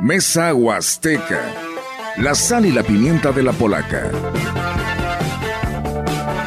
Mesa 0.00 0.54
Huasteca. 0.54 1.40
La 2.18 2.32
sal 2.32 2.66
y 2.66 2.70
la 2.70 2.84
pimienta 2.84 3.32
de 3.32 3.42
la 3.42 3.52
polaca. 3.52 4.12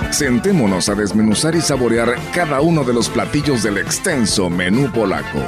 Sentémonos 0.09 0.87
a 0.87 0.95
desmenuzar 0.95 1.55
y 1.55 1.61
saborear 1.61 2.15
cada 2.33 2.61
uno 2.61 2.85
de 2.85 2.93
los 2.93 3.09
platillos 3.09 3.61
del 3.61 3.77
extenso 3.77 4.49
menú 4.49 4.89
polaco. 4.93 5.39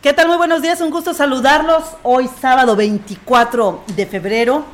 ¿Qué 0.00 0.14
tal? 0.14 0.28
Muy 0.28 0.38
buenos 0.38 0.62
días, 0.62 0.80
un 0.80 0.90
gusto 0.90 1.12
saludarlos. 1.12 1.84
Hoy 2.02 2.30
sábado 2.40 2.76
24 2.76 3.84
de 3.94 4.06
febrero, 4.06 4.64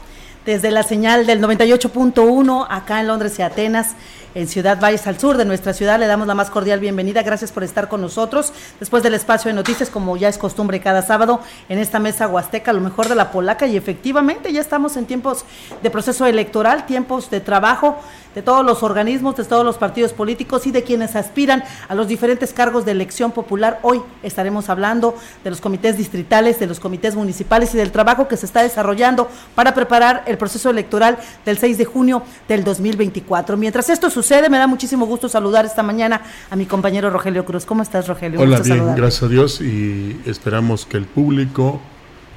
desde 0.47 0.71
la 0.71 0.85
señal 0.85 1.27
del 1.27 1.41
98.1 1.43 2.67
acá 2.71 3.01
en 3.01 3.09
Londres 3.09 3.37
y 3.41 3.43
Atenas 3.43 3.97
en 4.35 4.49
Ciudad 4.49 4.81
Valles 4.81 5.07
al 5.07 5.19
sur 5.19 5.37
de 5.37 5.45
nuestra 5.45 5.73
ciudad. 5.73 5.99
Le 5.99 6.07
damos 6.07 6.27
la 6.27 6.35
más 6.35 6.51
cordial 6.51 6.81
bienvenida. 6.81 7.23
Gracias 7.23 7.53
por 7.53 7.63
estar 7.63 7.89
con 7.89 8.01
nosotros. 8.01 8.53
Después 8.81 9.03
del 9.03 9.15
espacio 9.15 9.49
de 9.49 9.55
noticias, 9.55 9.91
como 9.91 10.17
ya 10.17 10.29
es 10.29 10.39
costumbre 10.39 10.81
cada 10.81 11.03
sábado, 11.03 11.41
en 11.69 11.79
esta 11.79 12.01
mesa 12.01 12.29
huasteca, 12.29 12.73
lo 12.73 12.81
mejor 12.81 13.09
de 13.09 13.15
la 13.15 13.31
polaca. 13.31 13.67
Y 13.67 13.77
efectivamente, 13.77 14.53
ya 14.53 14.61
estamos 14.61 14.97
en 14.97 15.07
tiempos 15.07 15.45
de 15.83 15.91
proceso 15.91 16.27
electoral, 16.27 16.87
tiempos 16.87 17.31
de 17.31 17.41
trabajo 17.41 17.99
de 18.35 18.43
todos 18.43 18.67
los 18.67 18.83
organismos, 18.83 19.37
de 19.37 19.45
todos 19.45 19.65
los 19.65 19.79
partidos 19.79 20.13
políticos 20.13 20.67
y 20.67 20.73
de 20.73 20.83
quienes 20.83 21.15
aspiran 21.15 21.63
a 21.89 21.95
los 21.95 22.09
diferentes 22.09 22.53
cargos 22.53 22.85
de 22.85 22.91
elección 22.91 23.31
popular. 23.31 23.79
Hoy 23.83 24.03
estaremos 24.25 24.69
hablando 24.69 25.17
de 25.45 25.51
los 25.51 25.61
comités 25.61 25.97
distritales, 25.97 26.59
de 26.59 26.67
los 26.67 26.81
comités 26.81 27.15
municipales 27.15 27.73
y 27.75 27.77
del 27.77 27.93
trabajo 27.93 28.27
que 28.27 28.37
se 28.37 28.47
está 28.47 28.63
desarrollando 28.63 29.29
para 29.55 29.73
preparar 29.73 30.25
el 30.27 30.37
proceso 30.37 30.69
electoral 30.71 31.19
del 31.45 31.59
6 31.59 31.79
de 31.79 31.85
junio 31.85 32.25
del 32.49 32.65
2024. 32.65 33.57
Mientras 33.57 33.89
esto 33.89 34.11
sucede, 34.11 34.24
me 34.51 34.59
da 34.59 34.67
muchísimo 34.67 35.07
gusto 35.07 35.29
saludar 35.29 35.65
esta 35.65 35.83
mañana 35.83 36.23
a 36.51 36.57
mi 36.57 36.67
compañero 36.67 37.11
Rogelio 37.11 37.45
Cruz. 37.45 37.65
¿Cómo 37.65 37.83
estás, 37.83 38.09
Rogelio? 38.09 38.41
Hola, 38.41 38.61
bien, 38.61 38.95
gracias 38.97 39.23
a 39.23 39.29
Dios 39.29 39.61
y 39.61 40.21
esperamos 40.27 40.87
que 40.87 40.97
el 40.97 41.05
público 41.05 41.81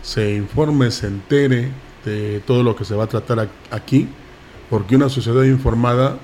se 0.01 0.35
informe, 0.35 0.91
se 0.91 1.07
entere 1.07 1.69
de 2.05 2.41
todo 2.45 2.63
lo 2.63 2.75
que 2.75 2.85
se 2.85 2.95
va 2.95 3.05
a 3.05 3.07
tratar 3.07 3.49
aquí 3.71 4.07
porque 4.69 4.95
una 4.95 5.09
sociedad 5.09 5.43
informada 5.43 6.17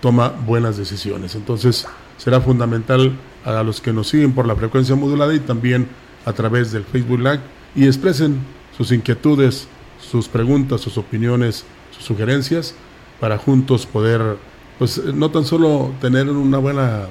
toma 0.00 0.28
buenas 0.28 0.76
decisiones. 0.76 1.34
Entonces 1.34 1.86
será 2.16 2.40
fundamental 2.40 3.12
a 3.44 3.62
los 3.62 3.80
que 3.80 3.92
nos 3.92 4.08
siguen 4.08 4.32
por 4.32 4.46
la 4.46 4.56
frecuencia 4.56 4.94
modulada 4.94 5.34
y 5.34 5.40
también 5.40 5.88
a 6.24 6.32
través 6.32 6.72
del 6.72 6.84
Facebook 6.84 7.20
Live 7.20 7.40
y 7.74 7.86
expresen 7.86 8.40
sus 8.76 8.92
inquietudes, 8.92 9.68
sus 10.00 10.28
preguntas, 10.28 10.80
sus 10.80 10.98
opiniones, 10.98 11.64
sus 11.90 12.04
sugerencias 12.04 12.74
para 13.20 13.38
juntos 13.38 13.86
poder, 13.86 14.38
pues 14.80 14.96
no 15.04 15.30
tan 15.30 15.44
solo 15.44 15.92
tener 16.00 16.30
una 16.30 16.56
buena 16.56 17.02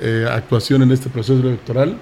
eh, 0.00 0.26
actuación 0.28 0.82
en 0.82 0.90
este 0.90 1.08
proceso 1.08 1.38
electoral, 1.38 1.96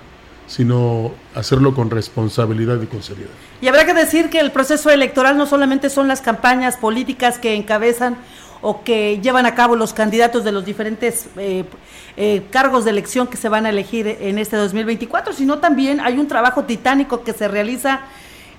sino 0.47 1.13
hacerlo 1.35 1.75
con 1.75 1.91
responsabilidad 1.91 2.81
y 2.81 2.87
con 2.87 3.03
seriedad. 3.03 3.29
Y 3.61 3.69
habrá 3.69 3.85
que 3.85 3.93
decir 3.93 4.31
que 4.31 4.41
el 4.41 4.53
proceso 4.53 4.89
electoral 4.89 5.37
no 5.37 5.45
solamente 5.45 5.91
son 5.91 6.09
las 6.09 6.23
campañas 6.23 6.79
políticas 6.79 7.39
que 7.39 7.55
encabezan 7.55 8.17
o 8.63 8.85
que 8.85 9.21
llevan 9.21 9.45
a 9.45 9.55
cabo 9.55 9.77
los 9.77 9.93
candidatos 9.93 10.45
de 10.45 10.53
los 10.53 10.65
diferentes 10.65 11.27
eh, 11.37 11.67
eh, 12.17 12.47
cargos 12.49 12.87
de 12.87 12.93
elección 12.93 13.27
que 13.27 13.37
se 13.37 13.51
van 13.51 13.67
a 13.67 13.69
elegir 13.69 14.07
en 14.09 14.39
este 14.39 14.57
2024, 14.57 15.35
sino 15.35 15.59
también 15.59 16.01
hay 16.01 16.17
un 16.17 16.27
trabajo 16.27 16.65
titánico 16.65 17.23
que 17.23 17.35
se 17.35 17.49
realiza 17.49 18.01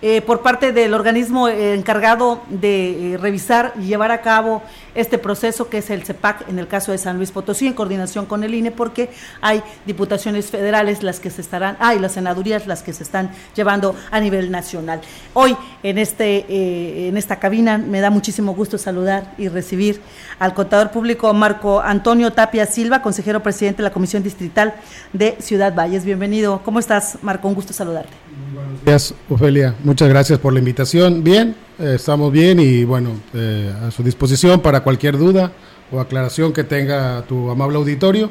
eh, 0.01 0.21
por 0.21 0.41
parte 0.41 0.73
del 0.73 0.93
organismo 0.93 1.47
eh, 1.47 1.73
encargado 1.73 2.43
de 2.49 3.13
eh, 3.13 3.17
revisar 3.17 3.73
y 3.81 3.87
llevar 3.87 4.11
a 4.11 4.21
cabo 4.21 4.61
este 4.93 5.17
proceso 5.17 5.69
que 5.69 5.79
es 5.79 5.89
el 5.89 6.03
CEPAC 6.03 6.47
en 6.49 6.59
el 6.59 6.67
caso 6.67 6.91
de 6.91 6.99
San 6.99 7.17
Luis 7.17 7.31
Potosí 7.31 7.65
en 7.65 7.73
coordinación 7.73 8.27
con 8.27 8.43
el 8.43 8.53
INE 8.53 8.69
porque 8.69 9.09
hay 9.41 9.63
diputaciones 9.87 10.51
federales 10.51 11.01
las 11.01 11.19
que 11.19 11.31
se 11.31 11.41
estarán, 11.41 11.77
hay 11.79 11.97
las 11.97 12.11
senadurías 12.11 12.67
las 12.67 12.83
que 12.83 12.93
se 12.93 13.01
están 13.01 13.31
llevando 13.55 13.95
a 14.11 14.19
nivel 14.19 14.51
nacional. 14.51 15.01
Hoy 15.33 15.57
en 15.81 15.97
este 15.97 17.07
en 17.07 17.17
esta 17.17 17.39
cabina 17.39 17.79
me 17.79 17.99
da 17.99 18.11
muchísimo 18.11 18.53
gusto 18.53 18.77
saludar 18.77 19.33
y 19.37 19.47
recibir 19.47 20.01
al 20.39 20.53
contador 20.53 20.91
público 20.91 21.33
Marco 21.33 21.81
Antonio 21.81 22.33
Tapia 22.33 22.65
Silva, 22.65 23.01
consejero 23.01 23.41
presidente 23.41 23.77
de 23.77 23.83
la 23.83 23.93
Comisión 23.93 24.23
Distrital 24.23 24.75
de 25.13 25.37
Ciudad 25.39 25.73
Valles. 25.73 26.05
Bienvenido. 26.05 26.61
¿Cómo 26.63 26.79
estás, 26.79 27.17
Marco? 27.21 27.47
Un 27.47 27.55
gusto 27.55 27.73
saludarte. 27.73 28.13
buenos 28.53 28.85
días, 28.85 29.13
Ofelia. 29.29 29.75
Muchas 29.87 30.09
gracias 30.09 30.37
por 30.39 30.51
la 30.51 30.59
invitación. 30.59 31.23
Bien, 31.23 31.55
eh, 31.79 31.93
estamos 31.95 32.29
bien 32.29 32.59
y 32.59 32.83
bueno, 32.83 33.11
eh, 33.33 33.73
a 33.87 33.89
su 33.89 34.03
disposición 34.03 34.59
para 34.59 34.81
cualquier 34.81 35.17
duda 35.17 35.53
o 35.89 36.01
aclaración 36.01 36.51
que 36.51 36.65
tenga 36.65 37.21
tu 37.21 37.49
amable 37.49 37.77
auditorio. 37.77 38.29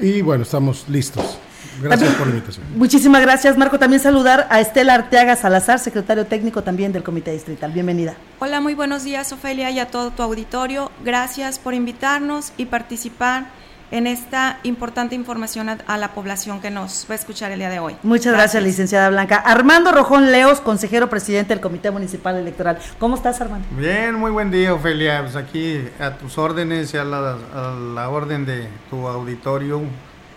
Y 0.00 0.22
bueno, 0.22 0.42
estamos 0.42 0.88
listos. 0.88 1.38
Gracias 1.80 2.12
por 2.14 2.26
la 2.26 2.34
invitación. 2.34 2.66
Muchísimas 2.74 3.22
gracias, 3.22 3.56
Marco. 3.56 3.78
También 3.78 4.02
saludar 4.02 4.48
a 4.50 4.60
Estela 4.60 4.94
Arteaga 4.94 5.36
Salazar, 5.36 5.78
secretario 5.78 6.26
técnico 6.26 6.64
también 6.64 6.90
del 6.90 7.04
Comité 7.04 7.30
Distrital. 7.30 7.70
Bienvenida. 7.70 8.16
Hola, 8.40 8.60
muy 8.60 8.74
buenos 8.74 9.04
días, 9.04 9.32
Ofelia, 9.32 9.70
y 9.70 9.78
a 9.78 9.86
todo 9.86 10.10
tu 10.10 10.24
auditorio. 10.24 10.90
Gracias 11.04 11.60
por 11.60 11.74
invitarnos 11.74 12.52
y 12.56 12.64
participar 12.64 13.52
en 13.90 14.06
esta 14.06 14.60
importante 14.62 15.14
información 15.14 15.68
a, 15.68 15.98
la 15.98 16.12
población 16.12 16.60
que 16.60 16.70
nos 16.70 17.06
va 17.08 17.14
a 17.14 17.16
escuchar 17.16 17.50
el 17.52 17.58
día 17.58 17.70
de 17.70 17.80
hoy. 17.80 17.96
Muchas 18.02 18.32
gracias, 18.32 18.62
licenciada 18.62 19.10
Blanca. 19.10 19.36
Armando 19.36 19.92
Rojón 19.92 20.30
Leos, 20.30 20.60
consejero 20.60 21.10
presidente 21.10 21.54
del 21.54 21.60
Comité 21.60 21.90
Municipal 21.90 22.36
Electoral. 22.36 22.78
¿Cómo 22.98 23.16
estás, 23.16 23.40
Armando? 23.40 23.66
Bien, 23.76 24.14
muy 24.14 24.30
buen 24.30 24.50
día, 24.50 24.74
Ofelia. 24.74 25.22
Pues 25.22 25.36
aquí 25.36 25.82
a 25.98 26.16
tus 26.16 26.38
órdenes 26.38 26.94
y 26.94 26.98
a 26.98 27.04
la, 27.04 28.08
orden 28.08 28.46
de 28.46 28.68
tu 28.88 29.06
auditorio 29.08 29.82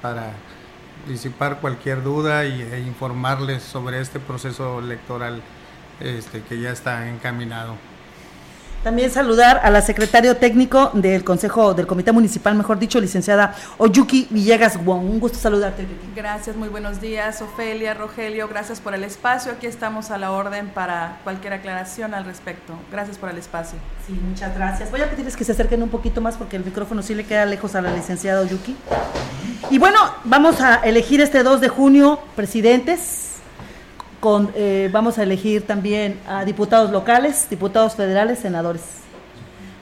para 0.01 0.31
disipar 1.07 1.59
cualquier 1.59 2.03
duda 2.03 2.45
y, 2.45 2.61
e 2.61 2.79
informarles 2.79 3.63
sobre 3.63 3.99
este 3.99 4.19
proceso 4.19 4.79
electoral 4.79 5.41
este, 5.99 6.41
que 6.41 6.59
ya 6.59 6.71
está 6.71 7.07
encaminado. 7.09 7.75
También 8.83 9.09
saludar 9.11 9.61
a 9.63 9.69
la 9.69 9.81
secretario 9.81 10.35
técnico 10.35 10.91
del 10.93 11.23
Consejo 11.23 11.73
del 11.73 11.87
Comité 11.87 12.11
Municipal, 12.11 12.53
mejor 12.53 12.79
dicho, 12.79 12.99
licenciada 12.99 13.55
Oyuki 13.77 14.27
Villegas 14.29 14.83
Wong. 14.83 15.05
Un 15.05 15.19
gusto 15.21 15.37
saludarte. 15.37 15.87
Gracias, 16.13 16.57
muy 16.57 16.67
buenos 16.67 16.99
días, 16.99 17.41
Ofelia, 17.41 17.93
Rogelio, 17.93 18.49
gracias 18.49 18.81
por 18.81 18.93
el 18.93 19.05
espacio. 19.05 19.53
Aquí 19.53 19.67
estamos 19.67 20.11
a 20.11 20.17
la 20.17 20.31
orden 20.31 20.67
para 20.67 21.19
cualquier 21.23 21.53
aclaración 21.53 22.13
al 22.13 22.25
respecto. 22.25 22.73
Gracias 22.91 23.17
por 23.17 23.29
el 23.29 23.37
espacio. 23.37 23.79
Sí, 24.05 24.19
muchas 24.21 24.53
gracias. 24.53 24.91
Voy 24.91 24.99
a 24.99 25.09
pedirles 25.09 25.37
que 25.37 25.45
se 25.45 25.53
acerquen 25.53 25.81
un 25.81 25.89
poquito 25.89 26.19
más 26.19 26.35
porque 26.35 26.57
el 26.57 26.65
micrófono 26.65 27.01
sí 27.01 27.15
le 27.15 27.23
queda 27.23 27.45
lejos 27.45 27.75
a 27.75 27.81
la 27.81 27.93
licenciada 27.93 28.41
Oyuki. 28.41 28.75
Y 29.69 29.77
bueno, 29.77 29.97
vamos 30.25 30.59
a 30.59 30.75
elegir 30.83 31.21
este 31.21 31.41
2 31.41 31.61
de 31.61 31.69
junio 31.69 32.19
presidentes 32.35 33.32
eh, 34.55 34.89
vamos 34.91 35.17
a 35.17 35.23
elegir 35.23 35.63
también 35.63 36.19
a 36.27 36.45
diputados 36.45 36.91
locales, 36.91 37.47
diputados 37.49 37.95
federales, 37.95 38.39
senadores. 38.39 38.81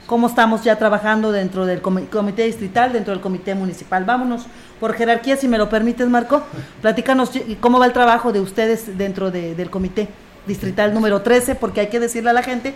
¿Cómo 0.08 0.28
estamos 0.28 0.64
ya 0.64 0.78
trabajando 0.78 1.32
dentro 1.32 1.66
del 1.66 1.82
comité 1.82 2.44
distrital, 2.44 2.92
dentro 2.92 3.14
del 3.14 3.22
comité 3.22 3.56
municipal? 3.56 4.04
Vámonos 4.04 4.46
por 4.80 4.94
jerarquía, 4.94 5.38
si 5.38 5.48
me 5.48 5.58
lo 5.58 5.70
permites, 5.70 6.08
Marco. 6.10 6.44
Platícanos 6.82 7.32
cómo 7.60 7.80
va 7.80 7.86
el 7.86 7.94
trabajo 7.94 8.34
de 8.34 8.42
ustedes 8.42 8.98
dentro 8.98 9.32
del 9.32 9.70
comité 9.70 10.10
distrital 10.48 10.94
número 10.94 11.22
13, 11.22 11.56
porque 11.56 11.82
hay 11.82 11.88
que 11.88 12.00
decirle 12.00 12.32
a 12.32 12.34
la 12.34 12.44
gente 12.44 12.74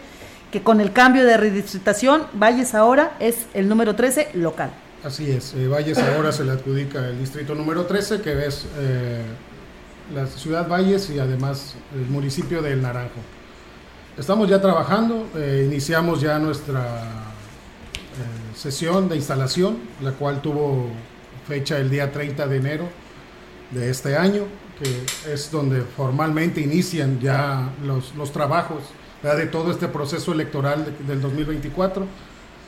que 0.52 0.62
con 0.62 0.80
el 0.80 0.94
cambio 0.94 1.26
de 1.26 1.36
redistritación, 1.36 2.24
Valles 2.34 2.76
ahora 2.76 3.18
es 3.20 3.47
el 3.53 3.68
número 3.68 3.96
13 3.96 4.30
local. 4.36 4.70
Así 5.03 5.30
es, 5.30 5.53
eh, 5.56 5.68
Valles 5.68 5.97
ahora 5.97 6.32
se 6.32 6.46
le 6.46 6.52
adjudica 6.52 7.09
el 7.09 7.20
distrito 7.20 7.53
número 7.53 7.86
13, 7.86 8.22
que 8.22 8.46
es 8.46 8.66
eh, 8.78 9.22
la 10.13 10.27
ciudad 10.27 10.67
Valles 10.67 11.09
y 11.09 11.19
además 11.19 11.75
el 11.93 12.05
municipio 12.07 12.61
del 12.61 12.81
Naranjo. 12.81 13.19
Estamos 14.17 14.49
ya 14.49 14.61
trabajando, 14.61 15.27
eh, 15.35 15.63
iniciamos 15.66 16.21
ya 16.21 16.39
nuestra 16.39 16.81
eh, 16.81 18.55
sesión 18.55 19.09
de 19.09 19.17
instalación, 19.17 19.77
la 20.02 20.11
cual 20.11 20.41
tuvo 20.41 20.90
fecha 21.47 21.78
el 21.78 21.90
día 21.90 22.11
30 22.11 22.47
de 22.47 22.57
enero 22.57 22.87
de 23.72 23.90
este 23.90 24.16
año, 24.16 24.43
que 24.79 25.34
es 25.34 25.52
donde 25.52 25.81
formalmente 25.81 26.61
inician 26.61 27.19
ya 27.19 27.69
los, 27.84 28.16
los 28.16 28.31
trabajos 28.31 28.84
de 29.22 29.47
todo 29.47 29.72
este 29.72 29.87
proceso 29.87 30.34
electoral 30.34 30.85
del 31.08 31.19
2024. 31.19 32.05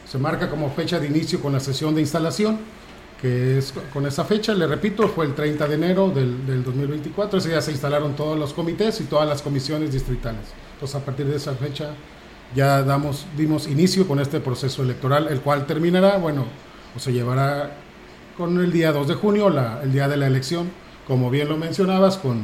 Se 0.10 0.18
marca 0.18 0.50
como 0.50 0.72
fecha 0.72 1.00
de 1.00 1.08
inicio 1.08 1.40
con 1.40 1.54
la 1.54 1.60
sesión 1.60 1.94
de 1.94 2.02
instalación 2.02 2.60
que 3.22 3.58
es 3.58 3.74
con 3.92 4.06
esa 4.06 4.26
fecha, 4.26 4.54
le 4.54 4.68
repito, 4.68 5.08
fue 5.08 5.26
el 5.26 5.34
30 5.34 5.68
de 5.68 5.76
enero 5.76 6.10
del, 6.10 6.46
del 6.46 6.64
2024, 6.64 7.40
ese 7.40 7.50
día 7.50 7.62
se 7.62 7.72
instalaron 7.72 8.16
todos 8.16 8.38
los 8.38 8.54
comités 8.54 9.02
y 9.02 9.06
todas 9.06 9.28
las 9.28 9.42
comisiones 9.42 9.92
distritales. 9.92 10.54
Entonces 10.74 10.96
a 10.96 11.04
partir 11.04 11.26
de 11.26 11.36
esa 11.36 11.54
fecha 11.56 11.92
ya 12.56 12.84
damos, 12.84 13.26
dimos 13.36 13.68
inicio 13.68 14.08
con 14.08 14.20
este 14.20 14.40
proceso 14.40 14.84
electoral, 14.84 15.28
el 15.30 15.42
cual 15.42 15.66
terminará, 15.66 16.18
bueno, 16.18 16.46
o 16.96 17.00
se 17.00 17.12
llevará 17.12 17.72
con 18.38 18.60
el 18.60 18.72
día 18.72 18.92
2 18.92 19.08
de 19.08 19.14
junio, 19.16 19.50
la, 19.50 19.82
el 19.84 19.92
día 19.92 20.08
de 20.08 20.18
la 20.18 20.28
elección, 20.28 20.70
como 21.08 21.30
bien 21.30 21.50
lo 21.50 21.58
mencionabas, 21.58 22.18
con 22.18 22.42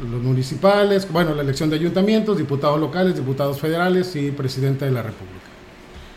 los 0.00 0.22
municipales, 0.22 1.10
bueno, 1.10 1.34
la 1.34 1.42
elección 1.42 1.70
de 1.70 1.76
ayuntamientos, 1.76 2.36
diputados 2.36 2.78
locales, 2.78 3.14
diputados 3.14 3.60
federales 3.60 4.14
y 4.16 4.30
presidente 4.30 4.84
de 4.84 4.90
la 4.90 5.02
República. 5.02 5.51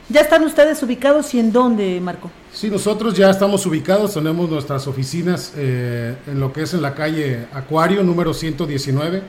¿Ya 0.07 0.22
están 0.22 0.44
ustedes 0.44 0.81
ubicados 0.84 1.34
y 1.34 1.40
en 1.40 1.52
dónde, 1.52 2.00
Marco? 2.00 2.30
Sí, 2.54 2.69
nosotros 2.69 3.16
ya 3.16 3.31
estamos 3.31 3.66
ubicados, 3.66 4.13
tenemos 4.13 4.48
nuestras 4.48 4.86
oficinas 4.86 5.54
eh, 5.57 6.16
en 6.28 6.40
lo 6.40 6.54
que 6.54 6.62
es 6.62 6.75
en 6.75 6.84
la 6.84 6.94
calle 6.94 7.48
Acuario, 7.52 8.04
número 8.04 8.31
119, 8.31 9.24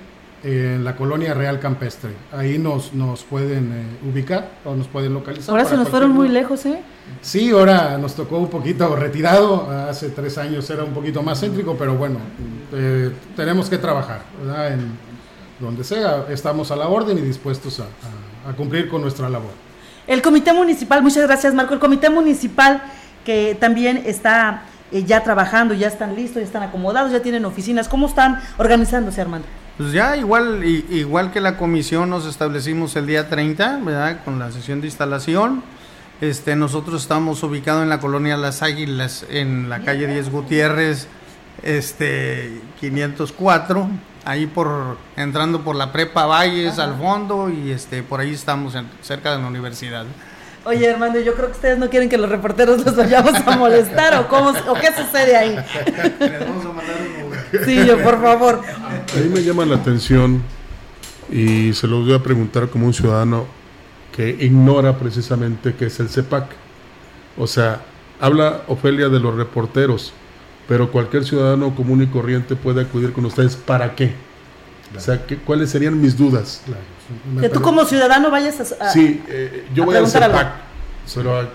en 0.45 0.85
la 0.85 0.95
colonia 0.95 1.33
Real 1.33 1.59
Campestre. 1.61 2.11
Ahí 2.31 2.59
nos, 2.59 2.93
nos 2.93 3.23
pueden 3.23 3.73
eh, 3.73 4.09
ubicar 4.11 4.51
o 4.67 4.75
nos 4.75 4.87
pueden 4.87 5.15
localizar. 5.15 5.51
Ahora 5.51 5.65
se 5.65 5.79
nos 5.79 5.89
fueron 5.89 6.11
muy 6.11 6.29
lejos, 6.29 6.67
¿eh? 6.67 6.83
Sí, 7.23 7.51
ahora 7.51 7.97
nos 7.97 8.15
tocó 8.15 8.37
un 8.37 8.51
poquito 8.51 8.95
retirado, 8.95 9.71
hace 9.71 10.11
tres 10.11 10.37
años 10.37 10.69
era 10.69 10.85
un 10.85 10.93
poquito 10.93 11.23
más 11.23 11.41
céntrico, 11.41 11.75
pero 11.79 11.95
bueno, 11.95 12.19
eh, 12.75 13.11
tenemos 13.35 13.71
que 13.71 13.79
trabajar, 13.79 14.25
¿verdad? 14.45 14.75
En 14.75 14.91
donde 15.59 15.85
sea, 15.85 16.27
estamos 16.29 16.71
a 16.71 16.77
la 16.77 16.87
orden 16.89 17.17
y 17.17 17.23
dispuestos 17.23 17.81
a 17.81 18.53
cumplir 18.53 18.91
con 18.91 19.01
nuestra 19.01 19.31
labor. 19.31 19.67
El 20.07 20.23
comité 20.23 20.53
municipal, 20.53 21.03
muchas 21.03 21.25
gracias 21.27 21.53
Marco, 21.53 21.75
el 21.75 21.81
comité 21.81 22.11
municipal 22.11 22.83
que 23.25 23.57
también 23.59 24.03
está 24.07 24.63
eh, 24.93 25.03
ya 25.05 25.25
trabajando, 25.25 25.75
ya 25.75 25.89
están 25.89 26.15
listos, 26.15 26.37
ya 26.37 26.47
están 26.47 26.63
acomodados, 26.63 27.11
ya 27.11 27.21
tienen 27.21 27.45
oficinas, 27.45 27.89
¿cómo 27.89 28.07
están 28.07 28.41
organizándose 28.57 29.21
Armando? 29.21 29.49
Pues 29.77 29.93
ya 29.93 30.17
igual, 30.17 30.65
igual 30.65 31.33
que 31.33 31.41
la 31.41 31.57
comisión 31.59 32.09
nos 32.09 32.25
establecimos 32.25 32.95
el 32.97 33.07
día 33.07 33.29
30, 33.29 33.81
¿verdad? 33.83 34.25
Con 34.25 34.39
la 34.39 34.51
sesión 34.51 34.81
de 34.81 34.87
instalación. 34.87 35.63
Este, 36.21 36.57
nosotros 36.57 37.03
estamos 37.03 37.43
ubicados 37.43 37.83
en 37.83 37.91
la 37.91 38.01
colonia 38.01 38.39
Las 38.39 38.63
Águilas, 38.63 39.27
en 39.29 39.69
la 39.69 39.81
calle 39.81 40.07
10 40.07 40.31
Gutiérrez, 40.31 41.09
este, 41.63 42.63
504 42.81 43.89
ahí 44.27 44.47
por 44.47 44.99
entrando 45.17 45.63
por 45.63 45.77
la 45.77 45.93
prepa 45.93 46.27
Valles 46.27 46.79
al 46.79 46.97
fondo 46.99 47.49
y 47.49 47.71
este 47.71 48.03
por 48.03 48.21
ahí 48.21 48.35
estamos 48.35 48.75
cerca 49.01 49.33
de 49.35 49.41
la 49.41 49.47
universidad. 49.47 50.05
Oye, 50.65 50.85
hermano, 50.85 51.21
yo 51.21 51.35
creo 51.35 51.47
que 51.47 51.53
ustedes 51.53 51.79
no 51.79 51.89
quieren 51.89 52.09
que 52.09 52.19
los 52.19 52.29
reporteros 52.29 52.85
los 52.85 52.97
vayamos 52.97 53.35
a 53.35 53.57
molestar 53.57 54.17
o 54.17 54.27
cómo 54.27 54.51
o 54.51 54.75
qué 54.75 54.89
sucede 54.89 55.37
ahí. 55.37 55.57
Les 56.19 56.41
vamos 56.41 56.65
a 56.65 56.73
mandar 56.73 56.97
un 57.01 57.65
Sí, 57.65 57.87
yo 57.87 58.03
por 58.03 58.21
favor. 58.21 58.61
A 59.15 59.21
mí 59.21 59.29
me 59.29 59.45
llama 59.45 59.65
la 59.65 59.77
atención 59.77 60.43
y 61.31 61.73
se 61.73 61.87
lo 61.87 62.01
voy 62.01 62.15
a 62.15 62.19
preguntar 62.19 62.69
como 62.69 62.87
un 62.87 62.93
ciudadano 62.93 63.47
que 64.15 64.29
ignora 64.29 64.99
precisamente 64.99 65.75
qué 65.79 65.87
es 65.87 66.01
el 66.01 66.09
CEPAC. 66.09 66.47
O 67.39 67.47
sea, 67.47 67.83
habla 68.21 68.63
Ofelia 68.67 69.09
de 69.09 69.21
los 69.21 69.37
reporteros, 69.37 70.13
pero 70.69 70.91
cualquier 70.91 71.25
ciudadano 71.25 71.75
común 71.75 72.03
y 72.03 72.07
corriente 72.07 72.57
puede 72.57 72.83
acudir 72.83 73.13
con 73.13 73.27
ustedes. 73.27 73.57
¿Para 73.57 73.95
qué? 73.95 74.15
O 74.97 75.01
sea, 75.01 75.21
¿cuáles 75.45 75.71
serían 75.71 76.01
mis 76.01 76.17
dudas? 76.17 76.63
Que 77.41 77.49
tú 77.49 77.61
como 77.61 77.85
ciudadano 77.85 78.31
vayas 78.31 78.73
a... 78.81 78.93
sí, 78.93 79.23
eh, 79.29 79.67
yo 79.75 79.85
voy 79.85 79.97
a 79.97 80.01
hacer 80.01 80.31
PAC, 80.31 80.53
pero 81.15 81.49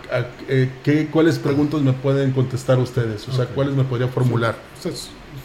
eh, 0.47 0.69
¿qué, 0.83 1.07
¿cuáles 1.07 1.39
preguntas 1.39 1.81
me 1.81 1.93
pueden 1.93 2.31
contestar 2.31 2.77
ustedes? 2.79 3.27
O 3.27 3.31
sea, 3.31 3.45
¿cuáles 3.47 3.75
me 3.75 3.83
podría 3.83 4.07
formular? 4.07 4.55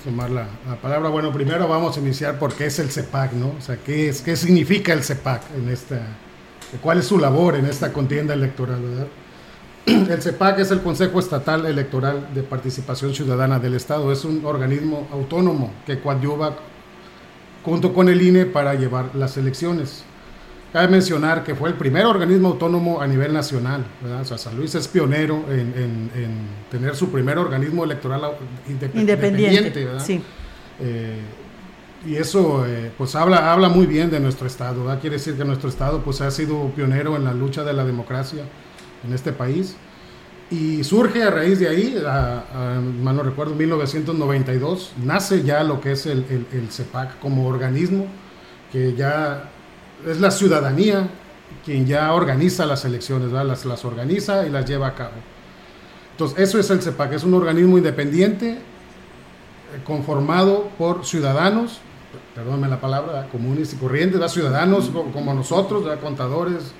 tomar 0.05 0.31
la, 0.31 0.47
palabra. 0.81 1.09
Bueno, 1.09 1.33
primero 1.33 1.67
vamos 1.69 1.97
a 1.97 2.01
iniciar 2.01 2.39
por 2.39 2.55
qué 2.55 2.67
es 2.67 2.79
el 2.79 2.91
CEPAC, 2.91 3.33
¿no? 3.33 3.55
O 3.59 3.61
sea, 3.61 3.77
¿qué, 3.77 4.09
es, 4.09 4.21
qué 4.21 4.37
significa 4.37 4.93
el 4.93 5.03
CEPAC 5.03 5.43
en 5.57 5.69
esta... 5.69 6.01
¿Cuál 6.83 6.99
es 6.99 7.07
su 7.07 7.19
labor 7.19 7.55
en 7.57 7.67
esta 7.67 7.93
contienda 7.93 8.35
electoral, 8.35 8.83
verdad? 8.83 9.07
El 10.11 10.21
CEPAC 10.21 10.59
es 10.59 10.73
el 10.73 10.81
Consejo 10.81 11.21
Estatal 11.21 11.65
Electoral 11.65 12.29
de 12.35 12.43
Participación 12.43 13.15
Ciudadana 13.15 13.61
del 13.61 13.75
Estado. 13.75 14.11
Es 14.11 14.25
un 14.25 14.45
organismo 14.45 15.07
autónomo 15.13 15.73
que 15.87 16.01
coadyuva 16.01 16.57
junto 17.65 17.95
con 17.95 18.09
el 18.09 18.21
INE 18.21 18.47
para 18.47 18.75
llevar 18.75 19.15
las 19.15 19.37
elecciones. 19.37 20.03
Cabe 20.73 20.89
mencionar 20.89 21.45
que 21.45 21.55
fue 21.55 21.69
el 21.69 21.77
primer 21.77 22.05
organismo 22.05 22.49
autónomo 22.49 23.01
a 23.01 23.07
nivel 23.07 23.33
nacional. 23.33 23.85
O 24.21 24.25
sea, 24.25 24.37
San 24.39 24.57
Luis 24.57 24.75
es 24.75 24.89
pionero 24.89 25.45
en, 25.49 26.11
tener 26.69 26.97
su 26.97 27.11
primer 27.11 27.39
organismo 27.39 27.85
electoral 27.85 28.23
independiente. 28.67 29.87
sí. 30.01 30.21
Eh, 30.81 31.21
y 32.05 32.15
eso 32.17 32.67
eh, 32.67 32.93
pues 32.97 33.17
habla, 33.17 33.53
habla 33.53 33.69
muy 33.69 33.87
bien 33.87 34.11
de 34.11 34.21
nuestro 34.21 34.47
Estado. 34.47 34.85
Quiere 35.01 35.17
decir 35.17 35.37
que 35.37 35.45
nuestro 35.45 35.69
Estado 35.69 36.03
pues, 36.03 36.21
ha 36.21 36.31
sido 36.31 36.71
pionero 36.71 37.17
en 37.17 37.25
la 37.25 37.33
lucha 37.33 37.65
de 37.65 37.73
la 37.73 37.85
democracia 37.85 38.43
en 39.07 39.13
este 39.13 39.33
país. 39.33 39.77
Y 40.51 40.85
surge 40.85 41.25
a 41.25 41.31
raíz 41.31 41.59
de 41.59 41.69
ahí, 41.69 42.01
a, 42.07 42.79
no 42.81 43.23
recuerdo, 43.23 43.55
1992, 43.55 44.93
nace 45.03 45.43
ya 45.43 45.65
lo 45.65 45.81
que 45.81 45.93
es 45.93 46.07
el, 46.07 46.25
el, 46.53 46.71
CEPAC 46.71 47.19
como 47.19 47.49
organismo, 47.49 48.07
que 48.71 48.95
ya 48.95 49.51
es 50.07 50.21
la 50.21 50.31
ciudadanía 50.31 51.09
quien 51.65 51.87
ya 51.87 52.13
organiza 52.13 52.65
las 52.65 52.85
elecciones, 52.85 53.33
las, 53.33 53.65
las 53.65 53.85
organiza 53.85 54.47
y 54.47 54.51
las 54.51 54.67
lleva 54.67 54.89
a 54.89 54.95
cabo. 54.95 55.15
Entonces, 56.13 56.39
eso 56.39 56.61
es 56.61 56.71
el 56.71 56.81
CEPAC, 56.81 57.15
es 57.15 57.25
un 57.25 57.35
organismo 57.35 57.77
independiente 57.77 58.53
eh, 58.53 58.59
conformado 59.85 60.71
por 60.79 61.05
ciudadanos, 61.05 61.81
perdóname 62.37 62.69
la 62.69 62.81
palabra, 62.81 63.29
comunes 63.33 63.73
y 63.73 63.77
corrientes, 63.77 64.33
ciudadanos 64.33 64.91
como 65.13 65.35
nosotros, 65.35 65.85
contadores, 65.99 66.73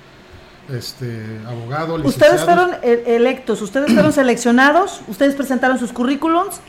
este, 0.69 1.39
abogado, 1.47 1.95
Ustedes 1.95 2.43
fueron 2.43 2.71
e-, 2.81 3.15
electos, 3.15 3.61
ustedes 3.61 3.93
fueron 3.93 4.11
seleccionados, 4.13 5.01
ustedes 5.07 5.35
presentaron 5.35 5.79
sus 5.79 5.93
currículums 5.93 6.59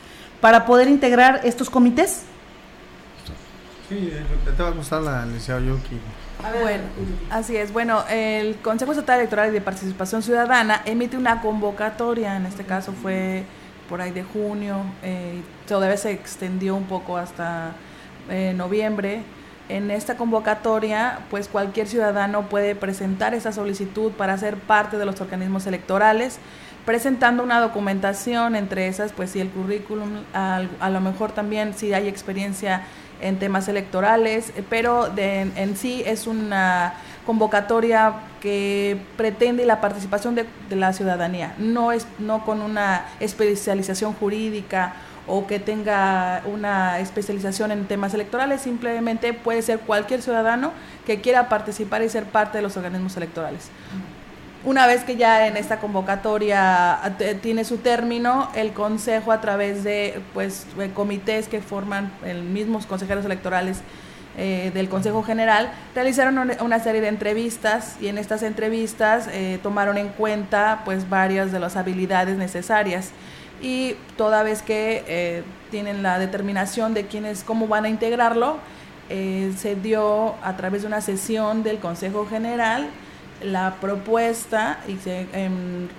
para 0.41 0.65
poder 0.65 0.87
integrar 0.87 1.41
estos 1.43 1.69
comités. 1.69 2.23
Sí, 3.89 4.11
te 4.55 4.63
va 4.63 4.69
a 4.69 4.71
gustar 4.71 5.01
la 5.01 5.25
licenciada 5.25 5.61
Yuki. 5.61 5.99
Bueno, 6.61 6.83
así 7.31 7.57
es. 7.57 7.73
Bueno, 7.73 8.03
el 8.09 8.55
Consejo 8.57 8.91
Estatal 8.91 9.19
Electoral 9.19 9.49
y 9.49 9.51
de 9.51 9.61
Participación 9.61 10.21
Ciudadana 10.21 10.81
emite 10.85 11.17
una 11.17 11.41
convocatoria, 11.41 12.37
en 12.37 12.45
este 12.45 12.63
caso 12.63 12.93
fue 12.93 13.43
por 13.89 14.01
ahí 14.01 14.11
de 14.11 14.23
junio, 14.23 14.83
eh, 15.01 15.41
todavía 15.67 15.97
se 15.97 16.11
extendió 16.11 16.75
un 16.75 16.85
poco 16.85 17.17
hasta 17.17 17.71
eh, 18.29 18.53
noviembre 18.55 19.23
en 19.69 19.91
esta 19.91 20.17
convocatoria, 20.17 21.19
pues 21.29 21.47
cualquier 21.47 21.87
ciudadano 21.87 22.49
puede 22.49 22.75
presentar 22.75 23.33
esa 23.33 23.51
solicitud 23.51 24.11
para 24.11 24.37
ser 24.37 24.57
parte 24.57 24.97
de 24.97 25.05
los 25.05 25.21
organismos 25.21 25.67
electorales, 25.67 26.39
presentando 26.85 27.43
una 27.43 27.59
documentación, 27.59 28.55
entre 28.55 28.87
esas, 28.87 29.13
pues 29.13 29.29
si 29.29 29.39
el 29.39 29.49
currículum, 29.49 30.23
a, 30.33 30.89
lo 30.89 31.01
mejor 31.01 31.31
también 31.31 31.75
si 31.75 31.93
hay 31.93 32.07
experiencia 32.07 32.83
en 33.21 33.37
temas 33.37 33.67
electorales, 33.67 34.51
pero 34.69 35.09
de, 35.09 35.41
en, 35.55 35.77
sí 35.77 36.01
es 36.05 36.25
una 36.25 36.93
convocatoria 37.25 38.13
que 38.41 38.97
pretende 39.17 39.65
la 39.65 39.81
participación 39.81 40.33
de, 40.33 40.45
de 40.67 40.75
la 40.75 40.93
ciudadanía, 40.93 41.53
no, 41.59 41.91
es, 41.91 42.07
no 42.17 42.43
con 42.43 42.61
una 42.61 43.05
especialización 43.19 44.13
jurídica 44.13 44.93
o 45.29 45.45
que 45.45 45.59
tenga 45.59 46.41
una 46.45 46.99
especialización 46.99 47.71
en 47.71 47.85
temas 47.85 48.13
electorales, 48.13 48.61
simplemente 48.61 49.33
puede 49.33 49.61
ser 49.61 49.79
cualquier 49.79 50.21
ciudadano 50.21 50.73
que 51.05 51.21
quiera 51.21 51.47
participar 51.49 52.01
y 52.01 52.09
ser 52.09 52.25
parte 52.25 52.57
de 52.57 52.63
los 52.63 52.75
organismos 52.75 53.15
electorales. 53.15 53.69
Una 54.65 54.87
vez 54.87 55.03
que 55.05 55.15
ya 55.15 55.47
en 55.47 55.55
esta 55.55 55.79
convocatoria 55.79 56.99
tiene 57.41 57.63
su 57.63 57.77
término, 57.77 58.49
el 58.55 58.73
Consejo 58.73 59.31
a 59.31 59.39
través 59.39 59.85
de 59.85 60.19
pues, 60.33 60.65
comités 60.93 61.47
que 61.47 61.61
forman 61.61 62.11
los 62.25 62.43
mismos 62.43 62.85
consejeros 62.85 63.23
electorales 63.23 63.81
eh, 64.37 64.71
del 64.73 64.89
Consejo 64.89 65.23
General, 65.23 65.71
realizaron 65.95 66.51
una 66.61 66.79
serie 66.79 67.01
de 67.01 67.07
entrevistas 67.07 67.95
y 68.01 68.07
en 68.07 68.17
estas 68.17 68.43
entrevistas 68.43 69.29
eh, 69.31 69.59
tomaron 69.63 69.97
en 69.97 70.09
cuenta 70.09 70.81
pues, 70.85 71.09
varias 71.09 71.51
de 71.51 71.59
las 71.59 71.77
habilidades 71.77 72.37
necesarias 72.37 73.11
y 73.61 73.95
toda 74.17 74.43
vez 74.43 74.61
que 74.61 75.03
eh, 75.07 75.43
tienen 75.71 76.03
la 76.03 76.19
determinación 76.19 76.93
de 76.93 77.05
quiénes, 77.07 77.43
cómo 77.43 77.67
van 77.67 77.85
a 77.85 77.89
integrarlo, 77.89 78.57
eh, 79.09 79.53
se 79.57 79.75
dio 79.75 80.35
a 80.43 80.55
través 80.55 80.81
de 80.81 80.87
una 80.87 81.01
sesión 81.01 81.63
del 81.63 81.79
Consejo 81.79 82.27
General 82.27 82.89
la 83.43 83.75
propuesta 83.79 84.79
y 84.87 84.97
en, 85.33 85.89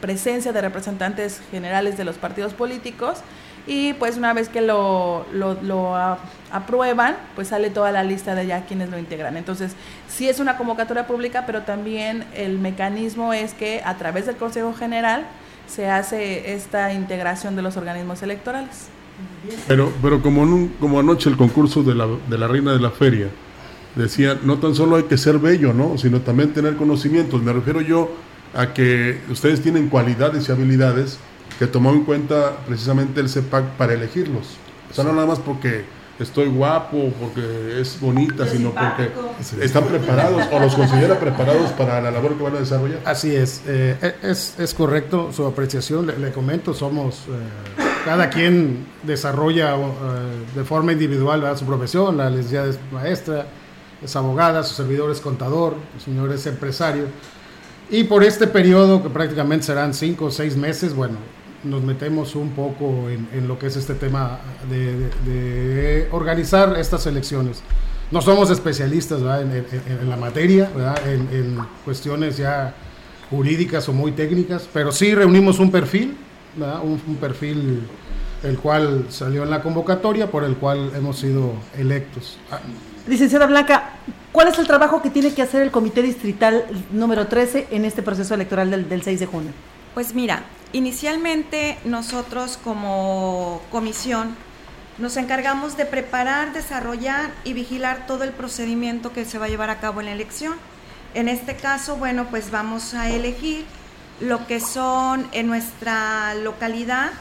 presencia 0.00 0.52
de 0.52 0.60
representantes 0.60 1.40
generales 1.50 1.96
de 1.96 2.04
los 2.04 2.16
partidos 2.16 2.52
políticos 2.52 3.20
y 3.66 3.94
pues 3.94 4.18
una 4.18 4.34
vez 4.34 4.50
que 4.50 4.60
lo, 4.60 5.24
lo, 5.32 5.96
aprueban, 6.52 7.16
pues 7.34 7.48
sale 7.48 7.70
toda 7.70 7.90
la 7.90 8.04
lista 8.04 8.34
de 8.34 8.46
ya 8.46 8.66
quienes 8.66 8.90
lo 8.90 8.98
integran. 8.98 9.36
Entonces, 9.36 9.72
sí 10.06 10.28
es 10.28 10.38
una 10.38 10.58
convocatoria 10.58 11.06
pública, 11.06 11.44
pero 11.46 11.62
también 11.62 12.24
el 12.34 12.58
mecanismo 12.58 13.32
es 13.32 13.54
que 13.54 13.82
a 13.84 13.96
través 13.96 14.26
del 14.26 14.36
Consejo 14.36 14.74
General 14.74 15.26
se 15.68 15.88
hace 15.88 16.54
esta 16.54 16.92
integración 16.92 17.54
de 17.54 17.62
los 17.62 17.76
organismos 17.76 18.22
electorales. 18.22 18.88
Pero, 19.66 19.92
pero 20.00 20.22
como, 20.22 20.68
como 20.80 20.98
anoche 21.00 21.28
el 21.28 21.36
concurso 21.36 21.82
de 21.82 21.94
la, 21.94 22.06
de 22.28 22.38
la 22.38 22.48
reina 22.48 22.72
de 22.72 22.80
la 22.80 22.90
feria 22.90 23.28
decía, 23.94 24.38
no 24.42 24.58
tan 24.58 24.74
solo 24.74 24.96
hay 24.96 25.04
que 25.04 25.18
ser 25.18 25.38
bello, 25.38 25.72
¿no? 25.72 25.98
sino 25.98 26.20
también 26.20 26.52
tener 26.52 26.76
conocimientos. 26.76 27.42
Me 27.42 27.52
refiero 27.52 27.80
yo 27.80 28.10
a 28.54 28.72
que 28.72 29.20
ustedes 29.30 29.60
tienen 29.60 29.88
cualidades 29.88 30.48
y 30.48 30.52
habilidades 30.52 31.18
que 31.58 31.66
tomó 31.66 31.90
en 31.90 32.04
cuenta 32.04 32.58
precisamente 32.66 33.20
el 33.20 33.28
CEPAC 33.28 33.64
para 33.76 33.94
elegirlos. 33.94 34.56
O 34.90 34.94
sea, 34.94 35.04
no 35.04 35.12
nada 35.12 35.26
más 35.26 35.40
porque 35.40 35.84
estoy 36.18 36.48
guapo, 36.48 37.12
porque 37.20 37.80
es 37.80 38.00
bonita, 38.00 38.46
sino 38.46 38.72
porque 38.72 39.10
están 39.62 39.84
preparados 39.84 40.46
o 40.52 40.58
los 40.58 40.74
considera 40.74 41.18
preparados 41.18 41.70
para 41.72 42.00
la 42.00 42.10
labor 42.10 42.36
que 42.36 42.42
van 42.42 42.56
a 42.56 42.60
desarrollar. 42.60 43.00
Así 43.04 43.34
es, 43.34 43.62
eh, 43.66 44.16
es, 44.22 44.58
es, 44.58 44.74
correcto 44.74 45.32
su 45.32 45.46
apreciación, 45.46 46.06
le, 46.06 46.32
comento, 46.32 46.74
somos, 46.74 47.24
eh, 47.28 47.82
cada 48.04 48.30
quien 48.30 48.86
desarrolla 49.04 49.76
eh, 49.76 49.78
de 50.54 50.64
forma 50.64 50.92
individual 50.92 51.56
su 51.56 51.64
profesión, 51.64 52.16
la 52.16 52.30
licenciada 52.30 52.68
es 52.68 52.78
maestra, 52.90 53.46
es 54.02 54.16
abogada, 54.16 54.62
su 54.64 54.74
servidor 54.74 55.10
es 55.10 55.20
contador, 55.20 55.74
el 55.94 56.00
señor 56.00 56.32
es 56.32 56.46
empresario. 56.46 57.04
Y 57.90 58.04
por 58.04 58.22
este 58.22 58.46
periodo, 58.46 59.02
que 59.02 59.08
prácticamente 59.08 59.66
serán 59.66 59.94
cinco 59.94 60.26
o 60.26 60.30
seis 60.30 60.56
meses, 60.56 60.94
bueno, 60.94 61.16
nos 61.64 61.82
metemos 61.82 62.34
un 62.34 62.50
poco 62.50 63.08
en, 63.08 63.48
lo 63.48 63.58
que 63.58 63.66
es 63.66 63.76
este 63.76 63.94
tema 63.94 64.38
de, 64.68 66.08
organizar 66.12 66.76
estas 66.78 67.06
elecciones. 67.06 67.62
No 68.10 68.22
somos 68.22 68.50
especialistas 68.50 69.20
en, 69.20 70.08
la 70.08 70.16
materia, 70.16 70.70
En, 71.06 71.58
cuestiones 71.84 72.36
ya 72.36 72.74
jurídicas 73.30 73.88
o 73.88 73.92
muy 73.92 74.12
técnicas, 74.12 74.68
pero 74.72 74.92
sí 74.92 75.14
reunimos 75.14 75.58
un 75.58 75.70
perfil, 75.70 76.16
un, 76.56 77.02
un, 77.06 77.16
perfil 77.16 77.82
el 78.42 78.58
cual 78.58 79.06
salió 79.10 79.42
en 79.42 79.50
la 79.50 79.62
convocatoria, 79.62 80.30
por 80.30 80.44
el 80.44 80.56
cual 80.56 80.92
hemos 80.96 81.18
sido 81.18 81.52
electos. 81.76 82.38
Licenciada 83.06 83.46
Blanca, 83.46 83.90
¿cuál 84.32 84.48
es 84.48 84.58
el 84.58 84.66
trabajo 84.66 85.02
que 85.02 85.10
tiene 85.10 85.34
que 85.34 85.42
hacer 85.42 85.62
el 85.62 85.70
Comité 85.70 86.02
Distrital 86.02 86.64
número 86.92 87.26
13 87.26 87.68
en 87.70 87.84
este 87.84 88.02
proceso 88.02 88.34
electoral 88.34 88.70
del, 88.70 88.88
del 88.88 89.02
6 89.02 89.20
de 89.20 89.26
junio? 89.26 89.50
Pues 89.94 90.14
mira, 90.14 90.44
Inicialmente 90.72 91.78
nosotros 91.84 92.58
como 92.62 93.62
comisión 93.70 94.36
nos 94.98 95.16
encargamos 95.16 95.76
de 95.76 95.86
preparar, 95.86 96.52
desarrollar 96.52 97.30
y 97.44 97.52
vigilar 97.52 98.06
todo 98.06 98.24
el 98.24 98.32
procedimiento 98.32 99.12
que 99.12 99.24
se 99.24 99.38
va 99.38 99.46
a 99.46 99.48
llevar 99.48 99.70
a 99.70 99.78
cabo 99.80 100.00
en 100.00 100.06
la 100.06 100.12
elección. 100.12 100.56
En 101.14 101.28
este 101.28 101.56
caso, 101.56 101.96
bueno, 101.96 102.26
pues 102.26 102.50
vamos 102.50 102.94
a 102.94 103.08
elegir 103.08 103.64
lo 104.20 104.46
que 104.46 104.60
son 104.60 105.26
en 105.32 105.46
nuestra 105.46 106.34
localidad, 106.34 107.12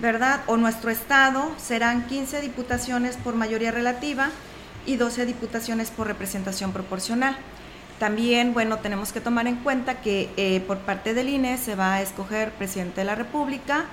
¿verdad? 0.00 0.42
O 0.46 0.56
nuestro 0.56 0.90
estado, 0.90 1.50
serán 1.56 2.06
15 2.06 2.42
diputaciones 2.42 3.16
por 3.16 3.34
mayoría 3.34 3.70
relativa 3.70 4.28
y 4.86 4.96
12 4.96 5.24
diputaciones 5.26 5.90
por 5.90 6.06
representación 6.06 6.72
proporcional. 6.72 7.36
También, 8.04 8.52
bueno, 8.52 8.80
tenemos 8.80 9.12
que 9.14 9.22
tomar 9.22 9.46
en 9.46 9.56
cuenta 9.56 10.02
que 10.02 10.28
eh, 10.36 10.60
por 10.66 10.76
parte 10.80 11.14
del 11.14 11.30
INE 11.30 11.56
se 11.56 11.74
va 11.74 11.94
a 11.94 12.02
escoger 12.02 12.52
presidente 12.52 13.00
de 13.00 13.06
la 13.06 13.14
República 13.14 13.86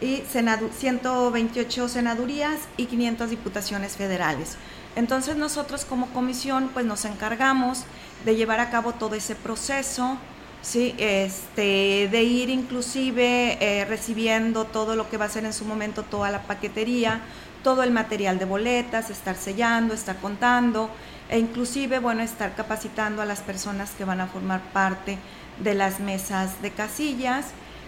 y 0.00 0.22
128 0.26 1.86
senadurías 1.90 2.60
y 2.78 2.86
500 2.86 3.28
diputaciones 3.28 3.98
federales. 3.98 4.56
Entonces 4.96 5.36
nosotros 5.36 5.84
como 5.84 6.06
comisión 6.14 6.70
pues 6.72 6.86
nos 6.86 7.04
encargamos 7.04 7.84
de 8.24 8.36
llevar 8.36 8.58
a 8.58 8.70
cabo 8.70 8.92
todo 8.92 9.16
ese 9.16 9.34
proceso, 9.34 10.16
¿sí? 10.62 10.94
este, 10.96 12.08
de 12.10 12.22
ir 12.22 12.48
inclusive 12.48 13.58
eh, 13.60 13.84
recibiendo 13.84 14.64
todo 14.64 14.96
lo 14.96 15.10
que 15.10 15.18
va 15.18 15.26
a 15.26 15.28
ser 15.28 15.44
en 15.44 15.52
su 15.52 15.66
momento 15.66 16.04
toda 16.04 16.30
la 16.30 16.44
paquetería, 16.44 17.20
todo 17.62 17.82
el 17.82 17.90
material 17.90 18.38
de 18.38 18.46
boletas, 18.46 19.10
estar 19.10 19.36
sellando, 19.36 19.92
estar 19.92 20.16
contando, 20.16 20.88
e 21.32 21.38
inclusive, 21.38 21.98
bueno, 21.98 22.22
estar 22.22 22.54
capacitando 22.54 23.22
a 23.22 23.24
las 23.24 23.40
personas 23.40 23.92
que 23.92 24.04
van 24.04 24.20
a 24.20 24.26
formar 24.26 24.60
parte 24.74 25.16
de 25.64 25.74
las 25.74 25.98
mesas 25.98 26.60
de 26.60 26.70
casillas, 26.70 27.46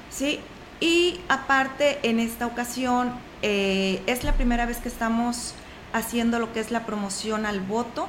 ¿sí? 0.08 0.40
Y 0.80 1.20
aparte, 1.28 1.98
en 2.04 2.20
esta 2.20 2.46
ocasión, 2.46 3.12
eh, 3.42 4.02
es 4.06 4.24
la 4.24 4.32
primera 4.32 4.64
vez 4.64 4.78
que 4.78 4.88
estamos 4.88 5.54
haciendo 5.92 6.38
lo 6.38 6.54
que 6.54 6.60
es 6.60 6.70
la 6.70 6.86
promoción 6.86 7.44
al 7.44 7.60
voto, 7.60 8.08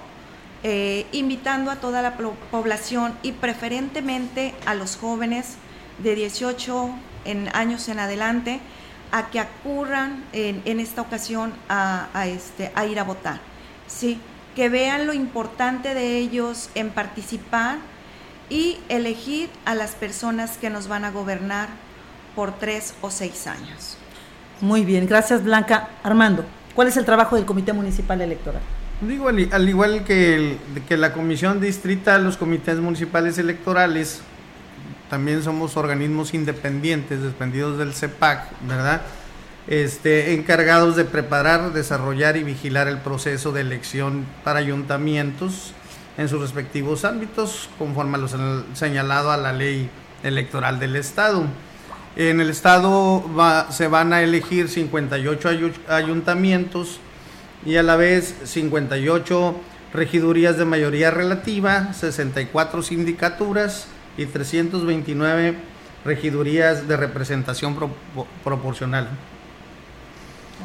eh, 0.64 1.06
invitando 1.12 1.70
a 1.70 1.76
toda 1.76 2.02
la 2.02 2.16
población 2.50 3.14
y 3.22 3.34
preferentemente 3.34 4.54
a 4.66 4.74
los 4.74 4.96
jóvenes 4.96 5.56
de 6.02 6.16
18 6.16 6.92
en 7.26 7.50
años 7.54 7.90
en 7.90 8.00
adelante 8.00 8.62
a 9.12 9.30
que 9.32 9.42
acurran 9.42 10.24
en, 10.32 10.80
esta 10.80 11.02
ocasión 11.02 11.54
a, 11.68 12.08
a, 12.14 12.26
este, 12.28 12.72
a 12.74 12.86
ir 12.86 13.00
a 13.00 13.04
votar. 13.04 13.42
Sí, 13.88 14.20
que 14.56 14.70
vean 14.70 15.06
lo 15.06 15.14
importante 15.14 15.94
de 15.94 16.18
ellos 16.18 16.70
en 16.76 16.90
participar 16.90 17.78
y 18.50 18.80
elegir 18.90 19.50
a 19.66 19.76
las 19.76 19.92
personas 19.92 20.58
que 20.58 20.70
nos 20.70 20.88
van 20.88 21.04
a 21.04 21.12
gobernar 21.12 21.70
por 22.36 22.58
tres 22.58 22.94
o 23.02 23.10
seis 23.10 23.48
años. 23.48 23.98
Muy 24.62 24.86
bien, 24.86 25.08
gracias 25.08 25.44
Blanca. 25.44 25.90
Armando, 26.04 26.46
¿cuál 26.74 26.88
es 26.88 26.98
el 26.98 27.06
trabajo 27.06 27.36
del 27.36 27.46
Comité 27.46 27.74
Municipal 27.74 28.22
Electoral? 28.22 28.62
Digo, 29.02 29.28
al, 29.28 29.70
igual 29.70 30.06
que, 30.06 30.58
que 30.88 30.96
la 30.96 31.12
Comisión 31.12 31.60
Distrital, 31.60 32.24
los 32.24 32.38
comités 32.38 32.78
municipales 32.78 33.38
electorales, 33.38 34.22
también 35.10 35.44
somos 35.44 35.76
organismos 35.76 36.34
independientes, 36.34 37.22
dependidos 37.22 37.78
del 37.78 37.94
CEPAC, 37.94 38.48
¿verdad? 38.68 39.02
Este, 39.68 40.34
encargados 40.34 40.96
de 40.96 41.06
preparar, 41.06 41.74
desarrollar 41.74 42.38
y 42.38 42.44
vigilar 42.44 42.88
el 42.88 43.00
proceso 43.00 43.52
de 43.52 43.62
elección 43.62 44.26
para 44.44 44.60
ayuntamientos 44.60 45.74
en 46.18 46.30
sus 46.30 46.40
respectivos 46.40 47.04
ámbitos, 47.04 47.70
conforme 47.78 48.18
a 48.18 48.20
lo 48.20 48.28
señalado 48.74 49.32
a 49.32 49.38
la 49.38 49.54
ley 49.54 49.90
electoral 50.24 50.80
del 50.80 50.96
Estado. 50.96 51.46
En 52.16 52.40
el 52.40 52.50
Estado 52.50 53.24
se 53.72 53.88
van 53.88 54.14
a 54.14 54.22
elegir 54.22 54.70
58 54.70 55.50
ayuntamientos 55.90 57.00
y 57.66 57.76
a 57.76 57.84
la 57.84 57.96
vez 57.98 58.36
58 58.44 59.56
regidurías 59.94 60.58
de 60.58 60.66
mayoría 60.66 61.12
relativa, 61.12 61.94
64 61.94 62.84
sindicaturas 62.84 63.88
y 64.18 64.28
329 64.28 65.56
regidurías 66.06 66.88
de 66.88 66.96
representación 66.96 67.76
proporcional. 68.44 69.10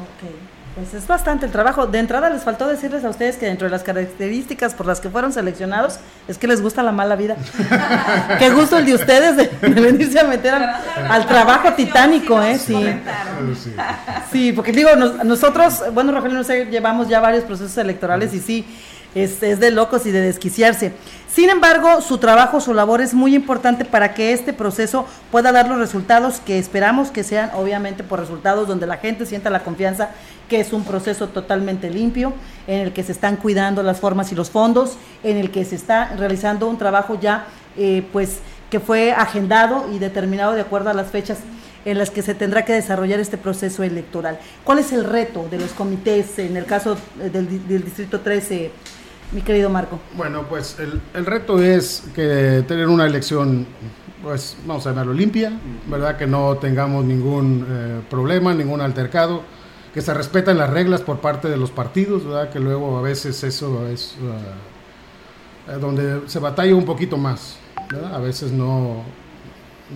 Ok, 0.01 0.29
pues 0.75 0.93
es 0.93 1.05
bastante 1.05 1.45
el 1.45 1.51
trabajo. 1.51 1.85
De 1.85 1.99
entrada 1.99 2.29
les 2.29 2.43
faltó 2.43 2.67
decirles 2.67 3.03
a 3.03 3.09
ustedes 3.09 3.35
que 3.35 3.45
dentro 3.45 3.67
de 3.67 3.71
las 3.71 3.83
características 3.83 4.73
por 4.73 4.85
las 4.85 5.01
que 5.01 5.09
fueron 5.09 5.33
seleccionados 5.33 5.99
es 6.27 6.37
que 6.37 6.47
les 6.47 6.61
gusta 6.61 6.81
la 6.81 6.91
mala 6.91 7.15
vida. 7.15 7.35
Qué 8.39 8.49
gusto 8.51 8.77
el 8.77 8.85
de 8.85 8.95
ustedes 8.95 9.35
de, 9.35 9.49
venirse 9.69 10.19
a 10.19 10.23
meter 10.23 10.53
al, 10.53 11.25
trabajo 11.27 11.73
titánico, 11.73 12.41
¿eh? 12.41 12.57
Sí. 12.57 12.95
Sí, 14.31 14.53
porque 14.53 14.71
digo, 14.71 14.95
nosotros, 14.95 15.83
bueno, 15.93 16.13
Rafael, 16.13 16.33
no 16.33 16.43
sé, 16.43 16.65
llevamos 16.65 17.09
ya 17.09 17.19
varios 17.19 17.43
procesos 17.43 17.77
electorales 17.77 18.33
y 18.33 18.39
sí, 18.39 18.65
es, 19.15 19.39
de 19.39 19.71
locos 19.71 20.05
y 20.05 20.11
de 20.11 20.21
desquiciarse. 20.21 20.93
Sin 21.33 21.49
embargo, 21.49 22.01
su 22.01 22.17
trabajo, 22.17 22.59
su 22.59 22.73
labor 22.73 23.01
es 23.01 23.13
muy 23.13 23.35
importante 23.35 23.85
para 23.85 24.13
que 24.13 24.33
este 24.33 24.53
proceso 24.53 25.05
pueda 25.31 25.51
dar 25.51 25.67
los 25.69 25.77
resultados 25.77 26.39
que 26.39 26.59
esperamos 26.59 27.09
que 27.09 27.23
sean, 27.23 27.51
obviamente, 27.55 28.03
por 28.03 28.19
resultados 28.19 28.67
donde 28.67 28.87
la 28.87 28.97
gente 28.97 29.25
sienta 29.25 29.49
la 29.49 29.63
confianza 29.63 30.09
que 30.49 30.59
es 30.59 30.73
un 30.73 30.83
proceso 30.83 31.29
totalmente 31.29 31.89
limpio, 31.89 32.33
en 32.67 32.81
el 32.81 32.91
que 32.91 33.03
se 33.03 33.13
están 33.13 33.37
cuidando 33.37 33.83
las 33.83 34.01
formas 34.01 34.33
y 34.33 34.35
los 34.35 34.49
fondos, 34.49 34.97
en 35.23 35.37
el 35.37 35.49
que 35.49 35.63
se 35.63 35.75
está 35.75 36.13
realizando 36.17 36.67
un 36.67 36.77
trabajo 36.77 37.17
ya, 37.19 37.45
eh, 37.77 38.05
pues, 38.11 38.39
que 38.69 38.81
fue 38.81 39.13
agendado 39.13 39.89
y 39.93 39.99
determinado 39.99 40.53
de 40.53 40.61
acuerdo 40.61 40.89
a 40.89 40.93
las 40.93 41.09
fechas 41.09 41.37
en 41.85 41.97
las 41.97 42.09
que 42.09 42.21
se 42.21 42.35
tendrá 42.35 42.65
que 42.65 42.73
desarrollar 42.73 43.19
este 43.19 43.37
proceso 43.37 43.83
electoral. 43.83 44.39
¿Cuál 44.63 44.79
es 44.79 44.91
el 44.91 45.05
reto 45.05 45.47
de 45.49 45.57
los 45.57 45.71
comités 45.71 46.37
en 46.37 46.57
el 46.57 46.65
caso 46.65 46.97
del, 47.17 47.67
del 47.67 47.83
Distrito 47.85 48.19
13? 48.19 48.71
Mi 49.31 49.41
querido 49.41 49.69
Marco? 49.69 49.99
Bueno, 50.15 50.43
pues 50.49 50.77
el, 50.79 51.25
reto 51.25 51.61
es 51.61 52.03
que 52.13 52.63
tener 52.67 52.87
una 52.87 53.05
elección, 53.05 53.65
pues 54.21 54.57
vamos 54.65 54.85
a 54.85 54.89
llamarlo 54.91 55.13
limpia, 55.13 55.53
¿verdad? 55.87 56.17
Que 56.17 56.27
no 56.27 56.57
tengamos 56.57 57.05
ningún 57.05 57.65
eh, 57.69 58.01
problema, 58.09 58.53
ningún 58.53 58.81
altercado, 58.81 59.43
que 59.93 60.01
se 60.01 60.13
respeten 60.13 60.57
las 60.57 60.69
reglas 60.69 61.01
por 61.01 61.19
parte 61.19 61.49
de 61.49 61.57
los 61.57 61.71
partidos, 61.71 62.25
¿verdad? 62.25 62.49
Que 62.49 62.59
luego 62.59 62.97
a 62.97 63.01
veces 63.01 63.43
eso 63.43 63.87
es 63.87 64.15
uh, 64.21 65.79
donde 65.79 66.27
se 66.27 66.39
batalla 66.39 66.75
un 66.75 66.85
poquito 66.85 67.17
más, 67.17 67.57
¿verdad? 67.89 68.15
A 68.15 68.19
veces 68.19 68.51
no, 68.51 69.03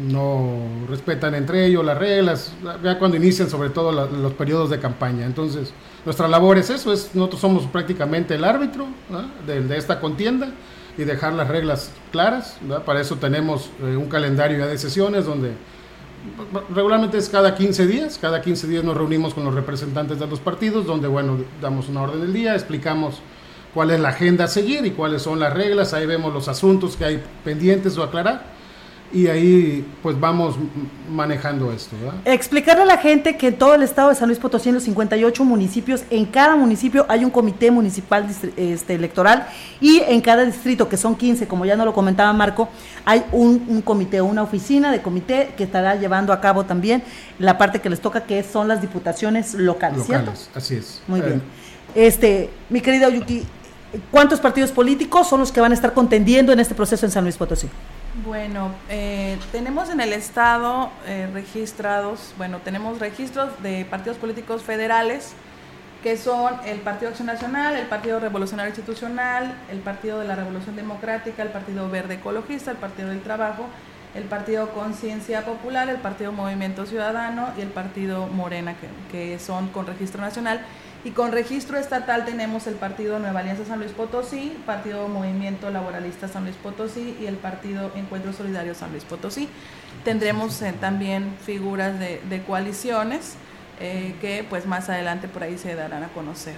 no 0.09 0.59
respetan 0.89 1.35
entre 1.35 1.65
ellos 1.65 1.83
las 1.85 1.97
reglas, 1.97 2.53
ya 2.83 2.99
cuando 2.99 3.17
inician 3.17 3.49
sobre 3.49 3.69
todo 3.69 3.91
los 3.91 4.33
periodos 4.33 4.69
de 4.69 4.79
campaña. 4.79 5.25
Entonces, 5.25 5.73
nuestra 6.05 6.27
labor 6.27 6.57
es 6.57 6.69
eso, 6.69 6.93
es, 6.93 7.15
nosotros 7.15 7.41
somos 7.41 7.65
prácticamente 7.65 8.35
el 8.35 8.43
árbitro 8.43 8.87
de, 9.47 9.77
esta 9.77 9.99
contienda 9.99 10.49
y 10.97 11.03
dejar 11.03 11.33
las 11.33 11.47
reglas 11.47 11.91
claras. 12.11 12.57
Para 12.85 13.01
eso 13.01 13.15
tenemos 13.15 13.71
eh, 13.81 13.95
un 13.95 14.07
calendario 14.07 14.65
de 14.67 14.77
sesiones 14.77 15.25
donde 15.25 15.53
regularmente 16.73 17.17
es 17.17 17.27
cada 17.27 17.55
15 17.55 17.87
días, 17.87 18.19
cada 18.19 18.41
15 18.41 18.67
días 18.67 18.83
nos 18.83 18.95
reunimos 18.95 19.33
con 19.33 19.45
los 19.45 19.53
representantes 19.53 20.19
de 20.19 20.27
los 20.27 20.39
partidos, 20.39 20.85
donde 20.85 21.07
bueno, 21.07 21.37
damos 21.61 21.89
una 21.89 22.03
orden 22.03 22.21
del 22.21 22.33
día, 22.33 22.53
explicamos 22.53 23.21
cuál 23.73 23.91
es 23.91 23.99
la 23.99 24.09
agenda 24.09 24.45
a 24.45 24.47
seguir 24.47 24.85
y 24.85 24.91
cuáles 24.91 25.23
son 25.23 25.39
las 25.39 25.53
reglas, 25.53 25.93
ahí 25.93 26.05
vemos 26.05 26.33
los 26.33 26.47
asuntos 26.47 26.95
que 26.95 27.05
hay 27.05 27.23
pendientes 27.43 27.97
o 27.97 28.03
aclarar 28.03 28.54
y 29.13 29.27
ahí 29.27 29.85
pues 30.01 30.19
vamos 30.19 30.55
manejando 31.09 31.71
esto. 31.71 31.95
Explicarle 32.25 32.83
a 32.83 32.85
la 32.85 32.97
gente 32.97 33.37
que 33.37 33.47
en 33.47 33.57
todo 33.57 33.75
el 33.75 33.83
estado 33.83 34.09
de 34.09 34.15
San 34.15 34.27
Luis 34.27 34.39
Potosí, 34.39 34.69
en 34.69 34.75
los 34.75 34.83
58 34.83 35.43
municipios, 35.45 36.03
en 36.09 36.25
cada 36.25 36.55
municipio 36.55 37.05
hay 37.07 37.23
un 37.23 37.31
comité 37.31 37.71
municipal 37.71 38.27
este, 38.57 38.93
electoral 38.93 39.47
y 39.79 39.99
en 39.99 40.21
cada 40.21 40.43
distrito, 40.43 40.89
que 40.89 40.97
son 40.97 41.15
15, 41.15 41.47
como 41.47 41.65
ya 41.65 41.75
no 41.75 41.85
lo 41.85 41.93
comentaba 41.93 42.33
Marco, 42.33 42.67
hay 43.05 43.23
un, 43.31 43.81
comité, 43.83 44.21
una 44.21 44.43
oficina 44.43 44.91
de 44.91 45.01
comité 45.01 45.53
que 45.55 45.63
estará 45.63 45.95
llevando 45.95 46.33
a 46.33 46.41
cabo 46.41 46.65
también 46.65 47.03
la 47.39 47.57
parte 47.57 47.79
que 47.79 47.89
les 47.89 48.01
toca, 48.01 48.23
que 48.23 48.43
son 48.43 48.67
las 48.67 48.81
diputaciones 48.81 49.53
locales. 49.53 49.99
Locales, 49.99 50.49
así 50.53 50.75
es. 50.75 51.01
Muy 51.07 51.21
bien. 51.21 51.41
Eh, 51.93 52.07
este, 52.07 52.49
mi 52.69 52.81
querida 52.81 53.07
Yuki, 53.09 53.43
¿cuántos 54.11 54.39
partidos 54.39 54.71
políticos 54.71 55.29
son 55.29 55.39
los 55.39 55.51
que 55.51 55.61
van 55.61 55.71
a 55.71 55.75
estar 55.75 55.93
contendiendo 55.93 56.51
en 56.51 56.59
este 56.59 56.75
proceso 56.75 57.05
en 57.05 57.11
San 57.11 57.23
Luis 57.23 57.37
Potosí? 57.37 57.69
Bueno, 58.23 58.71
eh, 58.89 59.37
tenemos 59.51 59.89
en 59.89 59.99
el 59.99 60.13
Estado 60.13 60.89
eh, 61.05 61.29
registrados, 61.33 62.33
bueno, 62.37 62.59
tenemos 62.59 62.99
registros 62.99 63.61
de 63.61 63.83
partidos 63.83 64.17
políticos 64.17 64.63
federales, 64.63 65.33
que 66.01 66.15
son 66.15 66.55
el 66.65 66.79
Partido 66.79 67.09
Acción 67.09 67.27
Nacional, 67.27 67.75
el 67.75 67.87
Partido 67.87 68.21
Revolucionario 68.21 68.69
Institucional, 68.69 69.57
el 69.69 69.79
Partido 69.79 70.19
de 70.19 70.27
la 70.27 70.35
Revolución 70.35 70.77
Democrática, 70.77 71.43
el 71.43 71.49
Partido 71.49 71.89
Verde 71.89 72.15
Ecologista, 72.15 72.71
el 72.71 72.77
Partido 72.77 73.09
del 73.09 73.21
Trabajo, 73.21 73.65
el 74.13 74.23
Partido 74.23 74.69
Conciencia 74.69 75.43
Popular, 75.43 75.89
el 75.89 75.97
Partido 75.97 76.31
Movimiento 76.31 76.85
Ciudadano 76.85 77.49
y 77.57 77.61
el 77.61 77.69
Partido 77.69 78.27
Morena, 78.27 78.75
que, 78.75 78.87
que 79.11 79.39
son 79.39 79.67
con 79.69 79.87
registro 79.87 80.21
nacional 80.21 80.61
y 81.05 81.11
con 81.11 81.31
registro 81.31 81.77
estatal 81.77 82.25
tenemos 82.25 82.65
el 82.65 82.73
Partido 82.73 83.19
Nueva 83.19 83.41
Alianza 83.41 83.63
San 83.63 83.77
Luis 83.77 83.91
Potosí, 83.91 84.57
Partido 84.65 85.07
Movimiento 85.07 85.69
Laboralista 85.69 86.27
San 86.27 86.45
Luis 86.45 86.55
Potosí 86.55 87.15
y 87.21 87.27
el 87.27 87.35
Partido 87.35 87.91
Encuentro 87.95 88.33
Solidario 88.33 88.73
San 88.73 88.89
Luis 88.89 89.03
Potosí. 89.03 89.47
Tendremos 90.03 90.59
eh, 90.63 90.73
también 90.73 91.35
figuras 91.45 91.99
de, 91.99 92.43
coaliciones 92.47 93.35
eh, 93.79 94.15
que 94.19 94.43
pues 94.49 94.65
más 94.65 94.89
adelante 94.89 95.27
por 95.27 95.43
ahí 95.43 95.59
se 95.59 95.75
darán 95.75 96.01
a 96.03 96.07
conocer. 96.07 96.55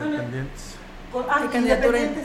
Independientes. 0.00 0.76
Ah, 1.28 1.42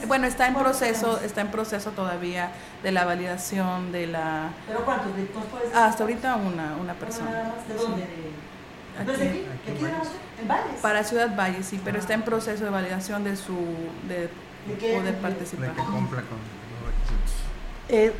bueno, 0.08 0.26
está 0.28 0.48
en 0.48 0.56
proceso, 0.56 1.20
está 1.22 1.42
en 1.42 1.52
proceso 1.52 1.92
todavía 1.92 2.52
de 2.82 2.94
la 2.94 3.04
validación 3.04 3.92
de 3.92 4.08
la. 4.08 4.52
¿Pero 4.66 4.86
cuántos? 4.86 5.08
hasta 5.76 6.04
ahorita 6.04 6.38
una, 6.38 6.78
una 6.78 6.94
persona. 6.94 7.52
¿De 7.68 7.74
dónde? 7.74 8.08
Aquí, 9.00 9.46
Para 10.82 11.04
Ciudad 11.04 11.36
Valle, 11.36 11.64
sí, 11.64 11.80
pero 11.84 12.00
está 12.00 12.14
en 12.14 12.24
proceso 12.24 12.64
de 12.64 12.70
validación 12.70 13.24
de 13.24 13.36
su 13.36 13.56
de, 14.08 14.30
poder 14.68 15.16
participar. 15.16 15.72
que 15.72 15.82
cumpla 15.82 16.22
con 16.22 16.38
los 16.38 16.82
requisitos. 16.88 17.34
Eh, 17.90 18.14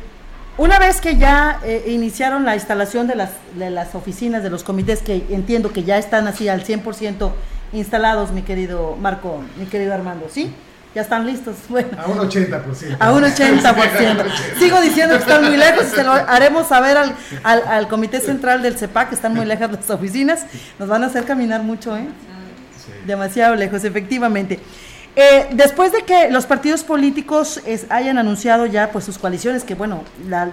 una 0.56 0.78
vez 0.80 1.00
que 1.00 1.16
ya 1.16 1.60
eh, 1.64 1.84
iniciaron 1.88 2.44
la 2.44 2.54
instalación 2.54 3.06
de 3.06 3.14
las, 3.14 3.30
de 3.54 3.70
las 3.70 3.94
oficinas, 3.94 4.42
de 4.42 4.50
los 4.50 4.64
comités, 4.64 5.02
que 5.02 5.24
entiendo 5.30 5.72
que 5.72 5.84
ya 5.84 5.98
están 5.98 6.26
así 6.26 6.48
al 6.48 6.64
100% 6.64 7.30
instalados, 7.72 8.32
mi 8.32 8.42
querido 8.42 8.96
Marco, 8.96 9.40
mi 9.56 9.66
querido 9.66 9.94
Armando, 9.94 10.26
¿sí? 10.28 10.52
Ya 10.94 11.02
están 11.02 11.26
listos. 11.26 11.56
Bueno, 11.68 11.90
a 11.98 12.06
un 12.08 12.18
80%. 12.18 12.96
A 12.98 13.12
un 13.12 13.22
80%. 13.22 14.24
Sigo 14.58 14.80
diciendo 14.80 15.14
que 15.16 15.20
están 15.20 15.44
muy 15.44 15.56
lejos 15.56 15.86
y 15.92 15.96
se 15.96 16.04
lo 16.04 16.12
haremos 16.28 16.66
saber 16.68 16.96
al, 16.96 17.14
al, 17.44 17.88
Comité 17.88 18.20
Central 18.20 18.62
del 18.62 18.78
CEPAC, 18.78 19.10
que 19.10 19.14
están 19.14 19.34
muy 19.34 19.46
lejos 19.46 19.70
las 19.70 19.90
oficinas. 19.90 20.46
Nos 20.78 20.88
van 20.88 21.04
a 21.04 21.06
hacer 21.06 21.24
caminar 21.24 21.62
mucho, 21.62 21.96
¿eh? 21.96 22.08
Demasiado 23.06 23.54
lejos, 23.54 23.84
efectivamente. 23.84 24.60
Eh, 25.16 25.48
después 25.52 25.90
de 25.90 26.02
que 26.02 26.30
los 26.30 26.46
partidos 26.46 26.84
políticos 26.84 27.60
hayan 27.88 28.18
anunciado 28.18 28.66
ya 28.66 28.92
pues 28.92 29.04
sus 29.04 29.18
coaliciones, 29.18 29.64
que 29.64 29.74
bueno, 29.74 30.04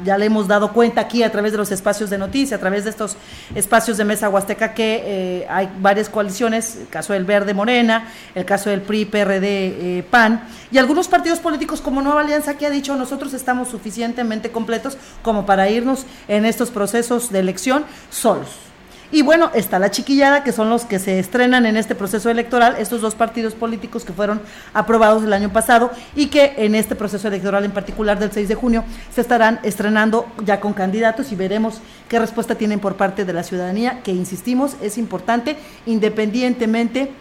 ya 0.03 0.17
le 0.17 0.25
hemos 0.25 0.47
dado 0.47 0.73
cuenta 0.73 1.01
aquí 1.01 1.21
a 1.21 1.31
través 1.31 1.51
de 1.51 1.59
los 1.59 1.71
espacios 1.71 2.09
de 2.09 2.17
noticia, 2.17 2.57
a 2.57 2.59
través 2.59 2.83
de 2.83 2.89
estos 2.89 3.15
espacios 3.53 3.97
de 3.97 4.05
mesa 4.05 4.27
huasteca, 4.27 4.73
que 4.73 5.03
eh, 5.05 5.47
hay 5.49 5.69
varias 5.79 6.09
coaliciones, 6.09 6.77
el 6.77 6.87
caso 6.87 7.13
del 7.13 7.25
Verde 7.25 7.53
Morena, 7.53 8.07
el 8.33 8.45
caso 8.45 8.71
del 8.71 8.81
PRI, 8.81 9.05
PRD, 9.05 9.47
eh, 9.47 10.03
PAN, 10.09 10.47
y 10.71 10.79
algunos 10.79 11.07
partidos 11.07 11.39
políticos 11.39 11.79
como 11.79 12.01
Nueva 12.01 12.21
Alianza 12.21 12.57
que 12.57 12.65
ha 12.65 12.71
dicho 12.71 12.95
nosotros 12.95 13.33
estamos 13.33 13.69
suficientemente 13.69 14.49
completos 14.49 14.97
como 15.21 15.45
para 15.45 15.69
irnos 15.69 16.05
en 16.27 16.45
estos 16.45 16.71
procesos 16.71 17.31
de 17.31 17.39
elección 17.39 17.85
solos. 18.09 18.49
Y 19.15 19.21
bueno, 19.21 19.49
está 19.53 19.79
la 19.79 19.91
chiquillada, 19.91 20.43
que 20.43 20.51
son 20.51 20.69
los 20.69 20.83
que 20.83 20.99
se 20.99 21.19
estrenan 21.19 21.65
en 21.65 21.77
este 21.77 21.95
proceso 21.95 22.29
electoral, 22.29 22.75
estos 22.79 22.99
dos 22.99 23.15
partidos 23.15 23.55
políticos 23.55 24.03
que 24.03 24.11
fueron 24.11 24.41
aprobados 24.73 25.23
el 25.23 25.31
año 25.31 25.53
pasado 25.53 25.89
y 26.17 26.25
que 26.27 26.53
en 26.57 26.75
este 26.75 26.95
proceso 26.95 27.29
electoral 27.29 27.63
en 27.63 27.71
particular 27.71 28.19
del 28.19 28.33
6 28.33 28.49
de 28.49 28.55
junio 28.55 28.83
se 29.13 29.21
estarán 29.21 29.61
estrenando 29.63 30.27
ya 30.43 30.59
con 30.59 30.73
candidatos 30.73 31.31
y 31.31 31.37
veremos 31.37 31.79
qué 32.09 32.19
respuesta 32.19 32.55
tienen 32.55 32.81
por 32.81 32.97
parte 32.97 33.23
de 33.23 33.31
la 33.31 33.43
ciudadanía, 33.43 34.01
que 34.03 34.11
insistimos, 34.11 34.75
es 34.81 34.97
importante, 34.97 35.55
independientemente 35.85 37.13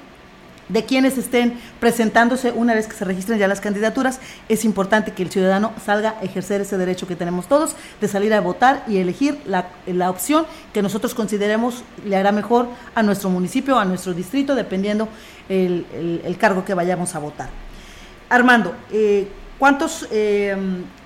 de 0.68 0.85
quienes 0.85 1.18
estén 1.18 1.59
presentándose 1.81 2.53
una 2.53 2.74
vez 2.74 2.87
que 2.87 2.96
se 2.96 3.05
registren 3.05 3.38
ya 3.38 3.48
las 3.48 3.61
candidaturas, 3.61 4.20
es 4.48 4.64
importante 4.64 5.12
que 5.12 5.22
el 5.22 5.31
ciudadano 5.31 5.72
salga 5.85 6.16
a 6.20 6.24
ejercer 6.24 6.61
ese 6.61 6.79
derecho 6.79 7.07
que 7.07 7.16
tenemos 7.16 7.46
todos 7.46 7.77
de 8.00 8.09
salir 8.09 8.33
a 8.35 8.40
votar 8.40 8.85
y 8.87 8.98
elegir 8.98 9.38
la, 9.46 10.11
opción 10.11 10.46
que 10.72 10.83
nosotros 10.83 11.14
consideremos 11.14 11.83
le 12.05 12.16
hará 12.16 12.33
mejor 12.33 12.68
a 12.94 13.03
nuestro 13.03 13.31
municipio, 13.31 13.79
a 13.79 13.85
nuestro 13.85 14.14
distrito, 14.14 14.55
dependiendo 14.55 15.09
el, 15.48 16.37
cargo 16.38 16.64
que 16.64 16.74
vayamos 16.74 17.14
a 17.14 17.18
votar. 17.18 17.48
Armando, 18.29 18.74
eh, 18.90 19.29
¿cuántos 19.59 20.09
eh, 20.11 20.57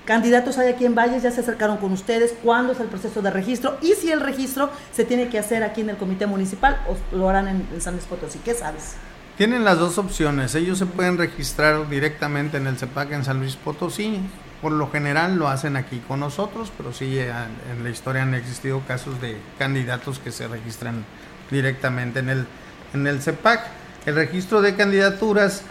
candidatos 0.05 0.57
hay 0.57 0.69
aquí 0.69 0.85
en 0.85 0.95
Valles? 0.95 1.23
¿Ya 1.23 1.31
se 1.31 1.41
acercaron 1.41 1.77
con 1.77 1.91
ustedes? 1.91 2.33
¿Cuándo 2.43 2.73
es 2.73 2.79
el 2.79 2.87
proceso 2.87 3.21
de 3.21 3.29
registro? 3.29 3.77
Y 3.81 3.93
si 3.93 4.11
el 4.11 4.21
registro 4.21 4.69
se 4.91 5.05
tiene 5.05 5.29
que 5.29 5.39
hacer 5.39 5.63
aquí 5.63 5.81
en 5.81 5.91
el 5.91 5.97
comité 5.97 6.25
municipal 6.25 6.81
o 6.87 7.15
lo 7.15 7.29
harán 7.29 7.47
en, 7.47 7.67
en 7.73 7.81
San 7.81 7.93
Luis 7.93 8.05
Potosí. 8.05 8.39
¿Qué 8.39 8.53
sabes? 8.53 8.95
Tienen 9.39 9.63
las 9.63 9.79
dos 9.79 9.97
opciones. 9.97 10.53
Ellos 10.53 10.79
se 10.79 10.85
pueden 10.85 11.17
registrar 11.17 11.87
directamente 11.87 12.57
en 12.57 12.67
el 12.67 12.75
CEPAC 12.75 13.13
en 13.13 13.23
San 13.23 13.39
Luis 13.39 13.55
Potosí. 13.55 14.19
Por 14.61 14.73
lo 14.73 14.91
general 14.91 15.37
lo 15.37 15.47
hacen 15.47 15.77
aquí 15.77 16.01
con 16.05 16.19
nosotros, 16.19 16.73
pero 16.75 16.91
sí 16.91 17.17
eh, 17.17 17.31
en 17.71 17.81
la 17.81 17.89
historia 17.89 18.23
han 18.23 18.33
existido 18.33 18.81
casos 18.85 19.21
de 19.21 19.37
candidatos 19.57 20.19
que 20.19 20.33
se 20.33 20.49
registran 20.49 21.05
directamente 21.49 22.19
en 22.19 22.27
el, 22.27 22.47
en 22.93 23.07
el 23.07 23.21
CEPAC. 23.21 23.61
El 24.05 24.15
registro 24.15 24.61
de 24.61 24.75
candidaturas 24.75 25.61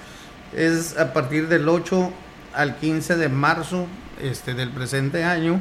es 0.56 0.96
a 0.96 1.12
partir 1.12 1.48
del 1.48 1.68
8 1.68 2.10
al 2.54 2.76
15 2.76 3.16
de 3.16 3.28
marzo 3.28 3.86
este, 4.22 4.54
del 4.54 4.70
presente 4.70 5.24
año 5.24 5.60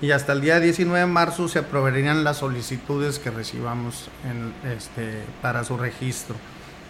y 0.00 0.12
hasta 0.12 0.32
el 0.32 0.40
día 0.40 0.60
19 0.60 0.98
de 0.98 1.12
marzo 1.12 1.46
se 1.48 1.58
aprobarían 1.58 2.24
las 2.24 2.38
solicitudes 2.38 3.18
que 3.18 3.30
recibamos 3.30 4.08
en, 4.24 4.54
este, 4.72 5.24
para 5.42 5.62
su 5.62 5.76
registro. 5.76 6.36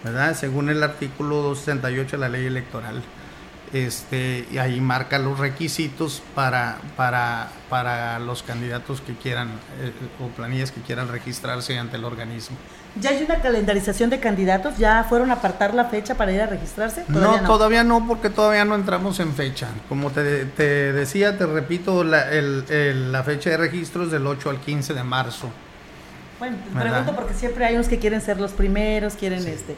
¿Verdad? 0.05 0.37
Según 0.37 0.69
el 0.69 0.83
artículo 0.83 1.37
268 1.37 2.17
de 2.17 2.21
la 2.21 2.29
ley 2.29 2.47
electoral. 2.47 3.03
Este, 3.73 4.47
y 4.53 4.59
ahí 4.59 4.81
marca 4.81 5.19
los 5.19 5.41
requisitos 5.41 6.23
para, 6.37 6.79
para, 6.97 7.49
para 7.69 8.21
los 8.21 8.45
candidatos 8.45 9.01
que 9.01 9.15
quieran 9.15 9.49
eh, 9.81 9.93
o 10.23 10.29
planillas 10.29 10.71
que 10.71 10.81
quieran 10.81 11.09
registrarse 11.09 11.77
ante 11.77 11.97
el 11.97 12.05
organismo. 12.05 12.57
¿Ya 13.01 13.11
hay 13.11 13.25
una 13.25 13.41
calendarización 13.41 14.11
de 14.11 14.21
candidatos? 14.21 14.79
¿Ya 14.79 15.03
fueron 15.03 15.31
a 15.31 15.35
apartar 15.35 15.75
la 15.75 15.87
fecha 15.87 16.15
para 16.15 16.31
ir 16.31 16.41
a 16.41 16.47
registrarse? 16.47 17.05
no, 17.09 17.41
todavía 17.41 17.83
no, 17.83 18.07
porque 18.07 18.31
todavía 18.31 18.65
no 18.65 18.77
entramos 18.77 19.19
en 19.19 19.35
fecha. 19.35 19.67
Como 19.89 20.13
te, 20.13 20.45
te 20.45 20.93
decía, 20.93 21.37
te 21.37 21.45
repito, 21.45 22.05
la, 22.05 22.31
el, 22.31 23.11
la 23.11 23.25
fecha 23.25 23.51
de 23.51 23.57
registro 23.57 24.05
es 24.05 24.13
del 24.13 24.25
8 24.25 24.51
al 24.51 24.61
15 24.61 24.95
de 24.95 25.03
marzo. 25.03 25.51
Bueno, 26.39 26.59
te 26.59 26.79
pregunto 26.79 27.17
porque 27.17 27.35
siempre 27.35 27.65
hay 27.65 27.75
unos 27.75 27.89
que 27.89 27.99
quieren 27.99 28.21
ser 28.21 28.41
los 28.41 28.53
primeros, 28.53 29.15
quieren 29.15 29.45
este 29.49 29.75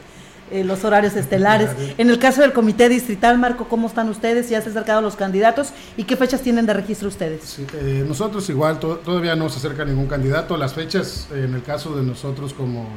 eh, 0.51 0.63
los 0.63 0.83
horarios 0.83 1.15
estelares. 1.15 1.69
En 1.97 2.09
el 2.09 2.19
caso 2.19 2.41
del 2.41 2.53
comité 2.53 2.89
distrital, 2.89 3.37
Marco, 3.37 3.67
¿cómo 3.67 3.87
están 3.87 4.09
ustedes? 4.09 4.49
¿Ya 4.49 4.61
se 4.61 4.69
han 4.69 4.71
acercado 4.71 5.01
los 5.01 5.15
candidatos? 5.15 5.69
¿Y 5.97 6.03
qué 6.03 6.15
fechas 6.15 6.41
tienen 6.41 6.65
de 6.65 6.73
registro 6.73 7.07
ustedes? 7.07 7.59
Eh, 7.59 8.05
nosotros 8.07 8.49
igual, 8.49 8.79
todavía 8.79 9.35
no 9.35 9.49
se 9.49 9.57
acerca 9.57 9.85
ningún 9.85 10.07
candidato. 10.07 10.57
Las 10.57 10.73
fechas, 10.73 11.27
en 11.31 11.53
el 11.53 11.63
caso 11.63 11.95
de 11.95 12.03
nosotros 12.03 12.53
como 12.53 12.87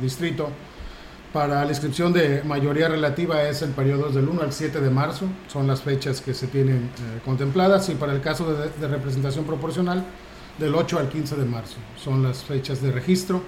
distrito, 0.00 0.48
para 1.32 1.64
la 1.64 1.70
inscripción 1.70 2.12
de 2.12 2.42
mayoría 2.44 2.88
relativa 2.88 3.42
es 3.42 3.60
el 3.62 3.70
periodo 3.70 4.10
del 4.10 4.28
1 4.28 4.42
al 4.42 4.52
7 4.52 4.80
de 4.80 4.90
marzo, 4.90 5.26
son 5.48 5.66
las 5.66 5.82
fechas 5.82 6.20
que 6.20 6.32
se 6.32 6.46
tienen 6.46 6.76
eh, 6.76 7.20
contempladas, 7.24 7.88
y 7.90 7.94
para 7.94 8.12
el 8.12 8.20
caso 8.20 8.52
de, 8.52 8.70
de 8.70 8.88
representación 8.88 9.44
proporcional, 9.44 10.04
del 10.58 10.74
8 10.74 10.98
al 10.98 11.08
15 11.08 11.36
de 11.36 11.44
marzo, 11.44 11.76
son 12.02 12.22
las 12.22 12.42
fechas 12.42 12.80
de 12.80 12.90
registro. 12.90 13.42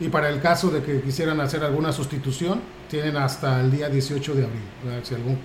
Y 0.00 0.08
para 0.08 0.28
el 0.28 0.40
caso 0.40 0.70
de 0.70 0.82
que 0.82 1.00
quisieran 1.00 1.40
hacer 1.40 1.64
alguna 1.64 1.92
sustitución, 1.92 2.60
tienen 2.88 3.16
hasta 3.16 3.60
el 3.60 3.70
día 3.70 3.88
18 3.88 4.34
de 4.34 4.44
abril. 4.44 5.38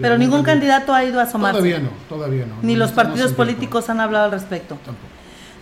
Pero 0.00 0.18
ningún 0.18 0.42
candidato 0.42 0.94
ha 0.94 1.04
ido 1.04 1.20
a 1.20 1.24
asomarse. 1.24 1.58
Todavía 1.58 1.78
no, 1.80 1.90
todavía 2.08 2.46
no. 2.46 2.54
Ni 2.62 2.76
los 2.76 2.92
partidos 2.92 3.32
políticos 3.32 3.90
han 3.90 4.00
hablado 4.00 4.26
al 4.26 4.30
respecto. 4.32 4.76
Tampoco. 4.84 5.08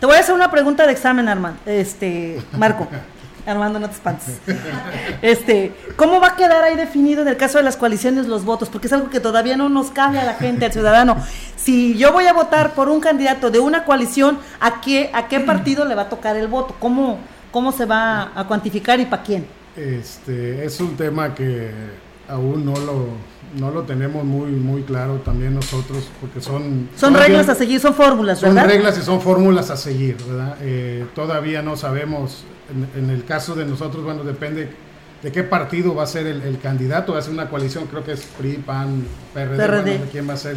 Te 0.00 0.06
voy 0.06 0.16
a 0.16 0.20
hacer 0.20 0.34
una 0.34 0.50
pregunta 0.50 0.86
de 0.86 0.92
examen, 0.92 1.28
Armando. 1.28 1.58
Este, 1.66 2.40
Marco. 2.56 2.86
Armando, 3.46 3.80
no 3.80 3.88
te 3.88 3.94
espantes. 3.94 4.38
Este, 5.22 5.72
¿cómo 5.96 6.20
va 6.20 6.28
a 6.28 6.36
quedar 6.36 6.62
ahí 6.64 6.76
definido 6.76 7.22
en 7.22 7.28
el 7.28 7.38
caso 7.38 7.56
de 7.56 7.64
las 7.64 7.76
coaliciones 7.76 8.26
los 8.26 8.44
votos? 8.44 8.68
Porque 8.68 8.88
es 8.88 8.92
algo 8.92 9.08
que 9.08 9.20
todavía 9.20 9.56
no 9.56 9.70
nos 9.70 9.90
cabe 9.90 10.18
a 10.18 10.24
la 10.24 10.34
gente, 10.34 10.66
al 10.66 10.72
ciudadano. 10.72 11.16
si 11.56 11.96
yo 11.96 12.12
voy 12.12 12.26
a 12.26 12.34
votar 12.34 12.74
por 12.74 12.90
un 12.90 13.00
candidato 13.00 13.50
de 13.50 13.58
una 13.58 13.84
coalición, 13.84 14.38
¿a 14.60 14.82
qué, 14.82 15.10
a 15.14 15.28
qué 15.28 15.40
partido 15.40 15.86
le 15.86 15.94
va 15.94 16.02
a 16.02 16.08
tocar 16.10 16.36
el 16.36 16.46
voto? 16.46 16.76
¿Cómo, 16.78 17.18
cómo 17.50 17.72
se 17.72 17.84
va 17.84 18.32
a 18.34 18.46
cuantificar 18.46 19.00
y 19.00 19.06
para 19.06 19.22
quién? 19.22 19.46
Este, 19.76 20.64
es 20.64 20.80
un 20.80 20.96
tema 20.96 21.34
que 21.34 21.70
aún 22.28 22.64
no 22.64 22.72
lo 22.72 23.06
no 23.58 23.70
lo 23.70 23.82
tenemos 23.82 24.24
muy 24.24 24.50
muy 24.50 24.82
claro 24.82 25.14
también 25.24 25.54
nosotros 25.54 26.08
porque 26.20 26.40
son 26.40 26.88
son 26.96 27.14
reglas 27.14 27.48
a 27.48 27.54
seguir 27.54 27.80
son 27.80 27.94
fórmulas 27.94 28.42
¿verdad? 28.42 28.62
son 28.62 28.70
reglas 28.70 28.98
y 28.98 29.02
son 29.02 29.20
fórmulas 29.20 29.70
a 29.70 29.76
seguir 29.76 30.16
verdad 30.28 30.56
eh, 30.60 31.06
todavía 31.14 31.62
no 31.62 31.76
sabemos 31.76 32.44
en, 32.94 33.08
el 33.08 33.24
caso 33.24 33.54
de 33.54 33.64
nosotros 33.64 34.04
bueno 34.04 34.24
depende 34.24 34.68
de 35.22 35.32
qué 35.32 35.42
partido 35.42 35.94
va 35.94 36.02
a 36.02 36.06
ser 36.06 36.26
el, 36.26 36.58
candidato 36.58 37.14
va 37.14 37.20
a 37.20 37.22
ser 37.22 37.32
una 37.32 37.48
coalición 37.48 37.86
creo 37.86 38.04
que 38.04 38.12
es 38.12 38.22
PRI 38.38 38.56
PAN 38.58 39.06
PRD, 39.32 40.00
quién 40.12 40.28
va 40.28 40.34
a 40.34 40.36
ser 40.36 40.56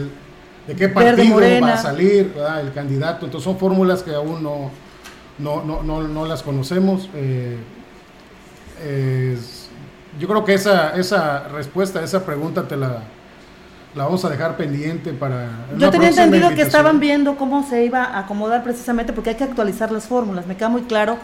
de 0.68 0.76
qué 0.76 0.90
partido 0.90 1.40
va 1.62 1.74
a 1.74 1.78
salir 1.78 2.34
¿verdad? 2.36 2.60
el 2.60 2.74
candidato 2.74 3.26
entonces 3.26 3.46
son 3.46 3.58
fórmulas 3.58 4.04
que 4.04 4.14
aún 4.14 4.44
no 4.44 4.70
no 5.42 5.64
no 5.64 5.84
no, 5.84 6.08
no 6.08 6.26
las 6.26 6.44
conocemos 6.44 7.10
eh, 7.16 7.58
yo 10.20 10.28
creo 10.28 10.44
que 10.44 10.54
esa, 10.54 10.96
esa 10.98 11.48
respuesta, 11.50 12.04
esa 12.04 12.26
pregunta 12.26 12.68
te 12.68 12.76
la, 12.76 13.04
la 13.96 14.04
vamos 14.04 14.24
a 14.26 14.30
dejar 14.30 14.58
pendiente 14.58 15.14
para... 15.14 15.50
Yo 15.78 15.90
tenía 15.90 16.10
entendido 16.10 16.50
que 16.50 16.62
estaban 16.62 17.00
viendo 17.00 17.38
cómo 17.38 17.68
se 17.68 17.86
iba 17.86 18.04
a 18.04 18.20
acomodar 18.20 18.64
precisamente 18.64 19.14
porque 19.14 19.32
hay 19.32 19.36
que 19.36 19.44
actualizar 19.46 19.92
las 19.92 20.06
fórmulas. 20.06 20.48
Me 20.48 20.58
queda 20.58 20.70
muy 20.70 20.84
claro 20.84 21.18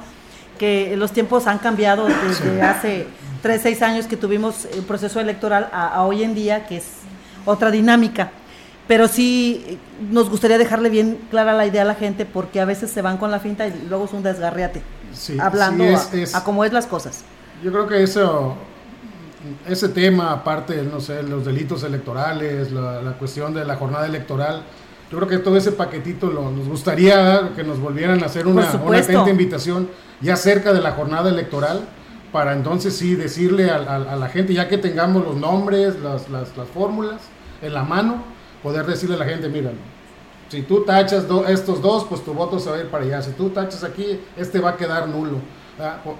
que 0.57 0.95
los 0.95 1.11
tiempos 1.11 1.47
han 1.47 1.59
cambiado 1.59 2.07
desde 2.07 2.61
hace 2.61 3.07
tres, 3.41 3.61
seis 3.61 3.81
años 3.81 4.07
que 4.07 4.17
tuvimos 4.17 4.65
el 4.65 4.83
proceso 4.83 5.19
electoral 5.19 5.69
a, 5.71 6.01
hoy 6.03 6.23
en 6.23 6.33
día, 6.33 6.65
que 6.65 6.77
es 6.77 6.85
otra 7.45 7.71
dinámica. 7.71 8.31
Pero 8.87 9.07
sí 9.07 9.79
nos 10.09 10.29
gustaría 10.29 10.57
dejarle 10.57 10.89
bien 10.89 11.19
clara 11.29 11.53
la 11.53 11.65
idea 11.65 11.81
a 11.81 11.85
la 11.85 11.95
gente 11.95 12.25
porque 12.25 12.61
a 12.61 12.65
veces 12.65 12.89
se 12.91 13.01
van 13.01 13.17
con 13.17 13.31
la 13.31 13.39
finta 13.39 13.67
y 13.67 13.85
luego 13.89 14.05
es 14.05 14.13
un 14.13 14.23
desgarriate, 14.23 14.81
hablando 15.39 15.83
a 16.33 16.43
cómo 16.43 16.63
es 16.63 16.71
las 16.71 16.87
cosas. 16.87 17.23
Yo 17.63 17.71
creo 17.71 17.87
que 17.87 18.03
eso 18.03 18.55
ese 19.67 19.89
tema, 19.89 20.31
aparte, 20.31 20.83
no 20.83 20.99
sé, 20.99 21.23
los 21.23 21.45
delitos 21.45 21.83
electorales, 21.83 22.71
la, 22.71 23.15
cuestión 23.19 23.53
de 23.53 23.65
la 23.65 23.75
jornada 23.75 24.05
electoral, 24.05 24.63
yo 25.11 25.17
creo 25.17 25.29
que 25.29 25.37
todo 25.37 25.55
ese 25.55 25.71
paquetito 25.71 26.27
lo, 26.27 26.51
nos 26.51 26.67
gustaría 26.67 27.51
que 27.55 27.63
nos 27.63 27.79
volvieran 27.79 28.21
a 28.23 28.25
hacer 28.25 28.45
una, 28.47 28.69
una 28.83 28.97
atenta 28.97 29.29
invitación 29.29 29.89
ya 30.19 30.35
cerca 30.35 30.73
de 30.73 30.81
la 30.81 30.91
jornada 30.91 31.29
electoral 31.29 31.87
para 32.31 32.53
entonces 32.53 32.95
sí 32.95 33.15
decirle 33.15 33.69
a, 33.69 33.79
la 33.99 34.27
gente, 34.27 34.53
ya 34.53 34.67
que 34.67 34.77
tengamos 34.77 35.23
los 35.23 35.37
nombres, 35.37 35.97
las, 36.01 36.29
las, 36.29 36.49
fórmulas 36.73 37.21
en 37.61 37.73
la 37.73 37.83
mano, 37.83 38.23
poder 38.67 38.85
decirle 38.85 39.15
a 39.15 39.19
la 39.19 39.23
gente, 39.23 39.47
mira, 39.47 39.71
si 40.49 40.61
tú 40.61 40.83
tachas 40.83 41.23
estos 41.47 41.81
dos, 41.81 42.03
pues 42.03 42.21
tu 42.25 42.33
voto 42.33 42.59
se 42.59 42.69
va 42.69 42.75
a 42.75 42.79
ir 42.81 42.87
para 42.87 43.05
allá. 43.05 43.21
Si 43.21 43.31
tú 43.31 43.49
tachas 43.49 43.81
aquí, 43.85 44.19
este 44.35 44.59
va 44.59 44.71
a 44.71 44.75
quedar 44.75 45.07
nulo 45.07 45.39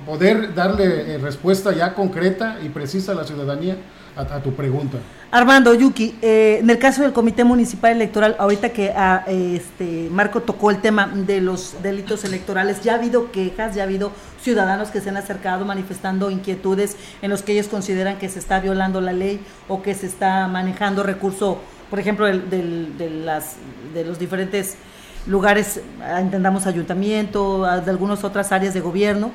poder 0.05 0.53
darle 0.53 1.15
eh, 1.15 1.17
respuesta 1.17 1.73
ya 1.73 1.93
concreta 1.93 2.57
y 2.63 2.69
precisa 2.69 3.13
a 3.13 3.15
la 3.15 3.23
ciudadanía 3.23 3.77
a, 4.15 4.39
tu 4.39 4.51
pregunta. 4.53 4.97
Armando, 5.29 5.75
Yuki, 5.75 6.17
eh, 6.23 6.57
en 6.59 6.69
el 6.69 6.79
caso 6.79 7.03
del 7.03 7.13
Comité 7.13 7.43
Municipal 7.43 7.91
Electoral, 7.91 8.35
ahorita 8.39 8.69
que 8.69 8.91
ah, 8.95 9.23
este 9.27 10.09
Marco 10.11 10.41
tocó 10.41 10.71
el 10.71 10.81
tema 10.81 11.07
de 11.07 11.39
los 11.39 11.75
delitos 11.83 12.23
electorales, 12.23 12.81
ya 12.81 12.93
ha 12.93 12.95
habido 12.95 13.31
quejas, 13.31 13.75
ya 13.75 13.83
ha 13.83 13.87
hado 13.87 14.11
ciudadanos 14.41 14.89
que 14.89 15.01
se 15.01 15.09
han 15.09 15.17
acercado 15.17 15.65
manifestando 15.65 16.31
inquietudes 16.31 16.97
en 17.21 17.29
los 17.29 17.43
que 17.43 17.53
ellos 17.53 17.67
consideran 17.67 18.17
que 18.17 18.27
se 18.27 18.39
está 18.39 18.59
violando 18.59 19.01
la 19.01 19.13
ley 19.13 19.39
o 19.67 19.83
que 19.83 19.93
se 19.93 20.07
está 20.07 20.47
manejando 20.47 21.03
recurso, 21.03 21.59
por 21.89 21.99
ejemplo, 21.99 22.25
de, 22.25 23.21
las, 23.23 23.55
de 23.93 24.05
los 24.05 24.19
diferentes 24.19 24.77
lugares, 25.25 25.81
entendamos 26.19 26.65
ayuntamiento, 26.65 27.63
de 27.63 27.91
algunas 27.91 28.23
otras 28.23 28.51
áreas 28.51 28.73
de 28.73 28.81
gobierno. 28.81 29.31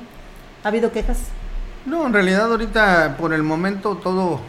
¿Ha 0.63 0.69
habido 0.69 0.91
quejas? 0.91 1.19
No, 1.85 2.05
en 2.05 2.13
realidad 2.13 2.49
ahorita 2.49 3.17
por 3.17 3.33
el 3.33 3.43
momento 3.43 3.97
todo, 3.97 4.39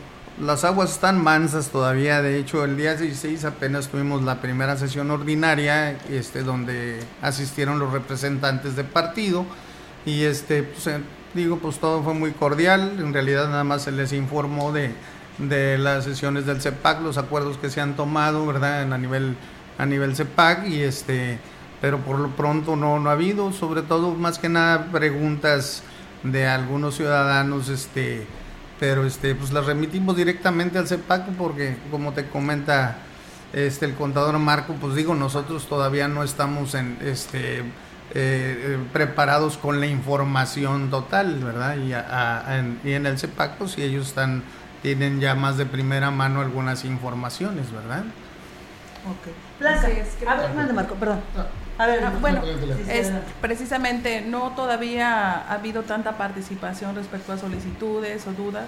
las 0.40 0.64
aguas 0.64 0.93
están 0.93 1.23
mansas 1.23 1.71
todavía. 1.71 2.23
De 2.23 2.38
hecho, 2.38 2.64
el 2.64 2.77
día 2.77 2.95
16 2.95 3.45
apenas 3.45 3.88
tuvimos 3.88 4.23
la 4.23 4.40
primera 4.40 4.77
sesión 4.77 5.11
ordinaria, 5.11 5.99
este, 6.11 6.43
donde 6.43 7.01
asistieron 7.23 7.79
los 7.79 7.93
representantes 7.93 8.77
de 8.77 8.85
partido 8.85 9.45
y 10.07 10.25
este, 10.25 10.62
pues, 10.62 10.87
eh, 10.87 11.01
digo, 11.35 11.59
pues 11.59 11.79
todo 11.79 12.03
fue 12.03 12.14
muy 12.14 12.33
cordial. 12.33 12.97
En 12.99 13.12
realidad 13.12 13.49
nada 13.49 13.64
más 13.64 13.83
se 13.83 13.93
les 13.93 14.12
informó 14.12 14.73
de, 14.73 14.93
de 15.38 15.79
las 15.79 16.05
sesiones 16.05 16.47
del 16.47 16.61
CEPAC, 16.61 17.03
los 17.03 17.18
acuerdos 17.18 17.59
que 17.59 17.70
se 17.70 17.81
han 17.81 17.97
tomado, 17.97 18.47
¿verdad? 18.47 18.92
A 18.92 18.99
nivel 18.99 19.37
a 19.77 19.87
nivel 19.87 20.14
CEPAC 20.14 20.68
y 20.68 20.83
este 20.83 21.38
pero 21.81 21.99
por 21.99 22.18
lo 22.18 22.31
pronto 22.31 22.77
no, 22.77 22.99
no 22.99 23.11
ha 23.11 23.12
habido, 23.12 23.53
sobre 23.53 23.83
todo 23.83 24.14
más 24.14 24.38
que 24.38 24.49
nada 24.49 24.87
preguntas 24.90 25.83
de 26.23 26.47
algunos 26.47 26.97
ciudadanos, 26.97 27.68
este, 27.68 28.27
pero 28.81 29.05
este, 29.05 29.35
pues 29.35 29.53
las 29.53 29.66
remitimos 29.66 30.16
directamente 30.16 30.79
al 30.79 30.88
CEPAC 30.88 31.27
porque 31.37 31.77
como 31.90 32.12
te 32.12 32.27
comenta 32.29 32.97
este 33.53 33.85
el 33.85 33.94
contador 33.94 34.38
Marco, 34.38 34.75
pues 34.81 34.94
digo, 34.94 35.14
nosotros 35.14 35.68
todavía 35.68 36.09
no 36.09 36.25
estamos 36.25 36.75
en 36.75 36.97
este 37.03 37.59
eh, 37.59 37.64
eh, 38.14 38.79
preparados 38.92 39.59
con 39.59 39.79
la 39.81 39.87
información 39.87 40.90
total, 40.90 41.35
¿verdad? 41.44 41.77
Y, 41.77 41.92
en, 42.53 42.81
y 42.83 42.94
en 42.94 43.07
el 43.07 43.18
CEPAC, 43.18 43.59
pues 43.59 43.73
si 43.73 43.83
ellos 43.83 44.09
están, 44.09 44.42
tienen 44.85 45.18
ya 45.18 45.35
más 45.35 45.57
de 45.57 45.64
primera 45.64 46.11
mano 46.11 46.42
algunas 46.42 46.85
informaciones, 46.85 47.73
¿verdad? 47.73 48.05
Ok. 49.09 49.33
Blanca, 49.59 49.88
a 50.29 50.35
ver, 50.35 50.75
Marco, 50.75 50.94
perdón. 50.97 51.20
A 51.79 51.87
ver, 51.87 52.05
ah, 52.05 52.12
bueno, 52.20 52.42
es, 52.90 53.11
precisamente 53.40 54.20
no 54.20 54.51
todavía 54.51 55.38
ha 55.40 55.55
habido 55.55 55.85
tanta 55.85 56.18
participación 56.18 56.94
respecto 56.94 57.33
a 57.33 57.38
solicitudes 57.38 58.27
o 58.27 58.33
dudas. 58.33 58.66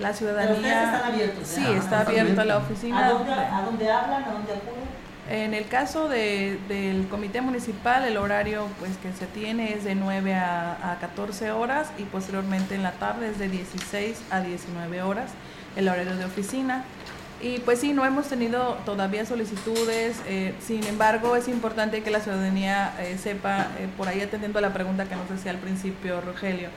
La 0.00 0.14
ciudadanía. 0.14 0.84
Están 0.84 1.12
abiertos, 1.12 1.46
sí, 1.46 1.62
está 1.70 2.00
abierta 2.00 2.46
la 2.46 2.56
oficina. 2.56 3.06
¿A 3.06 3.10
dónde, 3.10 3.32
¿A 3.34 3.62
dónde 3.62 3.92
hablan? 3.92 4.24
¿A 4.24 4.32
dónde 4.32 4.52
acuden? 4.52 4.88
En 5.30 5.54
el 5.54 5.68
caso 5.68 6.08
de, 6.08 6.58
del 6.68 7.06
comité 7.08 7.40
municipal, 7.40 8.04
el 8.04 8.16
horario 8.16 8.66
pues 8.80 8.96
que 8.96 9.12
se 9.12 9.26
tiene 9.26 9.74
es 9.74 9.84
de 9.84 9.94
9 9.94 10.34
a, 10.34 10.92
a 10.92 10.98
14 10.98 11.52
horas 11.52 11.90
y 11.96 12.02
posteriormente 12.02 12.74
en 12.74 12.82
la 12.82 12.92
tarde 12.92 13.30
es 13.30 13.38
de 13.38 13.48
16 13.48 14.20
a 14.30 14.40
19 14.40 15.02
horas 15.02 15.30
el 15.76 15.88
horario 15.88 16.16
de 16.16 16.24
oficina. 16.24 16.84
Y 17.42 17.58
pues 17.58 17.80
sí, 17.80 17.92
no 17.92 18.04
hemos 18.04 18.28
tenido 18.28 18.78
todavía 18.84 19.26
solicitudes, 19.26 20.16
eh, 20.28 20.54
sin 20.64 20.84
embargo 20.84 21.34
es 21.34 21.48
importante 21.48 22.00
que 22.04 22.10
la 22.12 22.20
ciudadanía 22.20 22.94
eh, 23.00 23.18
sepa, 23.18 23.66
eh, 23.80 23.88
por 23.96 24.06
ahí 24.06 24.20
atendiendo 24.20 24.60
a 24.60 24.62
la 24.62 24.72
pregunta 24.72 25.06
que 25.06 25.16
nos 25.16 25.28
decía 25.28 25.50
al 25.50 25.58
principio 25.58 26.20
Rogelio, 26.20 26.68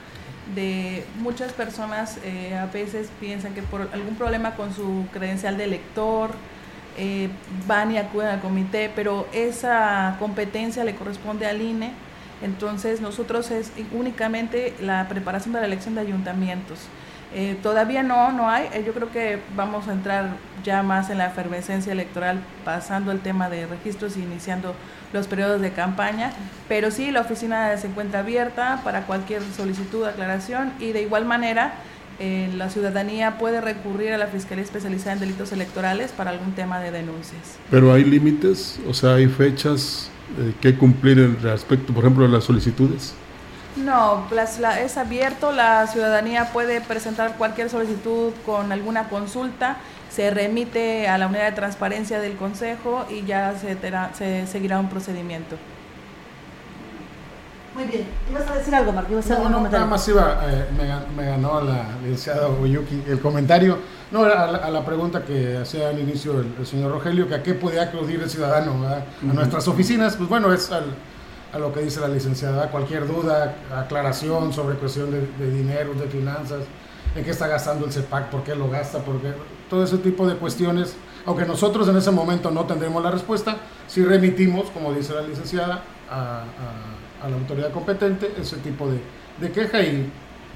de 0.56 1.04
muchas 1.18 1.52
personas 1.52 2.18
a 2.56 2.66
veces 2.66 3.08
piensan 3.18 3.52
que 3.52 3.62
por 3.62 3.88
algún 3.92 4.14
problema 4.14 4.54
con 4.54 4.72
su 4.72 5.06
credencial 5.12 5.56
de 5.56 5.66
elector, 6.96 7.28
van 7.66 7.92
y 7.92 7.98
acuden 7.98 8.28
al 8.28 8.40
comité, 8.40 8.90
pero 8.94 9.26
esa 9.32 10.16
competencia 10.18 10.84
le 10.84 10.94
corresponde 10.94 11.46
al 11.46 11.60
INE, 11.60 11.92
entonces 12.42 13.00
nosotros 13.00 13.50
es 13.50 13.72
únicamente 13.92 14.74
la 14.80 15.08
preparación 15.08 15.54
de 15.54 15.60
la 15.60 15.66
elección 15.66 15.94
de 15.94 16.02
ayuntamientos. 16.02 16.80
Eh, 17.34 17.56
todavía 17.62 18.02
no, 18.02 18.32
no 18.32 18.48
hay. 18.48 18.68
Eh, 18.72 18.84
yo 18.86 18.92
creo 18.92 19.10
que 19.10 19.40
vamos 19.54 19.88
a 19.88 19.92
entrar 19.92 20.36
ya 20.64 20.82
más 20.82 21.10
en 21.10 21.18
la 21.18 21.26
efervescencia 21.26 21.92
electoral, 21.92 22.40
pasando 22.64 23.12
el 23.12 23.20
tema 23.20 23.48
de 23.48 23.66
registros 23.66 24.16
y 24.16 24.22
iniciando 24.22 24.74
los 25.12 25.26
periodos 25.26 25.60
de 25.60 25.72
campaña. 25.72 26.30
Pero 26.68 26.90
sí, 26.90 27.10
la 27.10 27.20
oficina 27.20 27.76
se 27.76 27.88
encuentra 27.88 28.20
abierta 28.20 28.80
para 28.84 29.02
cualquier 29.02 29.42
solicitud, 29.42 30.04
aclaración 30.04 30.72
y 30.78 30.92
de 30.92 31.02
igual 31.02 31.24
manera 31.24 31.74
eh, 32.18 32.50
la 32.56 32.70
ciudadanía 32.70 33.38
puede 33.38 33.60
recurrir 33.60 34.12
a 34.12 34.18
la 34.18 34.26
Fiscalía 34.26 34.64
Especializada 34.64 35.12
en 35.12 35.20
Delitos 35.20 35.52
Electorales 35.52 36.12
para 36.12 36.30
algún 36.30 36.52
tema 36.52 36.80
de 36.80 36.90
denuncias. 36.90 37.58
Pero 37.70 37.92
hay 37.92 38.04
límites, 38.04 38.78
o 38.88 38.94
sea, 38.94 39.14
hay 39.14 39.26
fechas 39.26 40.10
que 40.60 40.76
cumplir 40.76 41.18
en 41.18 41.40
respecto, 41.40 41.92
por 41.92 42.04
ejemplo, 42.04 42.24
a 42.24 42.28
las 42.28 42.44
solicitudes. 42.44 43.14
No, 43.76 44.26
es 44.80 44.96
abierto, 44.96 45.52
la 45.52 45.86
ciudadanía 45.86 46.50
puede 46.52 46.80
presentar 46.80 47.36
cualquier 47.36 47.68
solicitud 47.68 48.32
con 48.46 48.72
alguna 48.72 49.08
consulta, 49.10 49.76
se 50.10 50.30
remite 50.30 51.08
a 51.08 51.18
la 51.18 51.26
unidad 51.26 51.44
de 51.44 51.52
transparencia 51.52 52.18
del 52.18 52.36
Consejo 52.36 53.04
y 53.10 53.24
ya 53.26 53.54
se, 53.58 53.76
se 54.14 54.46
seguirá 54.46 54.80
un 54.80 54.88
procedimiento. 54.88 55.56
Muy 57.76 57.84
bien, 57.84 58.06
¿ibas 58.30 58.50
a 58.50 58.54
decir 58.54 58.74
algo, 58.74 58.92
Marco? 58.92 59.12
no, 59.12 59.60
nada 59.60 59.84
más 59.84 60.08
iba, 60.08 60.40
eh, 60.46 60.66
me, 61.14 61.26
ganó 61.26 61.60
la 61.60 61.84
licenciada 62.02 62.48
Oyuki 62.48 63.04
el 63.06 63.20
comentario, 63.20 63.78
no, 64.10 64.24
a 64.24 64.70
la, 64.70 64.84
pregunta 64.84 65.22
que 65.22 65.58
hacía 65.58 65.90
al 65.90 65.98
inicio 66.00 66.40
el, 66.40 66.66
señor 66.66 66.90
Rogelio, 66.90 67.28
que 67.28 67.34
a 67.34 67.42
qué 67.42 67.52
puede 67.52 67.78
acudir 67.78 68.20
el 68.22 68.30
ciudadano 68.30 68.88
a 68.88 69.04
nuestras 69.22 69.68
oficinas, 69.68 70.16
pues 70.16 70.28
bueno, 70.28 70.52
es 70.54 70.72
al 70.72 70.84
a 71.52 71.58
lo 71.58 71.72
que 71.72 71.80
dice 71.80 72.00
la 72.00 72.08
licenciada, 72.08 72.70
cualquier 72.70 73.06
duda, 73.06 73.56
aclaración 73.74 74.52
sobre 74.52 74.76
cuestión 74.76 75.10
de, 75.10 75.50
dinero, 75.50 75.94
de 75.94 76.06
finanzas, 76.06 76.60
en 77.14 77.24
qué 77.24 77.30
está 77.30 77.46
gastando 77.46 77.86
el 77.86 77.92
CEPAC, 77.92 78.28
por 78.30 78.42
qué 78.42 78.54
lo 78.54 78.68
gasta, 78.68 78.98
porque 78.98 79.32
todo 79.70 79.82
ese 79.84 79.98
tipo 79.98 80.26
de 80.26 80.36
cuestiones. 80.36 80.96
Aunque 81.24 81.44
nosotros 81.44 81.88
en 81.88 81.96
ese 81.96 82.10
momento 82.10 82.50
no 82.50 82.66
tendremos 82.66 83.02
la 83.02 83.10
respuesta, 83.10 83.56
si 83.88 84.04
remitimos, 84.04 84.70
como 84.70 84.92
dice 84.92 85.14
la 85.14 85.22
licenciada, 85.22 85.82
a, 86.10 86.40
a- 86.40 87.05
a 87.22 87.28
la 87.28 87.36
autoridad 87.36 87.72
competente 87.72 88.32
ese 88.40 88.56
tipo 88.58 88.88
de, 88.88 89.00
de 89.40 89.52
queja 89.52 89.80
y 89.82 90.10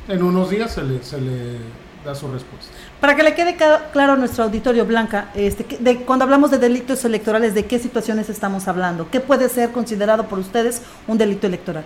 en 0.08 0.22
unos 0.22 0.50
días 0.50 0.72
se 0.72 0.82
le, 0.82 1.02
se 1.02 1.20
le 1.20 1.58
da 2.04 2.14
su 2.14 2.30
respuesta. 2.30 2.72
Para 3.00 3.14
que 3.14 3.22
le 3.22 3.34
quede 3.34 3.56
claro 3.92 4.14
a 4.14 4.16
nuestro 4.16 4.44
auditorio 4.44 4.86
Blanca, 4.86 5.30
este, 5.34 5.78
de, 5.78 6.02
cuando 6.02 6.24
hablamos 6.24 6.50
de 6.50 6.58
delitos 6.58 7.04
electorales, 7.04 7.54
¿de 7.54 7.66
qué 7.66 7.78
situaciones 7.78 8.28
estamos 8.28 8.68
hablando? 8.68 9.10
¿Qué 9.10 9.20
puede 9.20 9.48
ser 9.48 9.70
considerado 9.70 10.26
por 10.26 10.38
ustedes 10.38 10.82
un 11.06 11.18
delito 11.18 11.46
electoral? 11.46 11.84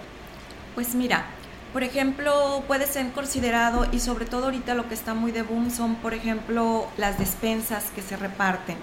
Pues 0.75 0.95
mira, 0.95 1.27
por 1.73 1.83
ejemplo, 1.83 2.63
puede 2.69 2.87
ser 2.87 3.11
considerado, 3.11 3.87
y 3.91 3.99
sobre 3.99 4.27
todo 4.27 4.45
ahorita 4.45 4.75
lo 4.75 4.89
que 4.89 4.95
está 4.95 5.15
muy 5.15 5.33
de 5.33 5.43
boom 5.43 5.71
son, 5.71 5.97
por 5.97 6.15
ejemplo, 6.15 6.87
las 6.97 7.19
despensas 7.19 7.87
que 7.95 8.03
se 8.03 8.17
reparten 8.17 8.77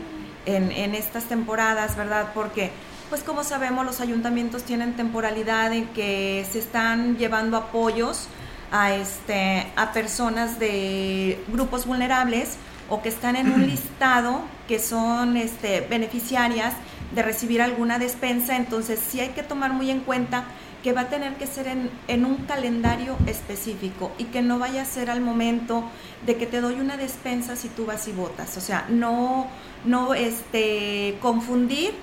en, 0.45 0.71
en 0.71 0.95
estas 0.95 1.25
temporadas, 1.25 1.95
¿verdad? 1.95 2.31
Porque, 2.33 2.71
pues 3.11 3.23
como 3.23 3.43
sabemos, 3.43 3.85
los 3.85 3.99
ayuntamientos 3.99 4.63
tienen 4.63 4.93
temporalidad 4.93 5.73
en 5.73 5.85
que 5.87 6.47
se 6.49 6.59
están 6.59 7.17
llevando 7.17 7.57
apoyos 7.57 8.27
a, 8.71 8.93
este, 8.93 9.67
a 9.75 9.91
personas 9.91 10.59
de 10.59 11.43
grupos 11.49 11.85
vulnerables 11.85 12.55
o 12.89 13.01
que 13.01 13.09
están 13.09 13.35
en 13.35 13.51
un 13.51 13.67
listado 13.67 14.39
que 14.65 14.79
son 14.79 15.35
este, 15.35 15.81
beneficiarias 15.81 16.73
de 17.13 17.21
recibir 17.21 17.61
alguna 17.61 17.99
despensa, 17.99 18.55
entonces 18.55 18.97
sí 19.05 19.19
hay 19.19 19.31
que 19.31 19.43
tomar 19.43 19.73
muy 19.73 19.91
en 19.91 19.99
cuenta 19.99 20.45
que 20.81 20.93
va 20.93 21.01
a 21.01 21.09
tener 21.09 21.33
que 21.35 21.47
ser 21.47 21.67
en, 21.67 21.89
en 22.07 22.23
un 22.25 22.37
calendario 22.37 23.17
específico 23.27 24.13
y 24.19 24.23
que 24.25 24.41
no 24.41 24.57
vaya 24.57 24.83
a 24.83 24.85
ser 24.85 25.09
al 25.09 25.19
momento 25.19 25.83
de 26.25 26.37
que 26.37 26.47
te 26.47 26.61
doy 26.61 26.75
una 26.75 26.95
despensa 26.95 27.57
si 27.57 27.67
tú 27.67 27.85
vas 27.85 28.07
y 28.07 28.13
votas. 28.13 28.55
O 28.55 28.61
sea, 28.61 28.85
no, 28.87 29.47
no 29.83 30.13
este, 30.13 31.17
confundir 31.21 31.93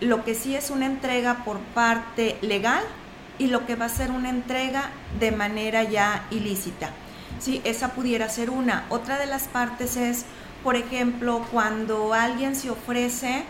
lo 0.00 0.24
que 0.24 0.34
sí 0.34 0.56
es 0.56 0.70
una 0.70 0.86
entrega 0.86 1.44
por 1.44 1.58
parte 1.58 2.38
legal 2.40 2.82
y 3.38 3.46
lo 3.46 3.66
que 3.66 3.76
va 3.76 3.86
a 3.86 3.90
ser 3.90 4.10
una 4.10 4.30
entrega 4.30 4.90
de 5.18 5.32
manera 5.32 5.82
ya 5.82 6.26
ilícita. 6.30 6.90
Sí, 7.38 7.60
esa 7.64 7.92
pudiera 7.92 8.28
ser 8.28 8.50
una. 8.50 8.84
Otra 8.90 9.18
de 9.18 9.26
las 9.26 9.44
partes 9.44 9.96
es, 9.96 10.24
por 10.62 10.76
ejemplo, 10.76 11.46
cuando 11.50 12.12
alguien 12.12 12.54
se 12.54 12.70
ofrece 12.70 13.44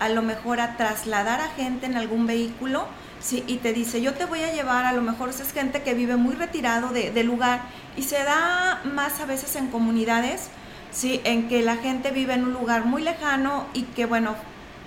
a 0.00 0.08
lo 0.08 0.22
mejor 0.22 0.60
a 0.60 0.76
trasladar 0.76 1.40
a 1.40 1.48
gente 1.48 1.86
en 1.86 1.96
algún 1.96 2.26
vehículo, 2.26 2.86
sí, 3.20 3.44
y 3.46 3.56
te 3.58 3.72
dice, 3.72 4.00
yo 4.00 4.14
te 4.14 4.24
voy 4.24 4.42
a 4.42 4.52
llevar, 4.52 4.86
a 4.86 4.92
lo 4.92 5.02
mejor 5.02 5.28
es 5.30 5.52
gente 5.52 5.82
que 5.82 5.94
vive 5.94 6.16
muy 6.16 6.34
retirado 6.34 6.88
de- 6.88 7.10
del 7.10 7.26
lugar 7.26 7.62
y 7.96 8.02
se 8.02 8.22
da 8.24 8.80
más 8.84 9.20
a 9.20 9.26
veces 9.26 9.56
en 9.56 9.68
comunidades, 9.68 10.48
sí, 10.90 11.20
en 11.24 11.48
que 11.48 11.62
la 11.62 11.76
gente 11.76 12.10
vive 12.10 12.34
en 12.34 12.44
un 12.44 12.52
lugar 12.52 12.84
muy 12.86 13.02
lejano 13.02 13.66
y 13.72 13.82
que, 13.82 14.06
bueno, 14.06 14.34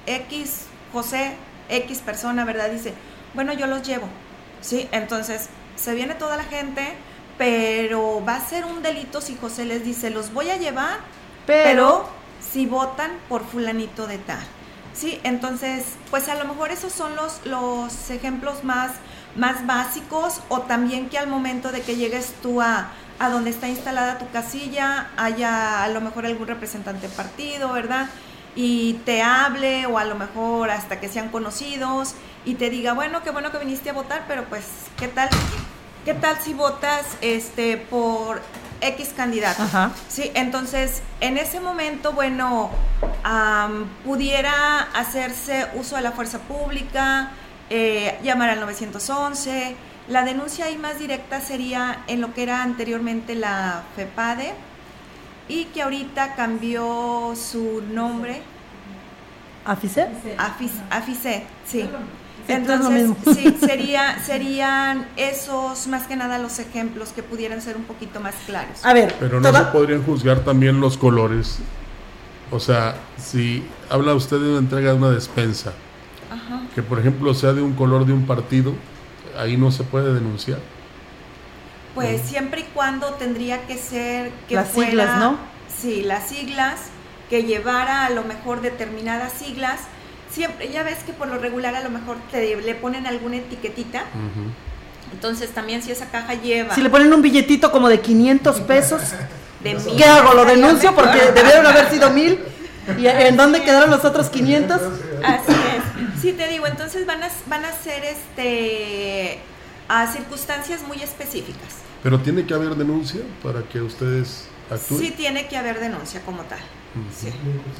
X, 0.06 0.66
José, 0.93 1.34
X 1.69 2.00
persona, 2.00 2.45
¿verdad? 2.45 2.69
Dice, 2.69 2.93
bueno, 3.34 3.54
yo 3.54 3.67
los 3.67 3.84
llevo, 3.84 4.08
¿sí? 4.62 4.88
Entonces, 4.91 5.50
se 5.76 5.93
viene 5.93 6.15
toda 6.15 6.38
la 6.38 6.43
gente, 6.43 6.93
pero 7.38 8.23
va 8.26 8.36
a 8.36 8.45
ser 8.45 8.65
un 8.65 8.82
delito 8.82 9.21
si 9.21 9.36
José 9.36 9.65
les 9.65 9.84
dice, 9.84 10.10
los 10.10 10.34
voy 10.34 10.50
a 10.50 10.58
llevar, 10.58 10.97
pero, 11.45 12.08
si 12.52 12.65
votan 12.65 13.12
por 13.30 13.45
fulanito 13.45 14.08
de 14.08 14.17
tal. 14.17 14.39
Sí, 14.93 15.19
entonces, 15.23 15.86
pues 16.10 16.28
a 16.28 16.36
lo 16.36 16.45
mejor 16.45 16.71
esos 16.71 16.91
son 16.91 17.15
los, 17.15 17.45
los 17.45 18.10
ejemplos 18.10 18.63
más, 18.63 18.91
más 19.36 19.65
básicos 19.67 20.41
o 20.50 20.62
también 20.62 21.10
que 21.10 21.19
al 21.19 21.28
momento 21.28 21.71
de 21.71 21.82
que 21.82 21.95
llegues 21.95 22.34
tú 22.41 22.62
a, 22.62 22.89
a 23.19 23.30
donde 23.30 23.52
está 23.52 23.67
instalada 23.67 24.17
tu 24.17 24.30
casilla, 24.32 25.12
haya 25.15 25.84
a 25.84 25.88
lo 25.89 26.02
mejor 26.02 26.26
algún 26.26 26.47
representante 26.47 27.08
partido, 27.10 27.71
¿verdad? 27.71 28.08
Y 28.60 28.93
te 29.06 29.22
hable 29.22 29.86
o 29.86 30.00
a 30.00 30.04
lo 30.04 30.15
mejor 30.15 30.72
hasta 30.72 31.00
que 31.00 31.10
sean 31.10 31.30
conocidos 31.30 32.15
y 32.43 32.56
te 32.56 32.72
diga, 32.72 32.93
bueno, 32.93 33.22
qué 33.22 33.30
bueno 33.30 33.52
que 33.52 33.60
viniste 33.60 33.91
a 33.91 33.93
votar, 33.93 34.26
pero 34.28 34.46
pues, 34.46 34.65
¿qué 34.98 35.08
tal? 35.08 35.30
¿Qué 36.04 36.15
tal 36.15 36.38
si 36.41 36.56
votas 36.56 37.06
este 37.22 37.78
por 37.78 38.41
X 38.82 39.13
candidato? 39.15 39.62
Ajá. 39.62 39.91
Sí, 40.10 40.32
entonces 40.34 41.04
en 41.22 41.38
ese 41.38 41.60
momento, 41.60 42.13
bueno, 42.13 42.72
am, 43.24 43.86
pudiera 44.04 44.82
hacerse 44.96 45.67
uso 45.76 45.96
de 45.96 46.02
la 46.02 46.12
fuerza 46.12 46.39
pública, 46.39 47.34
eh, 47.70 48.17
llamar 48.24 48.50
al 48.50 48.60
911. 48.62 49.76
La 50.08 50.24
denuncia 50.24 50.65
ahí 50.65 50.78
más 50.78 50.98
directa 50.98 51.41
sería 51.41 52.00
en 52.08 52.22
lo 52.22 52.34
que 52.34 52.41
era 52.41 52.63
anteriormente 52.63 53.36
la 53.36 53.84
FEPADE 53.96 54.56
y 55.49 55.65
que 55.65 55.81
ahorita 55.81 56.36
cambió 56.36 57.33
su 57.36 57.81
nombre 57.93 58.41
¿Aficer? 59.65 60.10
a 60.38 60.57
FIS- 60.57 60.81
a 60.89 61.01
FICET, 61.01 61.43
sí. 61.65 61.89
Entonces, 62.47 63.10
sí, 63.36 63.57
sería, 63.60 64.23
serían 64.23 65.05
esos 65.17 65.88
más 65.88 66.07
que 66.07 66.15
nada 66.15 66.39
los 66.39 66.60
ejemplos 66.60 67.10
que 67.10 67.21
pudieran 67.21 67.62
ser 67.62 67.75
un 67.75 67.83
poquito 67.83 68.21
más 68.21 68.33
claros. 68.45 68.86
A 68.86 68.93
ver, 68.93 69.13
Pero 69.19 69.41
no 69.41 69.51
se 69.51 69.63
podrían 69.65 70.01
juzgar 70.03 70.39
también 70.39 70.79
los 70.79 70.97
colores. 70.97 71.60
O 72.49 72.62
sea, 72.62 72.95
si 73.17 73.65
habla 73.89 74.13
usted 74.13 74.39
de 74.39 74.49
una 74.49 74.60
entrega 74.60 74.91
de 74.91 74.97
una 74.97 75.10
despensa, 75.10 75.73
Ajá. 76.31 76.62
que 76.73 76.81
por 76.81 76.99
ejemplo 76.99 77.33
sea 77.33 77.51
de 77.51 77.62
un 77.62 77.73
color 77.73 78.05
de 78.05 78.13
un 78.13 78.25
partido, 78.25 78.73
ahí 79.38 79.57
no 79.57 79.69
se 79.69 79.83
puede 79.83 80.13
denunciar. 80.13 80.60
Pues 81.97 82.21
siempre 82.21 82.62
y 82.62 82.63
cuando 82.75 83.07
tendría 83.15 83.65
que 83.65 83.75
ser 83.75 84.31
que 84.47 84.53
Las 84.53 84.69
fuera, 84.69 84.91
siglas, 84.91 85.19
¿no? 85.19 85.38
Sí, 85.81 86.03
las 86.03 86.27
siglas, 86.27 86.75
que 87.27 87.43
llevara 87.43 88.05
a 88.05 88.12
lo 88.12 88.23
mejor 88.23 88.62
determinadas 88.62 89.33
siglas. 89.33 89.79
Siempre, 90.31 90.69
ya 90.69 90.83
ves 90.83 90.99
que 91.05 91.13
por 91.13 91.27
lo 91.27 91.39
regular 91.39 91.73
a 91.75 91.81
lo 91.81 91.89
mejor 91.89 92.17
te 92.31 92.55
le 92.55 92.75
ponen 92.75 93.07
alguna 93.07 93.38
etiquetita. 93.38 94.03
Entonces 95.12 95.49
también 95.49 95.81
si 95.81 95.91
esa 95.91 96.05
caja 96.12 96.36
lleva 96.36 96.75
si 96.75 96.81
le 96.81 96.89
ponen 96.91 97.12
un 97.12 97.23
billetito 97.23 97.71
como 97.71 97.89
de 97.89 97.99
500 97.99 98.60
pesos, 98.62 99.01
de 99.63 99.73
mil, 99.73 99.97
¿qué 99.97 100.05
hago? 100.05 100.36
¿Lo 100.36 100.45
denuncio? 100.45 100.93
Porque 100.93 101.31
debieron 101.33 101.65
haber 101.65 101.89
sido 101.89 102.12
mil. 102.12 102.39
¿Y 102.99 103.07
en 103.07 103.36
dónde 103.36 103.63
quedaron 103.63 103.89
los 103.89 104.05
otros 104.05 104.29
500? 104.29 104.79
Así 105.23 105.51
es. 105.51 106.21
Sí, 106.21 106.33
te 106.33 106.47
digo, 106.47 106.67
entonces 106.67 107.07
van 107.07 107.23
a, 107.23 107.29
van 107.47 107.65
a 107.65 107.71
ser 107.71 108.03
este, 108.05 109.39
a 109.89 110.05
circunstancias 110.12 110.83
muy 110.88 111.01
específicas. 111.01 111.87
Pero 112.03 112.19
tiene 112.19 112.45
que 112.45 112.53
haber 112.53 112.75
denuncia 112.75 113.21
para 113.43 113.62
que 113.63 113.81
ustedes 113.81 114.47
actúen. 114.69 114.99
Sí 114.99 115.12
tiene 115.12 115.47
que 115.47 115.57
haber 115.57 115.79
denuncia 115.79 116.21
como 116.21 116.43
tal. 116.43 116.60
Sí. 117.15 117.31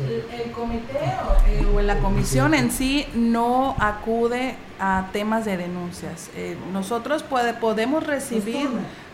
El, 0.03 0.41
el 0.41 0.51
comité 0.51 0.99
o, 0.99 1.47
eh, 1.49 1.65
o 1.75 1.82
la 1.82 1.99
comisión 1.99 2.53
en 2.53 2.71
sí 2.71 3.06
no 3.15 3.75
acude 3.80 4.56
a 4.80 5.10
temas 5.12 5.45
de 5.45 5.58
denuncias. 5.58 6.30
Eh, 6.36 6.56
nosotros 6.71 7.23
puede, 7.23 7.53
podemos 7.53 8.06
recibir, 8.06 8.67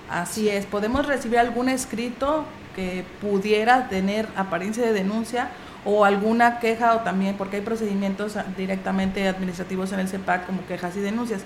así 0.10 0.50
es, 0.50 0.66
podemos 0.66 1.06
recibir 1.06 1.40
algún 1.40 1.70
escrito 1.70 2.46
que 2.76 3.06
pudiera 3.22 3.88
tener 3.88 4.28
apariencia 4.36 4.84
de 4.84 4.94
denuncia 4.94 5.50
o 5.86 6.06
alguna 6.06 6.60
queja 6.60 6.96
o 6.96 7.00
también 7.02 7.36
porque 7.38 7.58
hay 7.58 7.62
procedimientos 7.62 8.36
directamente 8.58 9.28
administrativos 9.28 9.92
en 9.92 10.00
el 10.00 10.08
CEPAC 10.08 10.46
como 10.46 10.66
quejas 10.66 10.96
y 10.98 11.02
denuncias. 11.02 11.44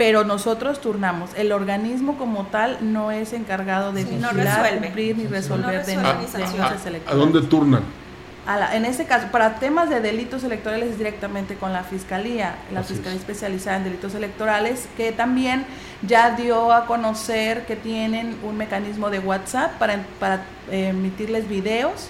Pero 0.00 0.24
nosotros 0.24 0.80
turnamos. 0.80 1.28
El 1.36 1.52
organismo 1.52 2.16
como 2.16 2.46
tal 2.46 2.78
no 2.80 3.10
es 3.12 3.34
encargado 3.34 3.92
de 3.92 4.04
Sí, 4.04 4.08
vigilar, 4.16 4.78
cumplir 4.80 5.18
ni 5.18 5.26
resolver 5.26 5.84
sanciona. 5.84 6.14
denuncias 6.14 6.86
¿A 6.86 6.88
electorales. 6.88 7.04
dónde 7.32 7.46
turnan? 7.46 7.82
A 8.46 8.56
la- 8.56 8.74
en 8.74 8.86
este 8.86 9.04
caso, 9.04 9.26
para 9.30 9.56
temas 9.56 9.90
de 9.90 10.00
delitos 10.00 10.42
electorales 10.42 10.92
es 10.92 10.96
directamente 10.96 11.56
con 11.56 11.74
la 11.74 11.82
Fiscalía, 11.84 12.54
la 12.72 12.80
Así 12.80 12.94
Fiscalía 12.94 13.16
es. 13.16 13.20
especializada 13.20 13.76
en 13.76 13.84
delitos 13.84 14.14
electorales, 14.14 14.88
que 14.96 15.12
también 15.12 15.66
ya 16.00 16.30
dio 16.34 16.72
a 16.72 16.86
conocer 16.86 17.66
que 17.66 17.76
tienen 17.76 18.38
un 18.42 18.56
mecanismo 18.56 19.10
de 19.10 19.18
WhatsApp 19.18 19.72
para, 19.78 19.98
para 20.18 20.36
eh, 20.70 20.88
emitirles 20.88 21.46
videos 21.46 22.08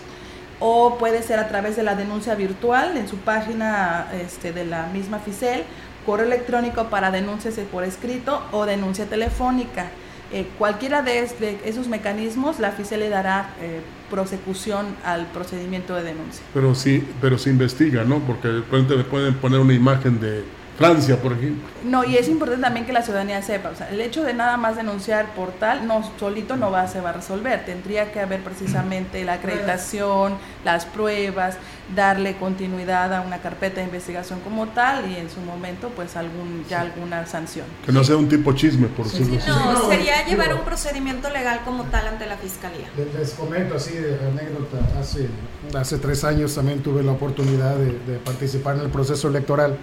o 0.60 0.96
puede 0.96 1.24
ser 1.24 1.40
a 1.40 1.48
través 1.48 1.74
de 1.74 1.82
la 1.82 1.96
denuncia 1.96 2.36
virtual 2.36 2.96
en 2.96 3.08
su 3.08 3.16
página 3.16 4.06
este, 4.12 4.52
de 4.52 4.64
la 4.64 4.86
misma 4.86 5.18
FICEL, 5.18 5.64
correo 6.06 6.26
electrónico 6.26 6.84
para 6.84 7.10
denuncias 7.10 7.54
por 7.70 7.84
escrito 7.84 8.42
o 8.52 8.66
denuncia 8.66 9.06
telefónica. 9.06 9.86
Eh, 10.32 10.46
cualquiera 10.58 11.02
de, 11.02 11.18
es- 11.20 11.40
de 11.40 11.58
esos 11.64 11.88
mecanismos, 11.88 12.60
la 12.60 12.70
FICEL 12.70 13.00
le 13.00 13.08
dará 13.08 13.50
eh, 13.60 13.80
prosecución 14.10 14.86
al 15.04 15.26
procedimiento 15.26 15.94
de 15.94 16.02
denuncia. 16.04 16.42
Pero 16.54 16.74
sí, 16.74 17.04
pero 17.20 17.36
se 17.38 17.50
investiga, 17.50 18.04
¿no? 18.04 18.20
Porque 18.20 18.48
de 18.48 18.54
repente 18.60 18.94
le 18.96 19.04
pueden 19.04 19.34
poner 19.34 19.58
una 19.58 19.74
imagen 19.74 20.20
de 20.20 20.44
Francia, 20.78 21.16
por 21.20 21.32
ejemplo. 21.32 21.68
No, 21.84 22.04
y 22.04 22.16
es 22.16 22.28
importante 22.28 22.62
también 22.62 22.86
que 22.86 22.92
la 22.92 23.02
ciudadanía 23.02 23.42
sepa, 23.42 23.68
o 23.70 23.74
sea, 23.74 23.90
el 23.90 24.00
hecho 24.00 24.22
de 24.22 24.32
nada 24.32 24.56
más 24.56 24.76
denunciar 24.76 25.26
por 25.34 25.50
tal, 25.50 25.86
no, 25.86 26.08
solito 26.18 26.56
no 26.56 26.70
va, 26.70 26.86
se 26.88 27.00
va 27.02 27.10
a 27.10 27.12
resolver, 27.12 27.64
tendría 27.66 28.12
que 28.12 28.20
haber 28.20 28.40
precisamente 28.40 29.22
la 29.24 29.34
acreditación, 29.34 30.34
las 30.64 30.86
pruebas, 30.86 31.58
darle 31.94 32.36
continuidad 32.36 33.12
a 33.12 33.20
una 33.20 33.38
carpeta 33.38 33.80
de 33.80 33.86
investigación 33.86 34.40
como 34.40 34.68
tal 34.68 35.10
y 35.10 35.16
en 35.16 35.28
su 35.30 35.40
momento 35.40 35.90
pues 35.94 36.16
algún 36.16 36.64
ya 36.68 36.82
alguna 36.82 37.26
sanción. 37.26 37.66
Que 37.84 37.92
no 37.92 38.04
sea 38.04 38.16
un 38.16 38.28
tipo 38.28 38.52
chisme, 38.52 38.86
por 38.88 39.08
sí, 39.08 39.18
decirlo 39.18 39.40
sí, 39.40 39.50
no, 39.50 39.88
sería 39.88 40.24
llevar 40.24 40.54
un 40.54 40.62
procedimiento 40.62 41.30
legal 41.30 41.60
como 41.64 41.84
tal 41.84 42.06
ante 42.08 42.26
la 42.26 42.36
fiscalía. 42.36 42.88
Les 43.18 43.30
comento 43.34 43.76
así 43.76 43.94
de 43.94 44.14
anécdota, 44.14 44.78
hace, 44.98 45.28
hace 45.76 45.98
tres 45.98 46.24
años 46.24 46.54
también 46.54 46.80
tuve 46.82 47.02
la 47.02 47.12
oportunidad 47.12 47.74
de, 47.76 47.98
de 48.06 48.18
participar 48.18 48.76
en 48.76 48.82
el 48.82 48.90
proceso 48.90 49.28
electoral. 49.28 49.76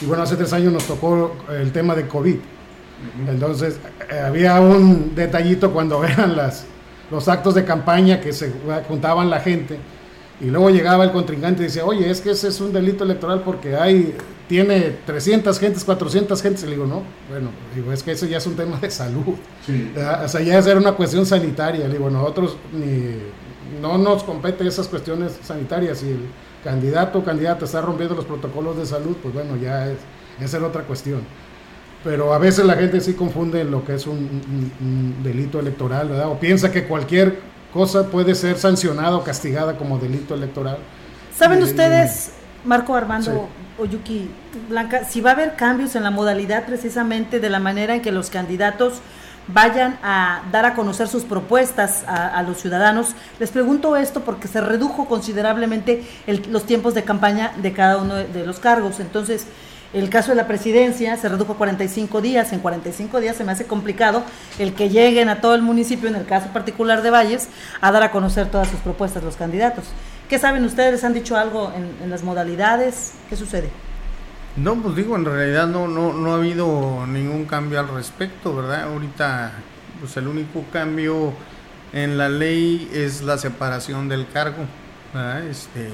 Y 0.00 0.06
bueno, 0.06 0.22
hace 0.22 0.36
tres 0.36 0.52
años 0.52 0.72
nos 0.72 0.84
tocó 0.84 1.36
el 1.48 1.72
tema 1.72 1.94
de 1.94 2.06
COVID. 2.06 2.36
Entonces, 3.28 3.78
eh, 4.10 4.18
había 4.18 4.60
un 4.60 5.14
detallito 5.14 5.72
cuando 5.72 6.04
eran 6.04 6.36
las, 6.36 6.66
los 7.10 7.28
actos 7.28 7.54
de 7.54 7.64
campaña 7.64 8.20
que 8.20 8.32
se 8.32 8.52
juntaban 8.88 9.30
la 9.30 9.40
gente 9.40 9.78
y 10.40 10.46
luego 10.46 10.70
llegaba 10.70 11.04
el 11.04 11.12
contrincante 11.12 11.62
y 11.62 11.66
decía, 11.66 11.84
oye, 11.84 12.10
es 12.10 12.20
que 12.20 12.30
ese 12.30 12.48
es 12.48 12.60
un 12.60 12.72
delito 12.72 13.04
electoral 13.04 13.42
porque 13.42 13.76
hay, 13.76 14.14
tiene 14.48 14.96
300 15.06 15.58
gentes, 15.58 15.84
400 15.84 16.42
gentes. 16.42 16.62
Y 16.64 16.66
le 16.66 16.72
digo, 16.72 16.86
no, 16.86 17.02
bueno, 17.30 17.50
digo, 17.74 17.92
es 17.92 18.02
que 18.02 18.12
eso 18.12 18.26
ya 18.26 18.38
es 18.38 18.46
un 18.46 18.54
tema 18.54 18.78
de 18.78 18.90
salud. 18.90 19.34
O 20.24 20.28
sea, 20.28 20.42
ya 20.42 20.58
era 20.58 20.76
una 20.76 20.92
cuestión 20.92 21.24
sanitaria. 21.24 21.88
Le 21.88 21.94
digo, 21.94 22.10
nosotros 22.10 22.56
ni, 22.72 23.16
no 23.80 23.96
nos 23.96 24.24
compete 24.24 24.66
esas 24.66 24.88
cuestiones 24.88 25.38
sanitarias. 25.42 26.02
Y 26.02 26.10
el, 26.10 26.20
candidato 26.66 27.20
o 27.20 27.24
candidata 27.24 27.64
está 27.64 27.80
rompiendo 27.80 28.16
los 28.16 28.24
protocolos 28.24 28.76
de 28.76 28.86
salud, 28.86 29.16
pues 29.22 29.32
bueno, 29.32 29.56
ya 29.56 29.86
es, 29.86 29.98
esa 30.40 30.56
es 30.58 30.62
otra 30.64 30.82
cuestión. 30.82 31.20
Pero 32.02 32.34
a 32.34 32.38
veces 32.38 32.64
la 32.64 32.74
gente 32.74 33.00
sí 33.00 33.14
confunde 33.14 33.62
lo 33.62 33.84
que 33.84 33.94
es 33.94 34.06
un, 34.06 35.14
delito 35.22 35.60
electoral, 35.60 36.08
¿verdad? 36.08 36.28
O 36.28 36.40
piensa 36.40 36.72
que 36.72 36.84
cualquier 36.84 37.38
cosa 37.76 38.08
puede 38.08 38.34
ser 38.34 38.58
sancionada 38.58 39.16
o 39.16 39.22
castigada 39.22 39.76
como 39.76 39.98
delito 39.98 40.34
electoral. 40.34 40.78
¿Saben 41.36 41.62
ustedes, 41.62 42.32
Marco 42.64 42.94
Armando 42.94 43.48
Oyuki 43.78 44.30
Blanca, 44.68 45.04
si 45.04 45.20
va 45.20 45.30
a 45.30 45.32
haber 45.34 45.54
cambios 45.54 45.94
en 45.94 46.02
la 46.02 46.10
modalidad 46.10 46.64
precisamente 46.64 47.38
de 47.38 47.50
la 47.50 47.60
manera 47.60 47.94
en 47.94 48.00
que 48.00 48.10
los 48.10 48.30
candidatos 48.30 49.02
vayan 49.48 49.98
a 50.02 50.42
dar 50.50 50.64
a 50.64 50.74
conocer 50.74 51.08
sus 51.08 51.24
propuestas 51.24 52.04
a, 52.06 52.42
los 52.42 52.58
ciudadanos. 52.58 53.14
Les 53.38 53.50
pregunto 53.50 53.96
esto 53.96 54.22
porque 54.22 54.48
se 54.48 54.60
redujo 54.60 55.06
considerablemente 55.06 56.04
los 56.50 56.64
tiempos 56.64 56.94
de 56.94 57.04
campaña 57.04 57.52
de 57.58 57.72
cada 57.72 57.98
uno 57.98 58.14
de, 58.14 58.46
los 58.46 58.58
cargos. 58.58 58.98
Entonces, 58.98 59.46
el 59.92 60.10
caso 60.10 60.30
de 60.30 60.36
la 60.36 60.46
presidencia 60.46 61.16
se 61.16 61.28
redujo 61.28 61.52
a 61.52 61.56
45 61.56 62.20
días. 62.20 62.52
En 62.52 62.60
45 62.60 63.20
días 63.20 63.36
se 63.36 63.44
me 63.44 63.52
hace 63.52 63.66
complicado 63.66 64.22
el 64.58 64.74
que 64.74 64.88
lleguen 64.88 65.28
a 65.28 65.40
todo 65.40 65.54
el 65.54 65.62
municipio, 65.62 66.08
en 66.08 66.16
el 66.16 66.26
caso 66.26 66.48
particular 66.48 67.02
de 67.02 67.10
Valles, 67.10 67.48
a 67.80 67.92
dar 67.92 68.02
a 68.02 68.10
conocer 68.10 68.50
todas 68.50 68.68
sus 68.68 68.80
propuestas 68.80 69.22
los 69.22 69.36
candidatos. 69.36 69.84
¿Qué 70.28 70.38
saben 70.38 70.64
ustedes? 70.64 71.04
¿Han 71.04 71.14
dicho 71.14 71.36
algo 71.36 71.72
en, 71.74 72.10
las 72.10 72.24
modalidades? 72.24 73.14
¿Qué 73.28 73.36
sucede? 73.36 73.70
No, 74.56 74.74
pues 74.74 74.96
digo, 74.96 75.16
en 75.16 75.24
realidad 75.24 75.66
no, 75.66 75.86
no, 75.86 76.12
no 76.12 76.32
ha 76.32 76.36
habido 76.36 77.06
ningún 77.06 77.44
cambio 77.44 77.78
al 77.78 77.88
respecto, 77.88 78.56
¿verdad? 78.56 78.84
Ahorita, 78.84 79.52
pues 80.00 80.16
el 80.16 80.26
único 80.26 80.64
cambio 80.72 81.32
en 81.92 82.18
la 82.18 82.28
ley 82.28 82.90
es 82.92 83.22
la 83.22 83.38
separación 83.38 84.08
del 84.08 84.26
cargo, 84.26 84.64
¿verdad? 85.14 85.46
Este, 85.46 85.90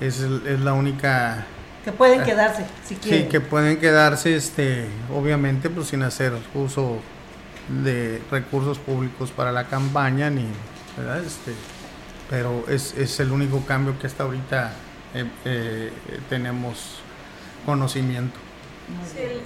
es, 0.00 0.20
es 0.20 0.60
la 0.60 0.74
única... 0.74 1.46
Que 1.84 1.92
pueden 1.92 2.22
quedarse, 2.22 2.64
si 2.86 2.94
quieren. 2.94 3.24
Sí, 3.24 3.28
que 3.28 3.40
pueden 3.40 3.78
quedarse, 3.78 4.36
este, 4.36 4.86
obviamente, 5.12 5.68
pues 5.68 5.88
sin 5.88 6.02
hacer 6.02 6.32
uso 6.54 7.00
de 7.82 8.22
recursos 8.30 8.78
públicos 8.78 9.30
para 9.30 9.50
la 9.50 9.64
campaña, 9.64 10.30
ni, 10.30 10.46
¿verdad? 10.96 11.24
Este, 11.24 11.52
pero 12.30 12.64
es, 12.68 12.94
es 12.96 13.18
el 13.20 13.32
único 13.32 13.64
cambio 13.66 13.98
que 13.98 14.06
hasta 14.06 14.22
ahorita 14.22 14.72
eh, 15.14 15.26
eh, 15.44 15.92
tenemos 16.28 17.00
conocimiento. 17.66 18.38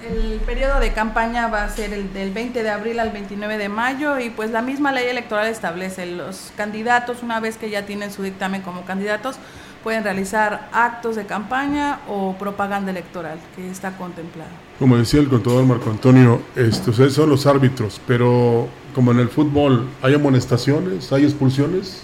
El, 0.09 0.39
periodo 0.45 0.79
de 0.79 0.93
campaña 0.93 1.47
va 1.47 1.63
a 1.63 1.69
ser 1.69 1.93
el 1.93 2.13
del 2.13 2.31
20 2.31 2.63
de 2.63 2.69
abril 2.69 2.99
al 2.99 3.11
29 3.11 3.57
de 3.57 3.69
mayo 3.69 4.19
y 4.19 4.29
pues 4.29 4.51
la 4.51 4.61
misma 4.61 4.91
ley 4.91 5.07
electoral 5.07 5.47
establece 5.47 6.05
los 6.05 6.51
candidatos 6.55 7.23
una 7.23 7.39
vez 7.39 7.57
que 7.57 7.69
ya 7.69 7.85
tienen 7.85 8.11
su 8.11 8.23
dictamen 8.23 8.61
como 8.61 8.85
candidatos 8.85 9.37
pueden 9.83 10.03
realizar 10.03 10.69
actos 10.73 11.15
de 11.15 11.25
campaña 11.25 11.99
o 12.07 12.33
propaganda 12.33 12.91
electoral 12.91 13.37
que 13.55 13.69
está 13.69 13.95
contemplado. 13.95 14.49
Como 14.79 14.97
decía 14.97 15.19
el 15.19 15.29
contador 15.29 15.65
Marco 15.65 15.89
Antonio, 15.89 16.41
estos 16.55 17.13
son 17.13 17.29
los 17.29 17.45
árbitros, 17.45 18.01
pero 18.05 18.67
como 18.93 19.11
en 19.11 19.19
el 19.19 19.29
fútbol 19.29 19.87
hay 20.01 20.13
amonestaciones, 20.13 21.11
hay 21.11 21.23
expulsiones, 21.23 22.03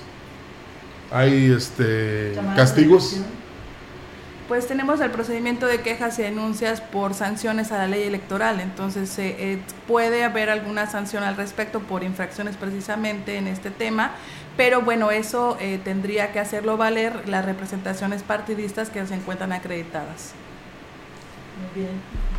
hay 1.11 1.51
este 1.51 2.33
castigos 2.55 3.17
pues 4.47 4.67
tenemos 4.67 4.99
el 4.99 5.11
procedimiento 5.11 5.67
de 5.67 5.81
quejas 5.81 6.19
y 6.19 6.23
denuncias 6.23 6.81
por 6.81 7.13
sanciones 7.13 7.71
a 7.71 7.77
la 7.77 7.87
ley 7.87 8.03
electoral. 8.03 8.59
Entonces 8.59 9.17
eh, 9.19 9.59
puede 9.87 10.23
haber 10.23 10.49
alguna 10.49 10.89
sanción 10.89 11.23
al 11.23 11.35
respecto 11.35 11.79
por 11.79 12.03
infracciones 12.03 12.57
precisamente 12.57 13.37
en 13.37 13.47
este 13.47 13.71
tema, 13.71 14.11
pero 14.57 14.81
bueno, 14.81 15.11
eso 15.11 15.57
eh, 15.59 15.79
tendría 15.83 16.31
que 16.31 16.39
hacerlo 16.39 16.77
valer 16.77 17.27
las 17.27 17.45
representaciones 17.45 18.23
partidistas 18.23 18.89
que 18.89 19.05
se 19.05 19.15
encuentran 19.15 19.53
acreditadas. 19.53 20.33
Muy 21.59 21.83
bien. 21.83 22.32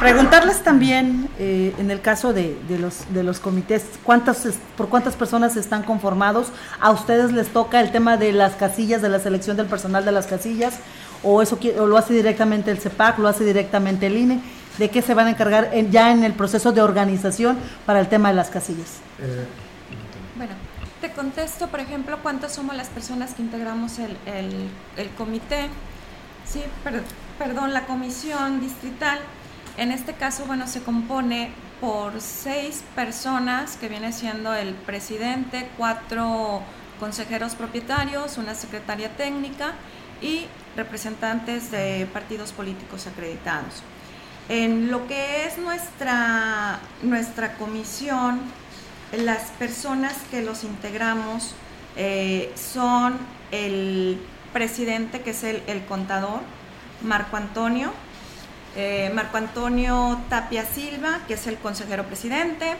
Preguntarles 0.00 0.62
también, 0.62 1.28
eh, 1.38 1.74
en 1.78 1.90
el 1.90 2.00
caso 2.00 2.32
de, 2.32 2.56
los, 2.80 3.12
de 3.12 3.22
los 3.22 3.38
comités, 3.38 3.84
¿cuántas, 4.02 4.48
¿por 4.76 4.88
cuántas 4.88 5.14
personas 5.14 5.56
están 5.56 5.82
conformados? 5.82 6.48
¿A 6.80 6.90
ustedes 6.90 7.32
les 7.32 7.48
toca 7.48 7.80
el 7.80 7.92
tema 7.92 8.16
de 8.16 8.32
las 8.32 8.54
casillas, 8.54 9.02
de 9.02 9.10
la 9.10 9.20
selección 9.20 9.56
del 9.56 9.66
personal 9.66 10.04
de 10.04 10.12
las 10.12 10.26
casillas? 10.26 10.78
o 11.22 11.42
eso 11.42 11.58
lo 11.86 11.96
hace 11.96 12.14
directamente 12.14 12.70
el 12.70 12.78
CEPAC, 12.78 13.18
lo 13.18 13.28
hace 13.28 13.44
directamente 13.44 14.06
el 14.06 14.16
INE, 14.16 14.40
de 14.78 14.90
qué 14.90 15.02
se 15.02 15.14
van 15.14 15.26
a 15.26 15.30
encargar 15.30 15.70
ya 15.90 16.12
en 16.12 16.24
el 16.24 16.32
proceso 16.32 16.72
de 16.72 16.80
organización 16.80 17.58
para 17.86 18.00
el 18.00 18.08
tema 18.08 18.30
de 18.30 18.34
las 18.36 18.48
casillas. 18.48 18.98
Eh, 19.18 19.44
bueno, 20.36 20.52
te 21.00 21.10
contesto, 21.12 21.68
por 21.68 21.80
ejemplo, 21.80 22.18
cuántas 22.22 22.52
somos 22.52 22.74
las 22.76 22.88
personas 22.88 23.34
que 23.34 23.42
integramos 23.42 23.98
el, 23.98 24.16
el, 24.96 25.10
comité, 25.18 25.68
sí, 26.46 26.62
perdón, 27.38 27.74
la 27.74 27.86
comisión 27.86 28.60
distrital. 28.60 29.18
En 29.80 29.92
este 29.92 30.12
caso, 30.12 30.44
bueno, 30.44 30.66
se 30.66 30.82
compone 30.82 31.52
por 31.80 32.20
seis 32.20 32.84
personas, 32.94 33.78
que 33.78 33.88
viene 33.88 34.12
siendo 34.12 34.52
el 34.52 34.74
presidente, 34.74 35.70
cuatro 35.78 36.60
consejeros 36.98 37.54
propietarios, 37.54 38.36
una 38.36 38.54
secretaria 38.54 39.08
técnica 39.16 39.72
y 40.20 40.44
representantes 40.76 41.70
de 41.70 42.06
partidos 42.12 42.52
políticos 42.52 43.06
acreditados. 43.06 43.82
En 44.50 44.90
lo 44.90 45.06
que 45.06 45.46
es 45.46 45.56
nuestra, 45.56 46.78
nuestra 47.02 47.54
comisión, 47.54 48.38
las 49.16 49.44
personas 49.52 50.12
que 50.30 50.42
los 50.42 50.62
integramos 50.62 51.54
eh, 51.96 52.52
son 52.54 53.16
el 53.50 54.20
presidente, 54.52 55.22
que 55.22 55.30
es 55.30 55.42
el, 55.42 55.84
contador, 55.88 56.40
Marco 57.02 57.38
Antonio, 57.38 57.94
eh, 58.76 59.10
Marco 59.14 59.36
Antonio 59.36 60.18
Tapia 60.28 60.64
Silva, 60.64 61.20
que 61.26 61.34
es 61.34 61.46
el 61.46 61.56
consejero 61.56 62.04
presidente. 62.04 62.76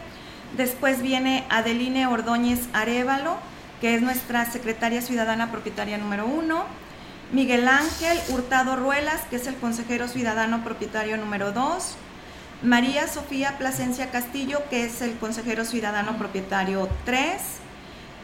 Después 0.57 1.03
viene 1.03 1.45
Adeline 1.49 2.07
Ordóñez 2.07 2.61
Arevalo, 2.73 3.37
que 3.81 3.95
es 3.95 4.03
nuestra 4.03 4.51
secretaria 4.51 5.03
ciudadana 5.03 5.51
propietaria 5.51 5.99
número 5.99 6.27
uno. 6.27 6.65
Miguel 7.33 7.69
Ángel 7.69 8.19
Hurtado 8.29 8.75
Ruelas, 8.75 9.21
que 9.31 9.37
es 9.37 9.47
el 9.47 9.55
consejero 9.55 10.09
ciudadano 10.09 10.65
propietario 10.65 11.17
número 11.17 11.53
2. 11.53 11.95
María 12.63 13.07
Sofía 13.07 13.57
Plasencia 13.57 14.11
Castillo, 14.11 14.61
que 14.69 14.85
es 14.85 15.01
el 15.01 15.17
consejero 15.17 15.65
ciudadano 15.65 16.19
propietario 16.19 16.89
3. 17.05 17.41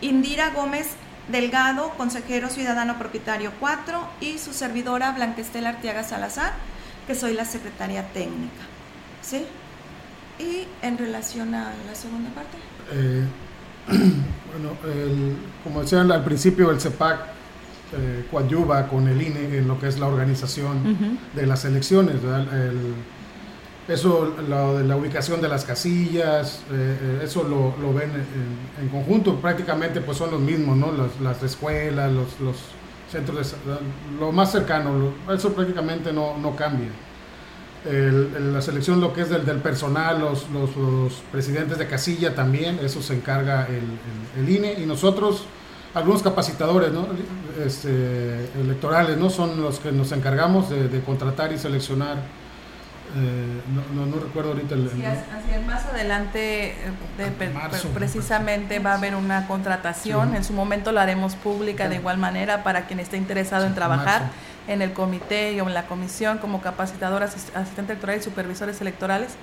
Indira 0.00 0.50
Gómez 0.50 0.88
Delgado, 1.29 1.90
consejero 1.96 2.50
ciudadano 2.50 2.98
propietario 2.98 3.52
4. 3.61 4.09
Y 4.20 4.38
su 4.38 4.52
servidora 4.52 5.12
Blanquestela 5.12 5.70
Artiaga 5.70 6.02
Salazar, 6.02 6.52
que 7.07 7.14
soy 7.14 7.35
la 7.35 7.45
secretaria 7.45 8.05
técnica. 8.12 8.64
¿Sí? 9.23 9.45
Y 10.38 10.66
en 10.83 10.99
relación 10.99 11.55
a 11.55 11.73
la 11.87 11.95
segunda 11.95 12.31
parte. 12.31 12.59
Eh, 12.92 13.25
bueno, 13.87 14.77
como 15.64 15.83
decían 15.83 16.11
al 16.11 16.25
principio, 16.25 16.71
el 16.71 16.81
CEPAC 16.81 17.37
eh, 17.97 18.27
coadyuva 18.31 18.88
con 18.88 19.07
el 19.07 19.23
INE 19.23 19.59
en 19.59 19.69
lo 19.69 19.79
que 19.79 19.87
es 19.87 19.99
la 19.99 20.09
organización 20.09 21.19
de 21.35 21.47
las 21.47 21.64
elecciones. 21.64 22.16
eso, 23.87 24.35
lo 24.49 24.79
de 24.79 24.85
la 24.85 24.97
ubicación 24.97 25.40
de 25.40 25.49
las 25.49 25.64
casillas, 25.64 26.62
eh, 26.73 27.21
eso 27.23 27.45
lo, 27.45 27.95
ven 27.95 28.11
en, 28.81 28.88
conjunto, 28.88 29.37
prácticamente 29.37 30.01
pues 30.01 30.19
son 30.19 30.33
los 30.33 30.40
mismos, 30.40 30.77
¿no? 30.77 30.92
las, 31.23 31.42
escuelas, 31.45 32.11
los, 32.12 32.57
centros 33.11 33.53
de... 33.53 34.19
lo 34.19 34.33
más 34.33 34.53
cercano, 34.53 35.12
eso 35.33 35.53
prácticamente 35.53 36.13
no, 36.13 36.37
no 36.38 36.57
cambia. 36.57 36.88
la 37.85 38.61
selección 38.61 39.00
lo 39.00 39.13
que 39.13 39.23
es 39.23 39.31
del, 39.31 39.44
del 39.44 39.59
personal, 39.59 40.21
los, 40.21 40.48
los, 40.50 41.13
presidentes 41.31 41.79
de 41.79 41.87
casilla 41.87 42.35
también, 42.35 42.79
eso 42.83 43.00
se 43.00 43.15
encarga 43.15 43.67
el, 43.67 44.42
el, 44.42 44.48
INE 44.48 44.75
y 44.81 44.87
nosotros, 44.87 45.44
algunos 45.94 46.23
capacitadores 46.23 46.92
¿no? 46.92 47.07
este, 47.65 48.50
electorales, 48.61 49.17
¿no? 49.17 49.31
son 49.31 49.63
los 49.63 49.79
que 49.79 49.92
nos 49.92 50.13
encargamos 50.13 50.69
de 50.71 51.00
contratar 51.00 51.52
y 51.52 51.59
seleccionar 51.59 52.46
eh, 53.15 53.61
no, 53.94 54.07
no, 54.07 54.21
recuerdo 54.21 54.50
ahorita 54.50 54.75
el, 54.75 54.90
más 55.67 55.87
adelante 55.87 56.71
eh, 56.71 57.33
precisamente 57.94 58.79
va 58.79 58.92
a 58.92 58.94
haber 58.96 59.15
una 59.15 59.46
contratación. 59.46 60.35
En 60.35 60.44
su 60.44 60.52
momento 60.52 60.92
la 60.92 61.02
haremos 61.02 61.35
pública 61.35 61.88
de 61.88 61.96
igual 61.96 62.19
manera 62.19 62.63
para 62.63 62.87
quien 62.87 63.00
esté 63.00 63.17
interesado 63.17 63.67
en 63.67 63.75
trabajar 63.75 64.31
en 64.69 64.83
el 64.83 64.92
comité 64.92 65.60
o 65.60 65.69
en 65.69 65.75
la 65.75 65.87
comisión 65.87 66.38
como 66.38 66.60
capacitador, 66.60 67.23
asistente 67.23 67.92
electoral 67.92 68.19
y 68.19 68.23
supervisores 68.23 68.81
electorales, 68.81 69.37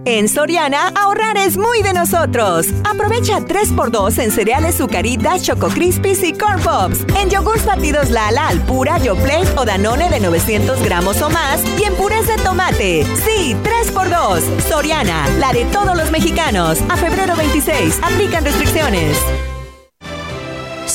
En 0.05 0.29
Soriana, 0.29 0.87
ahorrar 0.95 1.35
es 1.37 1.57
muy 1.57 1.81
de 1.81 1.93
nosotros. 1.93 2.67
Aprovecha 2.83 3.39
3x2 3.39 4.19
en 4.19 4.31
cereales 4.31 4.75
Zucaritas, 4.75 5.43
Choco 5.43 5.67
Crispies 5.67 6.23
y 6.23 6.33
Corn 6.33 6.61
Pops. 6.61 7.05
En 7.19 7.29
yogurts 7.29 7.65
batidos 7.65 8.09
Lala, 8.09 8.47
Alpura, 8.49 8.97
Yoplait 8.99 9.47
o 9.57 9.65
Danone 9.65 10.09
de 10.09 10.19
900 10.19 10.81
gramos 10.83 11.21
o 11.21 11.29
más. 11.29 11.63
Y 11.79 11.83
en 11.83 11.95
purés 11.95 12.27
de 12.27 12.37
tomate. 12.37 13.03
Sí, 13.25 13.55
3x2. 13.63 14.61
Soriana, 14.69 15.27
la 15.39 15.53
de 15.53 15.65
todos 15.65 15.97
los 15.97 16.11
mexicanos. 16.11 16.79
A 16.89 16.95
febrero 16.95 17.35
26. 17.35 17.99
Aplican 18.03 18.45
restricciones. 18.45 19.17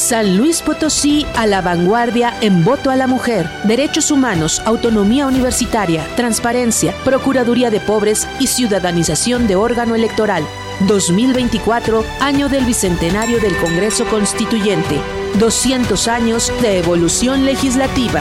San 0.05 0.37
Luis 0.37 0.61
Potosí 0.61 1.25
a 1.35 1.47
la 1.47 1.63
vanguardia 1.63 2.37
en 2.43 2.63
voto 2.63 2.91
a 2.91 2.97
la 2.97 3.07
mujer, 3.07 3.49
derechos 3.65 4.11
humanos, 4.11 4.61
autonomía 4.67 5.27
universitaria, 5.27 6.07
transparencia, 6.15 6.95
Procuraduría 7.05 7.71
de 7.71 7.81
Pobres 7.81 8.29
y 8.39 8.47
ciudadanización 8.47 9.47
de 9.47 9.57
órgano 9.57 9.95
electoral. 9.95 10.47
2024, 10.81 12.05
año 12.21 12.51
del 12.51 12.67
Bicentenario 12.67 13.41
del 13.41 13.57
Congreso 13.57 14.05
Constituyente. 14.05 15.01
200 15.39 16.07
años 16.09 16.53
de 16.61 16.81
evolución 16.81 17.47
legislativa. 17.47 18.21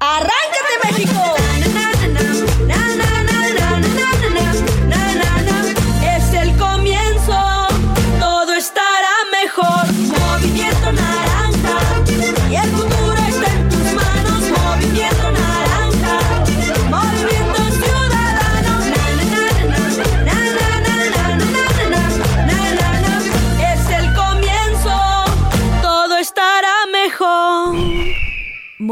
¡Arráncate 0.00 0.74
México! 0.84 1.31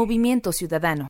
Movimiento 0.01 0.51
Ciudadano. 0.51 1.09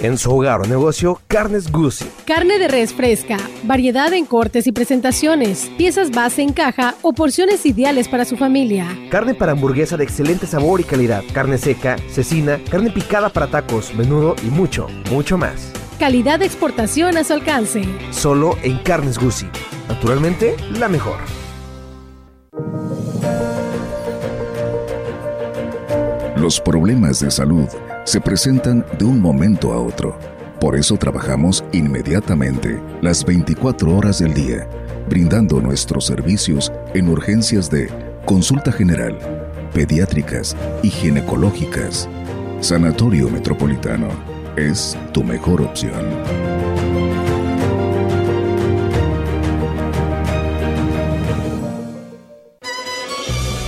En 0.00 0.18
su 0.18 0.30
hogar 0.30 0.60
o 0.60 0.66
negocio, 0.66 1.22
Carnes 1.26 1.72
Guzzi. 1.72 2.04
Carne 2.26 2.58
de 2.58 2.68
res 2.68 2.92
fresca, 2.92 3.38
variedad 3.64 4.12
en 4.12 4.26
cortes 4.26 4.66
y 4.66 4.72
presentaciones, 4.72 5.70
piezas 5.78 6.10
base 6.10 6.42
en 6.42 6.52
caja 6.52 6.94
o 7.00 7.14
porciones 7.14 7.64
ideales 7.64 8.06
para 8.06 8.26
su 8.26 8.36
familia. 8.36 8.86
Carne 9.10 9.34
para 9.34 9.52
hamburguesa 9.52 9.96
de 9.96 10.04
excelente 10.04 10.46
sabor 10.46 10.80
y 10.80 10.84
calidad, 10.84 11.24
carne 11.32 11.56
seca, 11.56 11.96
cecina, 12.10 12.60
carne 12.70 12.90
picada 12.90 13.30
para 13.30 13.46
tacos, 13.46 13.94
menudo 13.94 14.36
y 14.42 14.50
mucho, 14.50 14.86
mucho 15.10 15.38
más. 15.38 15.72
Calidad 15.98 16.40
de 16.40 16.46
exportación 16.46 17.16
a 17.16 17.24
su 17.24 17.32
alcance. 17.32 17.82
Solo 18.10 18.58
en 18.62 18.76
Carnes 18.78 19.18
Guzzi. 19.18 19.46
Naturalmente, 19.88 20.56
la 20.78 20.88
mejor. 20.88 21.16
Los 26.36 26.60
problemas 26.60 27.20
de 27.20 27.30
salud 27.30 27.66
se 28.06 28.20
presentan 28.20 28.86
de 29.00 29.04
un 29.04 29.20
momento 29.20 29.72
a 29.72 29.80
otro. 29.80 30.16
Por 30.60 30.76
eso 30.76 30.96
trabajamos 30.96 31.64
inmediatamente, 31.72 32.80
las 33.02 33.24
24 33.24 33.94
horas 33.94 34.20
del 34.20 34.32
día, 34.32 34.68
brindando 35.08 35.60
nuestros 35.60 36.06
servicios 36.06 36.72
en 36.94 37.08
urgencias 37.08 37.68
de 37.68 37.90
consulta 38.24 38.70
general, 38.70 39.18
pediátricas 39.74 40.56
y 40.84 40.88
ginecológicas. 40.88 42.08
Sanatorio 42.60 43.28
Metropolitano 43.28 44.08
es 44.54 44.96
tu 45.12 45.24
mejor 45.24 45.62
opción. 45.62 46.04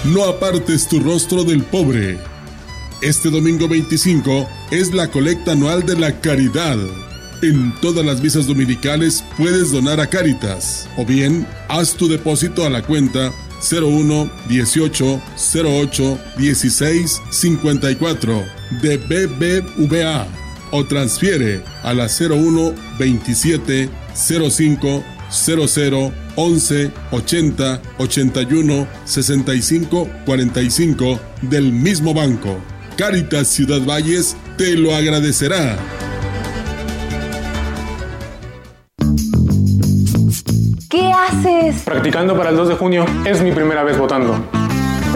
No 0.04 0.24
apartes 0.24 0.86
tu 0.86 1.00
rostro 1.00 1.42
del 1.42 1.64
pobre 1.64 2.18
este 3.00 3.30
domingo 3.30 3.68
25 3.68 4.48
es 4.70 4.92
la 4.92 5.08
colecta 5.10 5.52
anual 5.52 5.84
de 5.86 5.96
la 5.96 6.20
caridad. 6.20 6.76
En 7.42 7.72
todas 7.80 8.04
las 8.04 8.20
visas 8.20 8.46
dominicales 8.46 9.24
puedes 9.36 9.70
donar 9.70 10.00
a 10.00 10.08
Caritas 10.08 10.88
o 10.96 11.04
bien 11.04 11.46
haz 11.68 11.94
tu 11.94 12.08
depósito 12.08 12.66
a 12.66 12.70
la 12.70 12.82
cuenta 12.82 13.32
01 13.70 14.30
18 14.48 15.20
08 15.64 16.18
16 16.36 17.22
54 17.30 18.44
de 18.82 18.96
BBVA 18.96 20.26
o 20.72 20.84
transfiere 20.84 21.62
a 21.84 21.94
la 21.94 22.08
01 22.08 22.74
27 22.98 23.88
05 24.14 25.04
00 25.30 26.12
11 26.36 26.90
80 27.12 27.82
81 27.98 28.88
65 29.04 30.08
45 30.24 31.20
del 31.42 31.72
mismo 31.72 32.14
banco. 32.14 32.58
Caritas 32.98 33.46
Ciudad 33.46 33.80
Valles 33.86 34.36
te 34.56 34.72
lo 34.72 34.92
agradecerá. 34.92 35.78
¿Qué 40.90 41.12
haces? 41.12 41.82
Practicando 41.84 42.36
para 42.36 42.50
el 42.50 42.56
2 42.56 42.70
de 42.70 42.74
junio. 42.74 43.06
Es 43.24 43.40
mi 43.40 43.52
primera 43.52 43.84
vez 43.84 43.96
votando. 43.96 44.57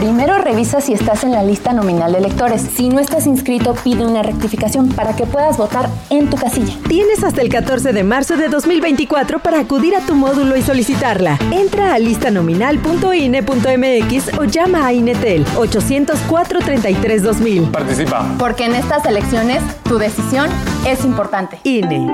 Primero 0.03 0.36
revisa 0.38 0.80
si 0.80 0.94
estás 0.94 1.22
en 1.22 1.30
la 1.30 1.44
lista 1.44 1.72
nominal 1.72 2.11
de 2.11 2.18
electores. 2.18 2.61
Si 2.61 2.88
no 2.88 2.98
estás 2.98 3.28
inscrito, 3.28 3.76
pide 3.84 4.05
una 4.05 4.24
rectificación 4.24 4.88
para 4.88 5.14
que 5.14 5.26
puedas 5.26 5.57
votar 5.57 5.88
en 6.11 6.28
tu 6.28 6.36
casilla. 6.36 6.74
Tienes 6.88 7.22
hasta 7.22 7.40
el 7.40 7.48
14 7.48 7.92
de 7.92 8.03
marzo 8.03 8.36
de 8.36 8.48
2024 8.48 9.38
para 9.38 9.61
acudir 9.61 9.94
a 9.94 10.00
tu 10.00 10.16
módulo 10.16 10.57
y 10.57 10.62
solicitarla. 10.62 11.38
Entra 11.53 11.94
a 11.94 12.00
listanominal.ine.mx 12.00 14.38
o 14.40 14.42
llama 14.42 14.88
a 14.88 14.92
Inetel 14.92 15.46
804 15.57 16.59
33 16.59 17.22
2000. 17.22 17.62
Participa. 17.70 18.26
Porque 18.40 18.64
en 18.64 18.74
estas 18.74 19.07
elecciones 19.07 19.62
tu 19.84 19.98
decisión 19.98 20.50
es 20.84 21.05
importante. 21.05 21.61
INE. 21.62 22.09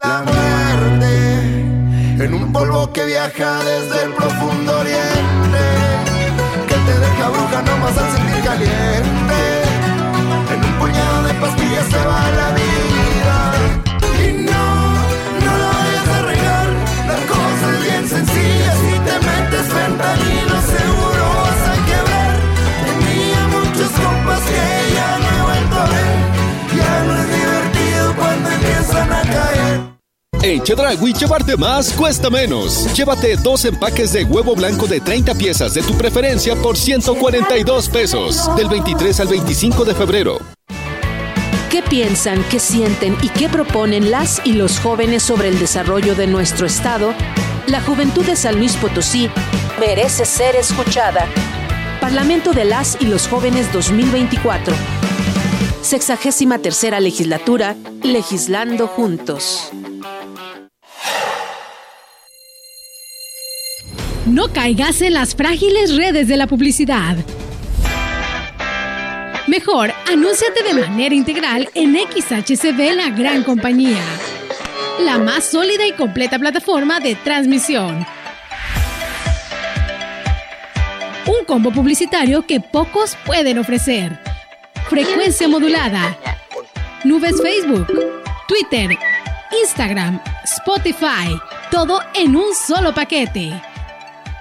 La 0.00 0.22
muerte 0.22 1.08
en 2.24 2.34
un 2.34 2.52
polvo 2.52 2.92
que 2.92 3.04
viaja 3.04 3.64
desde 3.64 4.04
el 4.04 4.12
profundo 4.12 4.78
oriente 4.78 5.17
nomás 7.88 8.04
al 8.04 8.16
sentir 8.16 8.44
caliente. 8.44 9.62
En 10.52 10.64
un 10.64 10.78
puñado 10.78 11.22
de 11.24 11.34
pastillas 11.34 11.86
se 11.86 12.04
va 12.04 12.17
En 30.48 30.62
Chedragui, 30.62 31.12
llevarte 31.12 31.58
más 31.58 31.92
cuesta 31.92 32.30
menos. 32.30 32.90
Llévate 32.94 33.36
dos 33.36 33.66
empaques 33.66 34.14
de 34.14 34.24
huevo 34.24 34.56
blanco 34.56 34.86
de 34.86 34.98
30 34.98 35.34
piezas 35.34 35.74
de 35.74 35.82
tu 35.82 35.92
preferencia 35.92 36.56
por 36.56 36.74
142 36.74 37.90
pesos. 37.90 38.56
Del 38.56 38.66
23 38.70 39.20
al 39.20 39.28
25 39.28 39.84
de 39.84 39.94
febrero. 39.94 40.38
¿Qué 41.70 41.82
piensan, 41.82 42.42
qué 42.50 42.58
sienten 42.60 43.14
y 43.20 43.28
qué 43.28 43.50
proponen 43.50 44.10
las 44.10 44.40
y 44.42 44.54
los 44.54 44.80
jóvenes 44.80 45.22
sobre 45.22 45.48
el 45.48 45.58
desarrollo 45.58 46.14
de 46.14 46.26
nuestro 46.26 46.64
Estado? 46.64 47.12
La 47.66 47.82
juventud 47.82 48.24
de 48.24 48.34
San 48.34 48.56
Luis 48.56 48.74
Potosí 48.76 49.28
merece 49.78 50.24
ser 50.24 50.56
escuchada. 50.56 51.26
Parlamento 52.00 52.54
de 52.54 52.64
las 52.64 52.96
y 53.02 53.04
los 53.04 53.28
jóvenes 53.28 53.70
2024. 53.70 54.74
Sexagésima 55.82 56.58
tercera 56.58 57.00
legislatura, 57.00 57.76
legislando 58.02 58.86
juntos. 58.86 59.70
No 64.28 64.52
caigas 64.52 65.00
en 65.00 65.14
las 65.14 65.34
frágiles 65.34 65.96
redes 65.96 66.28
de 66.28 66.36
la 66.36 66.46
publicidad. 66.46 67.16
Mejor, 69.46 69.90
anúnciate 70.06 70.62
de 70.62 70.74
manera 70.74 71.14
integral 71.14 71.70
en 71.72 71.96
XHCB 71.96 72.94
La 72.94 73.08
Gran 73.08 73.42
Compañía, 73.42 74.02
la 75.00 75.16
más 75.16 75.44
sólida 75.44 75.86
y 75.86 75.92
completa 75.92 76.38
plataforma 76.38 77.00
de 77.00 77.14
transmisión. 77.14 78.06
Un 81.26 81.46
combo 81.46 81.70
publicitario 81.70 82.42
que 82.42 82.60
pocos 82.60 83.16
pueden 83.24 83.58
ofrecer. 83.58 84.20
Frecuencia 84.90 85.48
modulada. 85.48 86.18
Nubes 87.02 87.40
Facebook, 87.40 87.86
Twitter, 88.46 88.90
Instagram, 89.62 90.20
Spotify. 90.44 91.34
Todo 91.70 92.02
en 92.14 92.36
un 92.36 92.54
solo 92.54 92.92
paquete. 92.92 93.58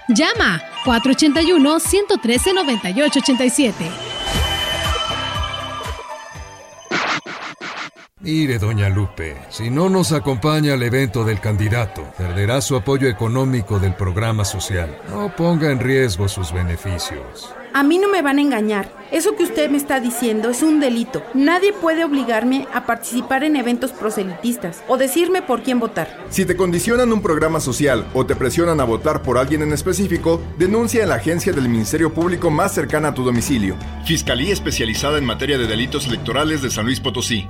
Llama 0.08 0.62
481-113-9887. 0.86 3.74
Mire, 8.20 8.58
doña 8.60 8.90
Lupe, 8.90 9.38
si 9.50 9.70
no 9.70 9.90
nos 9.90 10.12
acompaña 10.12 10.74
al 10.74 10.82
evento 10.84 11.24
del 11.24 11.40
candidato, 11.40 12.04
perderá 12.18 12.60
su 12.62 12.76
apoyo 12.76 13.08
económico 13.08 13.80
del 13.80 13.94
programa 13.94 14.44
social. 14.44 14.98
No 15.10 15.34
ponga 15.34 15.72
en 15.72 15.80
riesgo 15.80 16.28
sus 16.28 16.52
beneficios. 16.52 17.54
A 17.78 17.84
mí 17.84 18.00
no 18.00 18.10
me 18.10 18.24
van 18.24 18.40
a 18.40 18.42
engañar. 18.42 18.92
Eso 19.12 19.36
que 19.36 19.44
usted 19.44 19.70
me 19.70 19.78
está 19.78 20.00
diciendo 20.00 20.50
es 20.50 20.64
un 20.64 20.80
delito. 20.80 21.22
Nadie 21.36 21.74
puede 21.74 22.04
obligarme 22.04 22.68
a 22.74 22.88
participar 22.88 23.44
en 23.44 23.56
eventos 23.56 23.92
proselitistas 23.92 24.84
o 24.88 24.98
decirme 24.98 25.44
por 25.44 25.62
quién 25.62 25.80
votar. 25.80 26.26
Si 26.32 26.44
te 26.44 26.58
condicionan 26.58 27.14
un 27.14 27.22
programa 27.22 27.60
social 27.60 28.08
o 28.16 28.26
te 28.26 28.36
presionan 28.36 28.80
a 28.80 28.84
votar 28.84 29.22
por 29.22 29.38
alguien 29.38 29.62
en 29.62 29.74
específico, 29.74 30.42
denuncia 30.58 31.04
en 31.04 31.10
la 31.10 31.16
agencia 31.18 31.54
del 31.54 31.70
Ministerio 31.70 32.12
Público 32.12 32.50
más 32.50 32.74
cercana 32.74 33.10
a 33.10 33.14
tu 33.14 33.24
domicilio. 33.24 33.78
Fiscalía 34.06 34.54
especializada 34.54 35.20
en 35.20 35.26
materia 35.26 35.60
de 35.60 35.68
delitos 35.68 36.08
electorales 36.08 36.64
de 36.64 36.72
San 36.72 36.86
Luis 36.86 37.00
Potosí. 37.00 37.48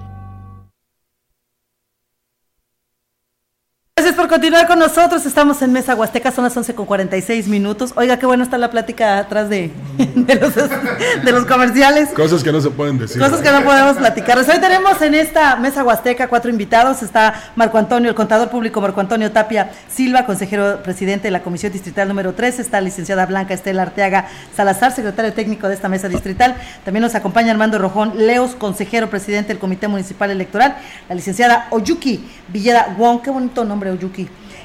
Por 4.27 4.35
continuar 4.35 4.67
con 4.67 4.79
nosotros. 4.79 5.25
Estamos 5.25 5.61
en 5.61 5.71
Mesa 5.71 5.95
Huasteca, 5.95 6.31
son 6.31 6.43
las 6.43 6.55
11 6.55 6.75
con 6.75 6.85
46 6.85 7.47
minutos. 7.47 7.93
Oiga, 7.95 8.19
qué 8.19 8.25
bueno 8.25 8.43
está 8.43 8.57
la 8.57 8.69
plática 8.69 9.19
atrás 9.19 9.49
de, 9.49 9.71
de, 9.97 10.35
los, 10.35 10.53
de 10.53 11.31
los 11.31 11.45
comerciales. 11.45 12.09
Cosas 12.09 12.43
que 12.43 12.51
no 12.51 12.59
se 12.59 12.69
pueden 12.69 12.97
decir. 12.97 13.21
Cosas 13.21 13.39
que 13.39 13.51
no 13.51 13.63
podemos 13.63 13.95
platicar. 13.95 14.37
Hoy 14.37 14.59
tenemos 14.59 15.01
en 15.01 15.15
esta 15.15 15.55
Mesa 15.55 15.83
Huasteca 15.83 16.27
cuatro 16.27 16.51
invitados. 16.51 17.03
Está 17.03 17.51
Marco 17.55 17.77
Antonio, 17.77 18.09
el 18.09 18.15
contador 18.15 18.49
público 18.49 18.81
Marco 18.81 18.99
Antonio 18.99 19.31
Tapia 19.31 19.71
Silva, 19.87 20.25
consejero 20.25 20.83
presidente 20.83 21.27
de 21.27 21.31
la 21.31 21.41
Comisión 21.41 21.71
Distrital 21.71 22.07
número 22.09 22.33
3. 22.33 22.59
Está 22.59 22.81
la 22.81 22.85
licenciada 22.85 23.25
Blanca 23.25 23.53
Estela 23.53 23.83
Arteaga 23.83 24.27
Salazar, 24.55 24.91
secretario 24.91 25.31
técnico 25.31 25.69
de 25.69 25.75
esta 25.75 25.87
mesa 25.87 26.09
distrital. 26.09 26.57
También 26.83 27.01
nos 27.01 27.15
acompaña 27.15 27.51
Armando 27.51 27.77
Rojón 27.77 28.13
Leos, 28.27 28.55
consejero 28.55 29.09
presidente 29.09 29.49
del 29.49 29.59
Comité 29.59 29.87
Municipal 29.87 30.31
Electoral. 30.31 30.75
La 31.07 31.15
licenciada 31.15 31.67
Oyuki 31.69 32.25
Villeda 32.49 32.95
Wong, 32.97 33.21
qué 33.21 33.29
bonito 33.29 33.65
nombre 33.65 33.91
Oyuki, 33.91 34.16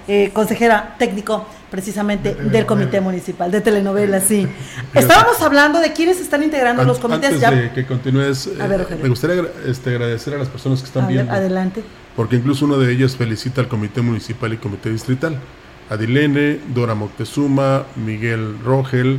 eh, 0.08 0.30
consejera 0.32 0.96
técnico 0.98 1.46
precisamente 1.70 2.34
De 2.34 2.50
del 2.50 2.66
Comité 2.66 3.00
Municipal, 3.00 3.50
de 3.50 3.60
telenovelas, 3.62 4.24
sí. 4.24 4.46
Estábamos 4.94 5.40
hablando 5.40 5.80
de 5.80 5.92
quiénes 5.92 6.20
están 6.20 6.42
integrando 6.42 6.82
An- 6.82 6.88
los 6.88 6.98
comités. 6.98 7.26
Antes 7.32 7.40
ya. 7.40 7.50
de 7.50 7.70
que 7.72 7.86
continúes, 7.86 8.50
A 8.60 8.66
ver, 8.66 8.86
eh, 8.90 8.98
me 9.02 9.08
gustaría 9.08 9.42
este, 9.66 9.90
agradecer 9.90 10.34
a 10.34 10.38
las 10.38 10.48
personas 10.48 10.80
que 10.80 10.86
están 10.86 11.04
A 11.04 11.06
ver, 11.06 11.14
viendo. 11.16 11.32
adelante. 11.32 11.82
Porque 12.14 12.36
incluso 12.36 12.66
uno 12.66 12.76
de 12.78 12.92
ellos 12.92 13.16
felicita 13.16 13.62
al 13.62 13.68
Comité 13.68 14.02
Municipal 14.02 14.52
y 14.52 14.58
Comité 14.58 14.90
Distrital. 14.90 15.38
Adilene, 15.88 16.60
Dora 16.74 16.94
Moctezuma, 16.94 17.84
Miguel 17.96 18.58
Rogel, 18.64 19.18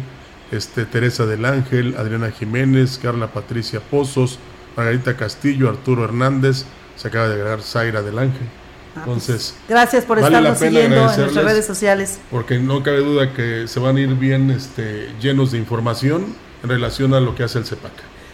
este, 0.51 0.85
Teresa 0.85 1.25
del 1.25 1.45
Ángel, 1.45 1.95
Adriana 1.97 2.31
Jiménez, 2.31 2.99
Carla 3.01 3.27
Patricia 3.27 3.79
Pozos, 3.79 4.39
Margarita 4.77 5.15
Castillo, 5.17 5.69
Arturo 5.69 6.03
Hernández, 6.03 6.65
se 6.95 7.07
acaba 7.07 7.27
de 7.27 7.33
agregar 7.35 7.61
Zaira 7.61 8.01
del 8.01 8.17
Ángel. 8.19 8.47
Entonces, 8.95 9.55
Gracias 9.67 10.05
por 10.05 10.21
vale 10.21 10.37
estarnos 10.37 10.59
siguiendo 10.59 10.95
en 10.95 11.21
nuestras 11.21 11.45
redes 11.45 11.65
sociales. 11.65 12.19
Porque 12.29 12.59
no 12.59 12.83
cabe 12.83 12.99
duda 12.99 13.33
que 13.33 13.67
se 13.67 13.79
van 13.79 13.97
a 13.97 14.01
ir 14.01 14.13
bien 14.15 14.51
este, 14.51 15.09
llenos 15.19 15.51
de 15.51 15.57
información 15.57 16.35
en 16.61 16.69
relación 16.69 17.13
a 17.13 17.19
lo 17.19 17.35
que 17.35 17.43
hace 17.43 17.59
el 17.59 17.65
CEPAC. 17.65 17.91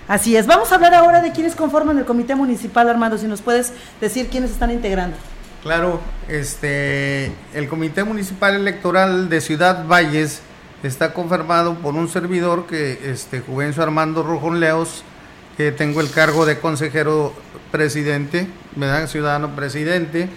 Así 0.08 0.36
es. 0.36 0.48
Vamos 0.48 0.72
a 0.72 0.76
hablar 0.76 0.94
ahora 0.96 1.22
de 1.22 1.32
quiénes 1.32 1.56
conforman 1.56 1.98
el 1.98 2.06
Comité 2.06 2.36
Municipal, 2.36 2.90
Armando. 2.90 3.18
Si 3.18 3.28
nos 3.28 3.42
puedes 3.42 3.74
decir 4.02 4.28
quiénes 4.28 4.52
están 4.52 4.72
integrando. 4.72 5.16
Claro, 5.62 6.00
este, 6.28 7.32
el 7.54 7.68
Comité 7.70 8.04
Municipal 8.04 8.56
Electoral 8.56 9.30
de 9.30 9.42
Ciudad 9.42 9.86
Valles 9.86 10.42
está 10.84 11.14
conformado 11.14 11.76
por 11.76 11.96
un 11.96 12.08
servidor 12.08 12.66
que, 12.66 13.12
este, 13.12 13.42
Juvencio 13.42 13.84
Armando 13.84 14.24
Rojón 14.24 14.60
Leos, 14.60 15.04
que 15.58 15.72
tengo 15.72 16.02
el 16.02 16.10
cargo 16.10 16.46
de 16.46 16.60
consejero 16.60 17.34
presidente, 17.72 18.48
¿verdad? 18.76 19.08
Ciudadano 19.08 19.56
presidente. 19.56 20.30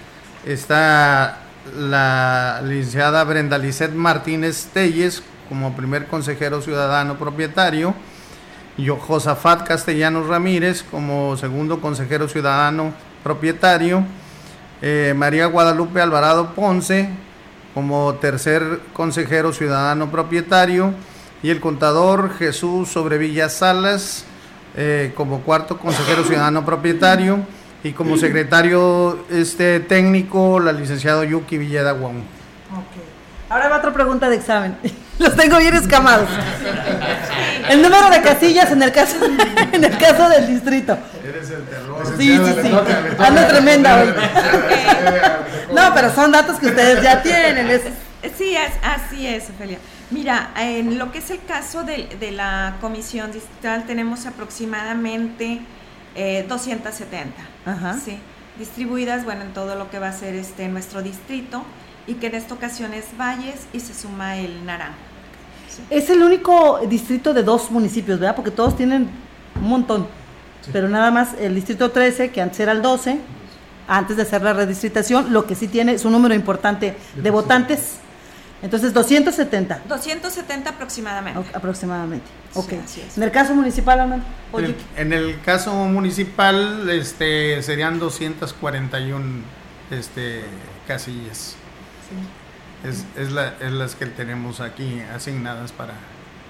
Está 0.45 1.39
la 1.79 2.61
licenciada 2.65 3.23
Brenda 3.23 3.59
Lisset 3.59 3.93
Martínez 3.93 4.67
Telles 4.73 5.23
como 5.49 5.77
primer 5.77 6.09
consejero 6.09 6.61
ciudadano 6.61 7.17
propietario. 7.17 7.95
Yo, 8.77 8.97
Josafat 8.97 9.69
Castellanos 9.69 10.27
Ramírez 10.27 10.83
como 10.83 11.37
segundo 11.37 11.81
consejero 11.81 12.29
ciudadano 12.29 12.93
propietario, 13.23 14.03
eh, 14.81 15.15
María 15.17 15.47
Guadalupe 15.47 16.01
Alvarado 16.01 16.55
Ponce 16.57 17.09
como 17.73 18.15
tercer 18.15 18.81
consejero 18.93 19.53
ciudadano 19.53 20.11
propietario 20.11 20.93
y 21.45 21.51
el 21.51 21.61
contador 21.61 22.35
Jesús 22.37 22.89
Sobrevilla 22.89 23.49
Salas 23.49 24.25
eh, 24.75 25.13
como 25.17 25.43
cuarto 25.43 25.79
consejero 25.79 26.25
ciudadano 26.25 26.65
propietario 26.65 27.47
y 27.85 27.93
como 27.93 28.17
secretario 28.17 29.25
este 29.31 29.81
técnico 29.81 30.61
la 30.61 30.73
licenciado 30.73 31.25
Yuki 31.25 31.59
Villeda 31.59 31.93
Wong. 31.93 32.17
Ahora 33.49 33.69
va 33.69 33.79
otra 33.79 33.93
pregunta 33.93 34.29
de 34.31 34.37
examen. 34.37 34.77
Los 35.19 35.37
tengo 35.37 35.59
bien 35.59 35.75
escamados. 35.75 36.29
El 37.69 37.83
número 37.83 38.09
de 38.11 38.23
casillas 38.23 38.71
en 38.73 38.83
el 38.83 38.91
caso, 38.93 39.17
en 39.73 39.85
el 39.85 39.99
caso 39.99 40.29
del 40.29 40.47
distrito. 40.47 40.97
Eres 41.23 41.51
el 41.51 41.63
terror. 41.65 42.05
Sí, 42.19 42.37
sí, 42.39 42.55
sí. 42.63 42.71
Ando 43.19 43.47
tremenda 43.47 44.01
hoy. 44.03 44.09
No, 45.75 45.95
pero 45.95 46.15
son 46.15 46.31
datos 46.33 46.59
que 46.59 46.67
ustedes 46.67 47.03
ya 47.03 47.23
tienen. 47.23 47.69
es- 47.71 47.83
Sí, 48.37 48.55
es- 48.55 48.73
así 48.85 49.27
es, 49.27 49.49
Ofelia. 49.51 49.79
Mira, 50.11 50.51
en 50.57 50.99
lo 50.99 51.11
que 51.11 51.19
es 51.19 51.31
el 51.31 51.41
caso 51.47 51.83
de, 51.83 52.09
de 52.21 52.31
la 52.31 52.75
comisión 52.81 53.33
distrital 53.33 53.85
tenemos 53.87 54.27
aproximadamente 54.27 55.61
eh, 56.15 56.45
270, 56.49 57.35
Ajá. 57.65 57.99
sí, 57.99 58.19
distribuidas, 58.59 59.25
bueno, 59.25 59.43
en 59.43 59.53
todo 59.53 59.75
lo 59.77 59.91
que 59.91 59.99
va 59.99 60.09
a 60.09 60.13
ser 60.13 60.35
este 60.35 60.69
nuestro 60.69 61.03
distrito 61.03 61.63
y 62.07 62.15
que 62.15 62.29
en 62.29 62.35
esta 62.35 62.55
ocasión 62.55 62.95
es 62.95 63.07
Valles 63.19 63.67
y 63.73 63.81
se 63.81 63.95
suma 63.95 64.37
el 64.37 64.65
Naranjo. 64.67 64.97
Es 65.89 66.11
el 66.11 66.23
único 66.23 66.81
distrito 66.87 67.33
de 67.33 67.43
dos 67.43 67.71
municipios, 67.71 68.19
¿verdad? 68.21 68.37
Porque 68.37 68.51
todos 68.51 68.77
tienen 68.77 69.09
un 69.57 69.69
montón. 69.69 70.07
Pero 70.73 70.89
nada 70.89 71.11
más 71.11 71.35
el 71.41 71.55
distrito 71.55 71.91
13, 71.91 72.31
que 72.31 72.41
antes 72.41 72.61
era 72.61 72.73
el 72.73 72.83
12, 72.83 73.19
antes 73.89 74.17
de 74.17 74.23
hacer 74.23 74.43
la 74.43 74.53
redistritación, 74.53 75.33
lo 75.33 75.47
que 75.47 75.55
sí 75.55 75.69
tiene 75.69 75.93
es 75.93 76.05
un 76.05 76.13
número 76.13 76.35
importante 76.35 76.97
de 77.17 77.31
votantes. 77.31 77.97
Entonces, 78.63 78.93
270 78.95 79.81
270 79.89 80.71
aproximadamente. 80.71 81.51
aproximadamente. 81.53 82.27
Sí, 82.53 82.59
Ok. 82.61 82.73
así 82.85 83.01
es. 83.01 83.17
En 83.17 83.25
el 83.25 83.31
caso 83.33 83.55
municipal, 83.55 83.99
Armando. 84.01 84.25
Oye, 84.53 84.77
En, 84.97 85.13
en 85.13 85.13
el 85.13 85.41
caso 85.43 85.73
municipal 85.75 86.89
este, 86.91 87.61
serían 87.63 87.99
241 87.99 89.43
este, 89.91 90.45
casillas. 90.87 91.57
Es, 92.85 93.05
es, 93.17 93.33
la, 93.33 93.55
es 93.61 93.73
las 93.73 93.95
que 93.95 94.07
tenemos 94.07 94.61
aquí 94.61 95.01
asignadas 95.15 95.73
para, 95.73 95.95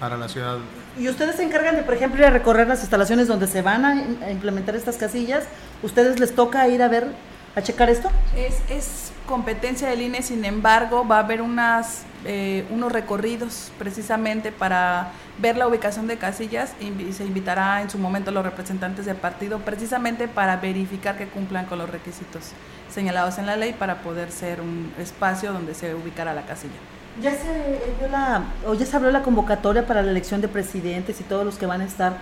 para 0.00 0.16
la 0.16 0.28
ciudad. 0.28 0.58
¿Y 0.98 1.08
ustedes 1.08 1.36
se 1.36 1.44
encargan 1.44 1.76
de, 1.76 1.82
por 1.82 1.94
ejemplo, 1.94 2.20
ir 2.20 2.26
a 2.26 2.30
recorrer 2.30 2.66
las 2.68 2.80
instalaciones 2.80 3.28
donde 3.28 3.46
se 3.46 3.62
van 3.62 3.84
a 3.84 4.30
implementar 4.30 4.74
estas 4.76 4.96
casillas? 4.96 5.44
¿Ustedes 5.82 6.18
les 6.20 6.34
toca 6.34 6.66
ir 6.68 6.82
a 6.82 6.88
ver, 6.88 7.08
a 7.54 7.62
checar 7.62 7.90
esto? 7.90 8.10
Es, 8.36 8.60
es 8.70 9.12
competencia 9.26 9.88
del 9.88 10.02
INE, 10.02 10.22
sin 10.22 10.44
embargo, 10.44 11.06
va 11.06 11.16
a 11.16 11.20
haber 11.20 11.42
unas, 11.42 12.02
eh, 12.24 12.64
unos 12.70 12.92
recorridos 12.92 13.70
precisamente 13.78 14.52
para 14.52 15.12
ver 15.38 15.56
la 15.56 15.66
ubicación 15.66 16.06
de 16.06 16.18
casillas 16.18 16.74
y 16.80 17.12
se 17.12 17.24
invitará 17.24 17.82
en 17.82 17.90
su 17.90 17.98
momento 17.98 18.30
a 18.30 18.32
los 18.32 18.44
representantes 18.44 19.06
del 19.06 19.16
partido 19.16 19.58
precisamente 19.60 20.28
para 20.28 20.56
verificar 20.56 21.16
que 21.16 21.26
cumplan 21.26 21.66
con 21.66 21.78
los 21.78 21.88
requisitos 21.88 22.52
señalados 22.90 23.38
en 23.38 23.46
la 23.46 23.56
ley 23.56 23.72
para 23.72 24.02
poder 24.02 24.30
ser 24.30 24.60
un 24.60 24.92
espacio 24.98 25.52
donde 25.52 25.74
se 25.74 25.94
ubicará 25.94 26.34
la 26.34 26.42
casilla. 26.42 26.74
Ya 27.20 27.32
se 27.32 27.80
dio 27.98 28.08
la, 28.10 28.44
o 28.66 28.74
ya 28.74 28.86
se 28.86 28.96
abrió 28.96 29.10
la 29.10 29.22
convocatoria 29.22 29.86
para 29.86 30.02
la 30.02 30.10
elección 30.10 30.40
de 30.40 30.48
presidentes 30.48 31.20
y 31.20 31.24
todos 31.24 31.44
los 31.44 31.56
que 31.56 31.66
van 31.66 31.82
a 31.82 31.84
estar 31.84 32.14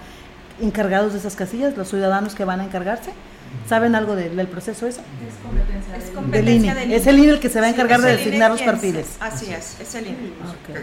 encargados 0.60 1.12
de 1.12 1.18
esas 1.18 1.36
casillas, 1.36 1.76
los 1.76 1.88
ciudadanos 1.88 2.34
que 2.34 2.44
van 2.44 2.60
a 2.60 2.64
encargarse. 2.64 3.12
¿Saben 3.68 3.94
algo 3.94 4.16
de- 4.16 4.30
del 4.30 4.46
proceso 4.48 4.86
eso? 4.86 5.00
Es 5.00 6.04
Del 6.06 6.14
competencia 6.14 6.72
INE. 6.72 6.74
del 6.74 6.92
Es 6.92 7.06
el 7.06 7.18
INE 7.18 7.32
el 7.32 7.40
que 7.40 7.48
se 7.48 7.60
va 7.60 7.66
a 7.66 7.68
Sí, 7.70 7.74
encargar 7.74 7.98
es 8.00 8.04
de 8.04 8.12
INE 8.12 8.24
designar 8.24 8.50
los 8.50 8.62
perfiles. 8.62 9.16
Así 9.20 9.52
es, 9.52 9.80
es 9.80 9.94
el 9.94 10.06
INE. 10.08 10.32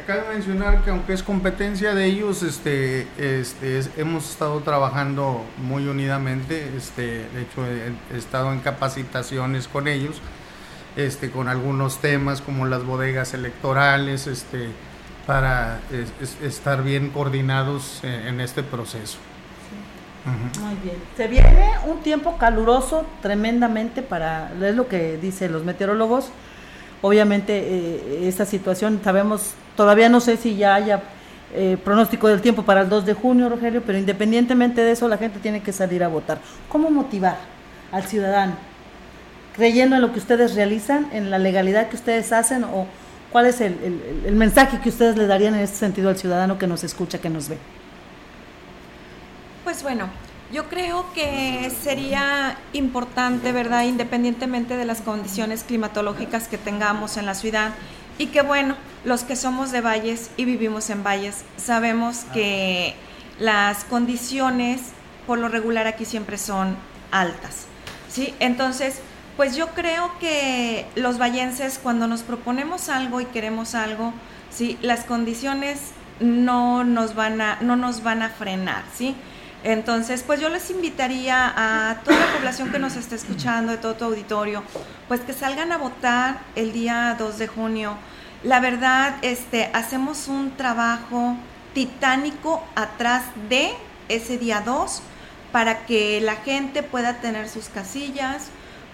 Cabe 0.05 0.23
mencionar 0.33 0.83
que 0.83 0.89
aunque 0.91 1.13
es 1.13 1.23
competencia 1.23 1.93
de 1.93 2.05
ellos, 2.05 2.43
este, 2.43 3.07
este, 3.17 3.79
es- 3.79 3.89
hemos 3.97 4.29
estado 4.29 4.59
trabajando 4.61 5.43
muy 5.57 5.87
unidamente. 5.87 6.69
Este, 6.77 7.01
de 7.29 7.41
hecho, 7.41 7.65
he, 7.65 8.15
he 8.15 8.17
estado 8.17 8.51
en 8.53 8.59
capacitaciones 8.59 9.67
con 9.67 9.87
ellos, 9.87 10.21
este, 10.95 11.29
con 11.31 11.47
algunos 11.47 11.99
temas 11.99 12.41
como 12.41 12.65
las 12.65 12.83
bodegas 12.83 13.33
electorales, 13.33 14.27
este, 14.27 14.69
para 15.25 15.79
es- 15.91 16.13
es- 16.21 16.41
estar 16.41 16.83
bien 16.83 17.09
coordinados 17.09 17.99
en, 18.03 18.11
en 18.27 18.41
este 18.41 18.63
proceso. 18.63 19.17
Muy 20.61 20.75
bien. 20.83 20.97
Se 21.15 21.27
viene 21.27 21.71
un 21.85 21.99
tiempo 21.99 22.37
caluroso 22.37 23.05
tremendamente 23.21 24.01
para, 24.01 24.51
es 24.61 24.75
lo 24.75 24.87
que 24.87 25.17
dicen 25.17 25.51
los 25.51 25.63
meteorólogos. 25.63 26.29
Obviamente 27.01 27.57
eh, 27.57 28.27
esta 28.27 28.45
situación, 28.45 28.99
sabemos, 29.03 29.53
todavía 29.75 30.09
no 30.09 30.19
sé 30.19 30.35
si 30.35 30.55
ya 30.55 30.75
haya 30.75 31.03
eh, 31.53 31.77
pronóstico 31.83 32.27
del 32.27 32.41
tiempo 32.41 32.63
para 32.63 32.81
el 32.81 32.89
2 32.89 33.05
de 33.05 33.13
junio, 33.13 33.49
Rogelio, 33.49 33.83
pero 33.85 33.97
independientemente 33.97 34.81
de 34.81 34.91
eso, 34.91 35.07
la 35.07 35.17
gente 35.17 35.39
tiene 35.39 35.61
que 35.61 35.71
salir 35.71 36.03
a 36.03 36.07
votar. 36.07 36.39
¿Cómo 36.67 36.89
motivar 36.89 37.37
al 37.91 38.03
ciudadano? 38.03 38.55
¿Creyendo 39.55 39.95
en 39.95 40.01
lo 40.01 40.11
que 40.11 40.19
ustedes 40.19 40.55
realizan, 40.55 41.07
en 41.13 41.31
la 41.31 41.39
legalidad 41.39 41.87
que 41.87 41.95
ustedes 41.95 42.31
hacen 42.33 42.63
o 42.63 42.85
cuál 43.31 43.45
es 43.45 43.61
el 43.61 44.33
mensaje 44.33 44.79
que 44.79 44.89
ustedes 44.89 45.17
le 45.17 45.25
darían 45.25 45.55
en 45.55 45.61
este 45.61 45.77
sentido 45.77 46.09
al 46.09 46.17
ciudadano 46.17 46.57
que 46.57 46.67
nos 46.67 46.83
escucha, 46.83 47.19
que 47.19 47.29
nos 47.29 47.47
ve? 47.47 47.57
Pues 49.67 49.83
bueno, 49.83 50.07
yo 50.53 50.69
creo 50.69 51.05
que 51.13 51.69
sería 51.83 52.57
importante, 52.71 53.51
¿verdad? 53.51 53.83
Independientemente 53.83 54.77
de 54.77 54.85
las 54.85 55.01
condiciones 55.01 55.65
climatológicas 55.65 56.47
que 56.47 56.57
tengamos 56.57 57.17
en 57.17 57.25
la 57.25 57.35
ciudad 57.35 57.71
y 58.17 58.27
que 58.27 58.43
bueno, 58.43 58.77
los 59.03 59.25
que 59.25 59.35
somos 59.35 59.73
de 59.73 59.81
valles 59.81 60.31
y 60.37 60.45
vivimos 60.45 60.89
en 60.89 61.03
valles, 61.03 61.43
sabemos 61.57 62.19
que 62.33 62.95
las 63.39 63.83
condiciones 63.83 64.79
por 65.27 65.37
lo 65.37 65.49
regular 65.49 65.85
aquí 65.85 66.05
siempre 66.05 66.37
son 66.37 66.77
altas, 67.11 67.65
¿sí? 68.09 68.33
Entonces, 68.39 69.01
pues 69.35 69.57
yo 69.57 69.67
creo 69.71 70.17
que 70.21 70.85
los 70.95 71.19
vallenses 71.19 71.77
cuando 71.77 72.07
nos 72.07 72.21
proponemos 72.21 72.87
algo 72.87 73.19
y 73.19 73.25
queremos 73.25 73.75
algo, 73.75 74.13
¿sí? 74.49 74.77
Las 74.81 75.03
condiciones 75.03 75.91
no 76.21 76.85
nos 76.85 77.15
van 77.15 77.41
a, 77.41 77.57
no 77.59 77.75
nos 77.75 78.01
van 78.01 78.21
a 78.21 78.29
frenar, 78.29 78.85
¿sí? 78.95 79.13
Entonces, 79.67 80.23
pues 80.25 80.39
yo 80.39 80.47
les 80.47 80.69
invitaría 80.69 81.53
a 81.53 81.99
toda 82.05 82.17
la 82.17 82.33
población 82.37 82.71
que 82.71 82.79
nos 82.79 82.95
está 82.95 83.15
escuchando, 83.15 83.73
de 83.73 83.77
todo 83.77 83.95
tu 83.95 84.05
auditorio, 84.05 84.63
pues 85.09 85.19
que 85.19 85.33
salgan 85.33 85.73
a 85.73 85.77
votar 85.77 86.39
el 86.55 86.71
día 86.71 87.17
2 87.19 87.37
de 87.37 87.47
junio. 87.47 87.97
La 88.43 88.61
verdad, 88.61 89.17
este, 89.23 89.69
hacemos 89.73 90.29
un 90.29 90.51
trabajo 90.51 91.35
titánico 91.73 92.63
atrás 92.75 93.25
de 93.49 93.71
ese 94.07 94.37
día 94.37 94.61
2 94.61 95.01
para 95.51 95.85
que 95.85 96.21
la 96.21 96.37
gente 96.37 96.81
pueda 96.81 97.19
tener 97.19 97.49
sus 97.49 97.67
casillas, 97.67 98.47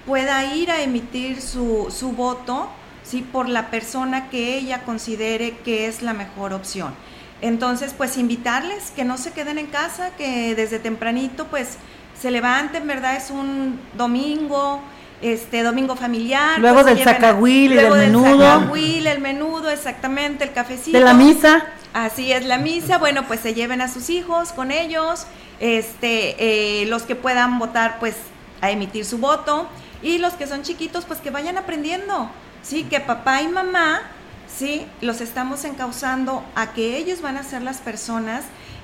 pueda 0.08 0.44
ir 0.56 0.72
a 0.72 0.82
emitir 0.82 1.40
su, 1.40 1.94
su 1.96 2.14
voto, 2.14 2.68
¿sí? 3.04 3.22
por 3.22 3.48
la 3.48 3.70
persona 3.70 4.32
que 4.32 4.58
ella 4.58 4.82
considere 4.86 5.56
que 5.58 5.86
es 5.86 6.02
la 6.02 6.14
mejor 6.14 6.52
opción. 6.52 6.96
Entonces, 7.44 7.94
pues 7.98 8.16
invitarles 8.18 8.92
que 8.96 9.04
no 9.04 9.18
se 9.18 9.32
queden 9.32 9.58
en 9.58 9.68
casa, 9.68 10.12
que 10.18 10.56
desde 10.56 10.80
tempranito 10.80 11.48
pues 11.48 11.78
se 12.18 12.32
levanten, 12.32 12.88
¿verdad? 12.88 13.18
Es 13.18 13.32
un 13.32 13.82
domingo, 13.96 14.80
este 15.22 15.62
domingo 15.62 15.98
familiar. 15.98 16.58
Luego 16.58 16.84
pues, 16.84 16.86
del 16.86 17.04
zacahuil 17.04 17.74
y 17.74 17.76
luego 17.76 17.96
del 17.96 18.12
menudo. 18.14 18.74
el 18.74 19.20
menudo, 19.20 19.70
exactamente, 19.70 20.46
el 20.46 20.54
cafecito. 20.54 20.98
De 20.98 21.04
la 21.04 21.14
misa. 21.14 21.66
Así 21.94 22.32
es 22.32 22.46
la 22.46 22.58
misa, 22.60 22.98
bueno, 22.98 23.28
pues 23.28 23.42
se 23.42 23.54
lleven 23.54 23.82
a 23.82 23.90
sus 23.90 24.10
hijos 24.10 24.54
con 24.54 24.72
ellos, 24.72 25.28
este, 25.60 26.82
eh, 26.82 26.86
los 26.86 27.04
que 27.04 27.16
puedan 27.16 27.60
votar, 27.60 27.98
pues 28.00 28.16
a 28.62 28.72
emitir 28.72 29.04
su 29.04 29.18
voto, 29.18 29.68
y 30.02 30.18
los 30.18 30.34
que 30.34 30.48
son 30.48 30.64
chiquitos, 30.64 31.04
pues 31.04 31.20
que 31.20 31.30
vayan 31.30 31.58
aprendiendo, 31.58 32.30
sí, 32.62 32.86
que 32.86 33.02
papá 33.02 33.42
y 33.42 33.50
mamá, 33.50 34.02
sí, 34.48 34.86
los 35.02 35.22
estamos 35.22 35.66
encauzando 35.66 36.44
a 36.56 36.74
que 36.74 36.98
ellos 36.98 37.22
van 37.22 37.38
a 37.38 37.44
ser 37.44 37.62
las 37.62 37.78
personas 37.78 38.44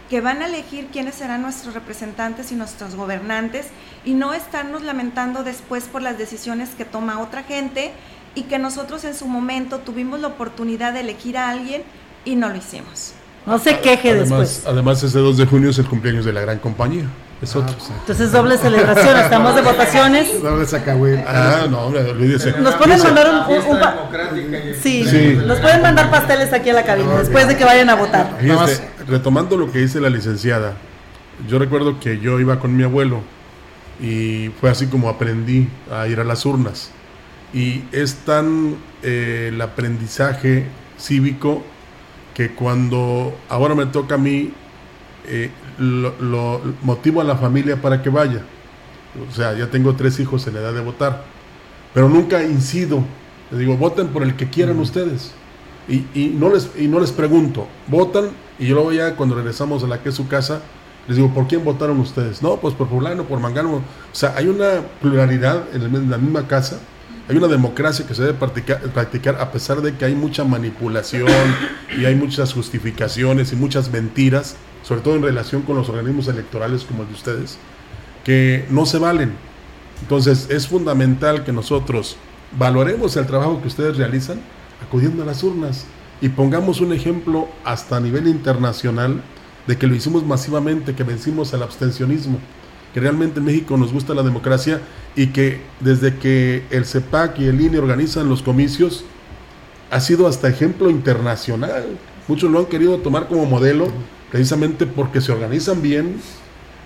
que 0.09 0.21
van 0.21 0.41
a 0.41 0.47
elegir 0.47 0.87
quiénes 0.91 1.15
serán 1.15 1.43
nuestros 1.43 1.73
representantes 1.75 2.51
y 2.51 2.55
nuestros 2.55 2.95
gobernantes 2.95 3.67
y 4.03 4.13
no 4.13 4.33
estarnos 4.33 4.81
lamentando 4.81 5.43
después 5.43 5.85
por 5.85 6.01
las 6.01 6.17
decisiones 6.17 6.69
que 6.71 6.83
toma 6.85 7.19
otra 7.19 7.43
gente 7.43 7.91
y 8.33 8.43
que 8.43 8.57
nosotros 8.57 9.03
en 9.03 9.13
su 9.13 9.27
momento 9.27 9.79
tuvimos 9.79 10.19
la 10.19 10.27
oportunidad 10.27 10.93
de 10.93 11.01
elegir 11.01 11.37
a 11.37 11.49
alguien 11.49 11.83
y 12.25 12.35
no 12.35 12.49
lo 12.49 12.55
hicimos. 12.55 13.13
No 13.45 13.59
se 13.59 13.79
queje 13.79 14.11
además, 14.11 14.29
después. 14.29 14.63
Además, 14.65 15.03
ese 15.03 15.19
2 15.19 15.37
de 15.37 15.45
junio 15.45 15.69
es 15.69 15.77
el 15.77 15.85
cumpleaños 15.85 16.25
de 16.25 16.33
la 16.33 16.41
gran 16.41 16.59
compañía. 16.59 17.05
Es 17.41 17.55
otro. 17.55 17.73
Entonces, 18.01 18.31
doble 18.33 18.57
celebración. 18.57 19.17
Estamos 19.17 19.55
de 19.55 19.61
votaciones. 19.61 20.41
Doble 20.43 20.65
sacahuil. 20.65 21.23
Ah, 21.25 21.67
no, 21.69 21.85
hombre, 21.85 22.01
olvídese. 22.11 22.51
Nos 22.59 22.75
pueden 22.75 22.95
Dice- 22.97 23.05
mandar 23.07 23.29
un, 23.29 23.55
un- 23.55 23.65
un 23.75 23.79
pa- 23.79 23.95
sí, 24.81 25.05
Sí. 25.07 25.39
nos 25.45 25.57
pueden 25.59 25.81
mandar 25.81 26.11
pasteles 26.11 26.51
aquí 26.51 26.69
a 26.69 26.73
la 26.73 26.83
cabina 26.83 27.17
después 27.17 27.47
de 27.47 27.55
que 27.55 27.63
vayan 27.63 27.89
a 27.89 27.95
votar. 27.95 28.37
Fíjate, 28.41 28.79
retomando 29.07 29.55
lo 29.55 29.71
que 29.71 29.79
dice 29.79 30.01
la 30.01 30.09
licenciada, 30.09 30.73
yo 31.47 31.59
recuerdo 31.59 31.97
que 32.01 32.19
yo 32.19 32.39
iba 32.41 32.59
con 32.59 32.75
mi 32.75 32.83
abuelo 32.83 33.21
Y 34.01 34.49
fue 34.61 34.69
así 34.69 34.87
como 34.87 35.09
aprendí 35.09 35.67
a 35.91 36.07
ir 36.07 36.19
a 36.21 36.23
las 36.23 36.45
urnas. 36.45 36.89
Y 37.53 37.83
es 37.91 38.15
tan 38.25 38.75
eh, 39.03 39.49
el 39.53 39.61
aprendizaje 39.61 40.65
cívico 40.97 41.63
que 42.33 42.51
cuando 42.51 43.33
ahora 43.49 43.75
me 43.75 43.85
toca 43.87 44.15
a 44.15 44.17
mí, 44.17 44.53
eh, 45.27 45.49
lo, 45.79 46.13
lo 46.19 46.61
motivo 46.83 47.21
a 47.21 47.23
la 47.23 47.35
familia 47.35 47.81
para 47.81 48.01
que 48.01 48.09
vaya. 48.09 48.43
O 49.29 49.33
sea, 49.33 49.57
ya 49.57 49.67
tengo 49.67 49.95
tres 49.95 50.19
hijos 50.19 50.45
en 50.47 50.57
edad 50.57 50.73
de 50.73 50.81
votar, 50.81 51.23
pero 51.93 52.09
nunca 52.09 52.43
incido. 52.43 53.03
Les 53.49 53.59
digo, 53.59 53.77
voten 53.77 54.09
por 54.09 54.21
el 54.21 54.35
que 54.35 54.49
quieran 54.49 54.79
ustedes. 54.79 55.33
Y, 55.87 56.05
y, 56.13 56.35
no 56.37 56.49
les, 56.49 56.69
y 56.77 56.87
no 56.87 56.99
les 56.99 57.11
pregunto, 57.11 57.67
votan 57.87 58.29
y 58.59 58.67
yo 58.67 58.75
luego 58.75 58.91
ya 58.91 59.15
cuando 59.15 59.35
regresamos 59.35 59.83
a 59.83 59.87
la 59.87 60.03
que 60.03 60.09
es 60.09 60.15
su 60.15 60.27
casa, 60.27 60.61
les 61.07 61.15
digo, 61.15 61.33
¿por 61.33 61.47
quién 61.47 61.63
votaron 61.63 61.99
ustedes? 61.99 62.43
No, 62.43 62.57
pues 62.57 62.75
por 62.75 62.89
fulano, 62.89 63.23
por 63.23 63.39
mangano. 63.39 63.75
O 63.77 63.81
sea, 64.11 64.33
hay 64.35 64.47
una 64.47 64.81
pluralidad 65.01 65.63
en, 65.73 66.09
la 66.11 66.17
misma 66.17 66.45
casa, 66.45 66.79
hay 67.27 67.37
una 67.37 67.47
democracia 67.47 68.05
que 68.05 68.13
se 68.13 68.21
debe 68.23 68.33
practicar, 68.33 68.81
practicar 68.81 69.37
a 69.39 69.51
pesar 69.51 69.81
de 69.81 69.95
que 69.95 70.05
hay 70.05 70.13
mucha 70.13 70.43
manipulación 70.43 71.29
y 71.97 72.03
hay 72.05 72.15
muchas 72.15 72.53
justificaciones 72.53 73.53
y 73.53 73.55
muchas 73.55 73.89
mentiras, 73.89 74.57
sobre 74.89 75.01
todo 75.01 75.15
en 75.17 75.21
relación 75.21 75.61
con 75.61 75.75
los 75.75 75.87
organismos 75.87 76.27
electorales 76.29 76.83
como 76.83 77.03
el 77.03 77.09
de 77.09 77.13
ustedes, 77.13 77.59
que 78.25 78.65
no 78.71 78.87
se 78.87 78.97
valen. 78.97 79.33
Entonces 80.01 80.47
es 80.49 80.67
fundamental 80.67 81.43
que 81.43 81.53
nosotros 81.53 82.17
valoremos 82.57 83.15
el 83.15 83.27
trabajo 83.27 83.61
que 83.61 83.67
ustedes 83.67 83.97
realizan 83.97 84.41
acudiendo 84.83 85.21
a 85.21 85.27
las 85.27 85.43
urnas 85.43 85.85
y 86.21 86.29
pongamos 86.29 86.81
un 86.81 86.91
ejemplo 86.91 87.47
hasta 87.63 87.97
a 87.97 87.99
nivel 87.99 88.27
internacional 88.27 89.21
de 89.67 89.77
que 89.77 89.85
lo 89.85 89.93
hicimos 89.93 90.25
masivamente, 90.25 90.95
que 90.95 91.03
vencimos 91.03 91.53
al 91.53 91.61
abstencionismo, 91.61 92.39
que 92.91 92.99
realmente 92.99 93.41
en 93.41 93.45
México 93.45 93.77
nos 93.77 93.93
gusta 93.93 94.15
la 94.15 94.23
democracia 94.23 94.81
y 95.15 95.27
que 95.27 95.61
desde 95.81 96.15
que 96.15 96.63
el 96.71 96.83
CEPAC 96.83 97.37
y 97.37 97.45
el 97.45 97.61
INE 97.61 97.77
organizan 97.77 98.27
los 98.27 98.41
comicios 98.41 99.05
ha 99.91 99.99
sido 99.99 100.25
hasta 100.25 100.49
ejemplo 100.49 100.89
internacional. 100.89 101.85
Muchos 102.27 102.49
lo 102.49 102.57
han 102.57 102.65
querido 102.65 102.97
tomar 102.97 103.27
como 103.27 103.45
modelo 103.45 103.91
precisamente 104.31 104.85
porque 104.85 105.21
se 105.21 105.31
organizan 105.31 105.81
bien, 105.81 106.15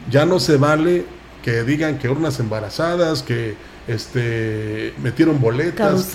ya 0.09 0.25
no 0.25 0.39
se 0.39 0.57
vale 0.57 1.05
que 1.43 1.63
digan 1.63 1.97
que 1.99 2.07
urnas 2.09 2.39
embarazadas, 2.39 3.21
que 3.23 3.55
este 3.87 4.93
metieron 5.03 5.41
boletas, 5.41 6.05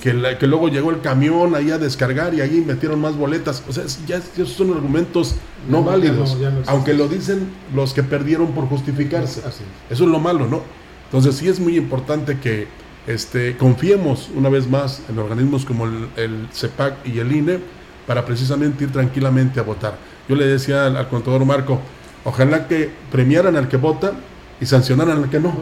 que, 0.00 0.12
la- 0.14 0.38
que 0.38 0.46
luego 0.46 0.68
llegó 0.68 0.90
el 0.90 1.00
camión 1.00 1.54
ahí 1.56 1.70
a 1.70 1.78
descargar 1.78 2.32
y 2.34 2.40
ahí 2.40 2.62
metieron 2.66 3.00
más 3.00 3.16
boletas. 3.16 3.62
O 3.68 3.72
sea, 3.72 3.84
ya, 4.06 4.18
esos 4.18 4.50
son 4.50 4.72
argumentos 4.72 5.34
no, 5.68 5.78
No, 5.80 5.84
ya 5.86 5.90
válidos, 5.90 6.34
no, 6.34 6.40
ya 6.40 6.50
no 6.50 6.58
existen. 6.58 6.74
aunque 6.74 6.94
lo 6.94 7.08
dicen 7.08 7.48
los 7.74 7.92
que 7.92 8.02
perdieron 8.04 8.52
por 8.52 8.66
justificarse. 8.68 9.40
Eso 9.90 10.04
es 10.04 10.10
lo 10.10 10.18
malo, 10.20 10.46
¿no? 10.46 10.62
Entonces 11.06 11.34
sí 11.36 11.48
es 11.48 11.58
muy 11.58 11.76
importante 11.76 12.38
que 12.38 12.68
este, 13.06 13.56
confiemos 13.56 14.30
una 14.34 14.48
vez 14.50 14.68
más 14.68 15.02
en 15.08 15.18
organismos 15.18 15.64
como 15.64 15.86
el, 15.86 16.08
el 16.16 16.48
CEPAC 16.52 17.06
y 17.06 17.18
el 17.18 17.32
INE 17.32 17.58
para 18.06 18.24
precisamente 18.24 18.84
ir 18.84 18.92
tranquilamente 18.92 19.58
a 19.58 19.62
votar. 19.64 19.96
Yo 20.28 20.36
le 20.36 20.46
decía 20.46 20.86
al, 20.86 20.96
al 20.96 21.08
contador 21.08 21.44
Marco, 21.44 21.80
ojalá 22.24 22.66
que 22.68 22.90
premiaran 23.10 23.56
al 23.56 23.68
que 23.68 23.76
vota 23.76 24.12
y 24.60 24.66
sancionaran 24.66 25.22
al 25.24 25.30
que 25.30 25.40
no. 25.40 25.54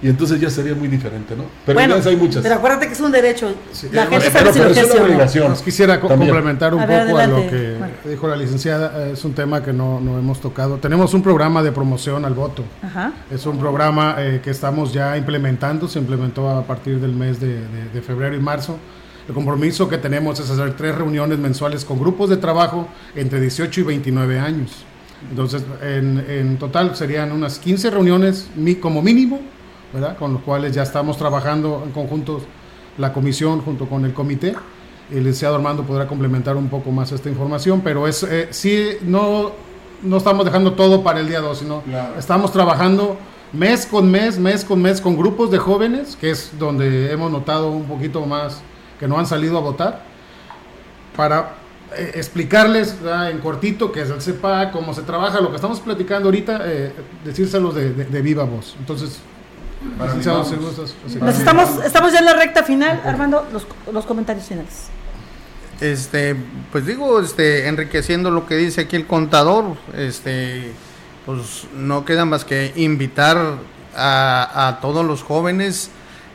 Y 0.00 0.08
entonces 0.08 0.40
ya 0.40 0.48
sería 0.48 0.76
muy 0.76 0.86
diferente, 0.86 1.34
¿no? 1.34 1.42
Pero 1.66 1.76
bueno, 1.76 1.96
hay 1.96 2.14
muchas. 2.16 2.40
pero 2.40 2.54
acuérdate 2.54 2.86
que 2.86 2.92
es 2.92 3.00
un 3.00 3.10
derecho. 3.10 3.48
la 3.90 4.06
Pero- 4.06 4.10
gente 4.22 4.30
sabe 4.30 4.52
si 4.52 4.58
lo 4.60 4.66
es 4.68 4.94
una 4.94 5.02
obligación. 5.02 5.54
Quisiera 5.64 5.98
También. 6.00 6.30
complementar 6.30 6.72
un 6.72 6.80
A 6.82 6.86
ver, 6.86 7.06
poco 7.08 7.18
a 7.18 7.26
lo 7.26 7.36
que 7.50 7.76
Marco. 7.80 8.08
dijo 8.08 8.28
la 8.28 8.36
licenciada. 8.36 9.08
Es 9.08 9.24
un 9.24 9.32
tema 9.34 9.60
que 9.60 9.72
no, 9.72 9.98
no 9.98 10.16
hemos 10.16 10.40
tocado. 10.40 10.76
Tenemos 10.76 11.14
un 11.14 11.22
programa 11.24 11.64
de 11.64 11.72
promoción 11.72 12.24
al 12.24 12.34
voto. 12.34 12.62
Ajá. 12.80 13.12
Es 13.28 13.44
un 13.46 13.58
programa 13.58 14.14
eh, 14.18 14.40
que 14.44 14.50
estamos 14.50 14.92
ya 14.92 15.16
implementando. 15.16 15.88
Se 15.88 15.98
implementó 15.98 16.48
a 16.48 16.62
partir 16.62 17.00
del 17.00 17.12
mes 17.14 17.40
de, 17.40 17.54
de- 17.54 17.88
de 17.92 18.00
febrero 18.00 18.36
y 18.36 18.40
marzo. 18.40 18.78
El 19.28 19.34
compromiso 19.34 19.90
que 19.90 19.98
tenemos 19.98 20.40
es 20.40 20.48
hacer 20.48 20.74
tres 20.74 20.94
reuniones 20.94 21.38
mensuales 21.38 21.84
con 21.84 22.00
grupos 22.00 22.30
de 22.30 22.38
trabajo 22.38 22.88
entre 23.14 23.38
18 23.40 23.82
y 23.82 23.84
29 23.84 24.38
años. 24.38 24.70
Entonces, 25.28 25.62
en, 25.82 26.24
en 26.28 26.56
total 26.58 26.96
serían 26.96 27.32
unas 27.32 27.58
15 27.58 27.90
reuniones 27.90 28.48
como 28.80 29.02
mínimo, 29.02 29.40
¿verdad? 29.92 30.16
Con 30.16 30.32
los 30.32 30.42
cuales 30.42 30.74
ya 30.74 30.82
estamos 30.82 31.18
trabajando 31.18 31.82
en 31.84 31.92
conjunto 31.92 32.40
la 32.96 33.12
comisión 33.12 33.60
junto 33.60 33.86
con 33.86 34.06
el 34.06 34.14
comité. 34.14 34.54
El 35.10 35.18
licenciado 35.18 35.56
Armando 35.56 35.82
podrá 35.82 36.06
complementar 36.06 36.56
un 36.56 36.68
poco 36.68 36.90
más 36.90 37.12
esta 37.12 37.28
información, 37.28 37.82
pero 37.82 38.08
es 38.08 38.22
eh, 38.22 38.48
sí, 38.50 38.92
no, 39.02 39.52
no 40.02 40.16
estamos 40.16 40.46
dejando 40.46 40.72
todo 40.72 41.02
para 41.02 41.20
el 41.20 41.28
día 41.28 41.40
2, 41.40 41.58
sino 41.58 41.82
estamos 42.18 42.50
trabajando 42.50 43.18
mes 43.52 43.84
con 43.84 44.10
mes, 44.10 44.38
mes 44.38 44.64
con 44.64 44.80
mes 44.80 45.02
con 45.02 45.18
grupos 45.18 45.50
de 45.50 45.58
jóvenes, 45.58 46.16
que 46.16 46.30
es 46.30 46.52
donde 46.58 47.12
hemos 47.12 47.30
notado 47.30 47.70
un 47.70 47.84
poquito 47.84 48.24
más 48.24 48.62
que 48.98 49.06
no 49.08 49.18
han 49.18 49.26
salido 49.26 49.58
a 49.58 49.60
votar, 49.60 50.02
para 51.16 51.50
eh, 51.96 52.12
explicarles 52.14 53.00
¿verdad? 53.02 53.30
en 53.30 53.38
cortito 53.38 53.90
qué 53.92 54.02
es 54.02 54.10
el 54.10 54.20
CEPA, 54.20 54.70
cómo 54.70 54.94
se 54.94 55.02
trabaja, 55.02 55.40
lo 55.40 55.50
que 55.50 55.56
estamos 55.56 55.80
platicando 55.80 56.28
ahorita, 56.28 56.60
eh, 56.64 56.92
decírselos 57.24 57.74
de, 57.74 57.92
de- 57.94 58.04
de 58.04 58.22
viva 58.22 58.44
voz. 58.44 58.76
Entonces, 58.78 59.18
licenciado, 60.02 60.44
si 60.44 60.56
gustas, 60.56 60.94
así. 61.06 61.16
Nos 61.18 61.38
estamos, 61.38 61.84
estamos 61.84 62.12
ya 62.12 62.18
en 62.20 62.24
la 62.26 62.34
recta 62.34 62.62
final, 62.62 63.00
Armando, 63.04 63.46
los, 63.52 63.66
los 63.92 64.04
comentarios 64.06 64.46
finales. 64.46 64.88
Este, 65.80 66.34
pues 66.72 66.84
digo, 66.86 67.20
este, 67.20 67.68
enriqueciendo 67.68 68.30
lo 68.32 68.46
que 68.46 68.56
dice 68.56 68.82
aquí 68.82 68.96
el 68.96 69.06
contador, 69.06 69.76
este, 69.96 70.72
pues 71.24 71.68
no 71.76 72.04
queda 72.04 72.24
más 72.24 72.44
que 72.44 72.72
invitar 72.74 73.36
a, 73.96 74.68
a 74.68 74.80
todos 74.80 75.06
los 75.06 75.22
jóvenes, 75.22 75.90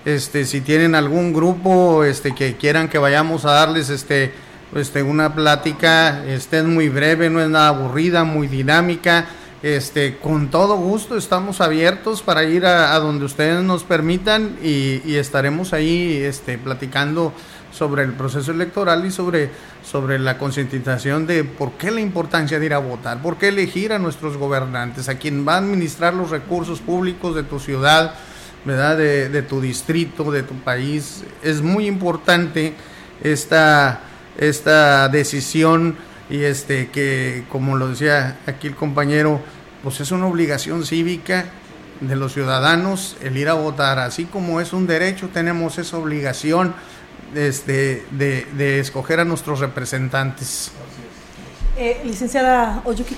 este, 0.05 0.45
si 0.45 0.61
tienen 0.61 0.95
algún 0.95 1.33
grupo, 1.33 2.03
este, 2.03 2.35
que 2.35 2.55
quieran 2.55 2.89
que 2.89 2.97
vayamos 2.97 3.45
a 3.45 3.51
darles, 3.51 3.89
este, 3.89 4.33
este, 4.75 5.03
una 5.03 5.33
plática, 5.33 6.25
este, 6.25 6.59
es 6.59 6.65
muy 6.65 6.89
breve, 6.89 7.29
no 7.29 7.41
es 7.41 7.49
nada 7.49 7.69
aburrida, 7.69 8.23
muy 8.23 8.47
dinámica, 8.47 9.25
este, 9.61 10.17
con 10.17 10.49
todo 10.49 10.75
gusto 10.75 11.15
estamos 11.15 11.61
abiertos 11.61 12.21
para 12.21 12.43
ir 12.43 12.65
a, 12.65 12.99
donde 12.99 13.23
ustedes 13.23 13.63
nos 13.63 13.85
permitan 13.85 14.57
y, 14.61 15.01
y 15.05 15.15
estaremos 15.15 15.71
ahí, 15.71 16.17
este, 16.17 16.57
platicando 16.57 17.31
sobre 17.73 18.03
el 18.03 18.13
proceso 18.13 18.51
electoral 18.51 19.05
y 19.05 19.11
sobre, 19.11 19.49
sobre 19.83 20.19
la 20.19 20.37
concientización 20.37 21.25
de 21.25 21.43
por 21.43 21.71
qué 21.73 21.91
la 21.91 22.01
importancia 22.01 22.59
de 22.59 22.65
ir 22.65 22.73
a 22.73 22.77
votar, 22.77 23.21
por 23.21 23.37
qué 23.37 23.47
elegir 23.49 23.93
a 23.93 23.99
nuestros 23.99 24.37
gobernantes, 24.37 25.09
a 25.09 25.15
quien 25.15 25.47
va 25.47 25.55
a 25.55 25.57
administrar 25.57 26.13
los 26.13 26.29
recursos 26.29 26.81
públicos 26.81 27.35
de 27.35 27.43
tu 27.43 27.59
ciudad, 27.59 28.13
¿verdad? 28.65 28.97
De, 28.97 29.29
de 29.29 29.41
tu 29.41 29.61
distrito, 29.61 30.31
de 30.31 30.43
tu 30.43 30.55
país. 30.55 31.23
Es 31.41 31.61
muy 31.61 31.87
importante 31.87 32.73
esta, 33.23 34.01
esta 34.37 35.09
decisión 35.09 35.97
y 36.29 36.43
este 36.43 36.89
que, 36.89 37.43
como 37.49 37.77
lo 37.77 37.89
decía 37.89 38.39
aquí 38.47 38.67
el 38.67 38.75
compañero, 38.75 39.41
pues 39.83 39.99
es 39.99 40.11
una 40.11 40.27
obligación 40.27 40.85
cívica 40.85 41.45
de 41.99 42.15
los 42.15 42.33
ciudadanos 42.33 43.17
el 43.21 43.37
ir 43.37 43.49
a 43.49 43.53
votar, 43.53 43.99
así 43.99 44.25
como 44.25 44.59
es 44.59 44.73
un 44.73 44.87
derecho, 44.87 45.29
tenemos 45.29 45.77
esa 45.77 45.97
obligación 45.97 46.73
este, 47.35 48.05
de, 48.11 48.79
escoger 48.79 49.19
a 49.19 49.25
nuestros 49.25 49.59
representantes. 49.59 50.71
Eh, 51.77 52.01
licenciada 52.03 52.81
Oyuki. 52.85 53.15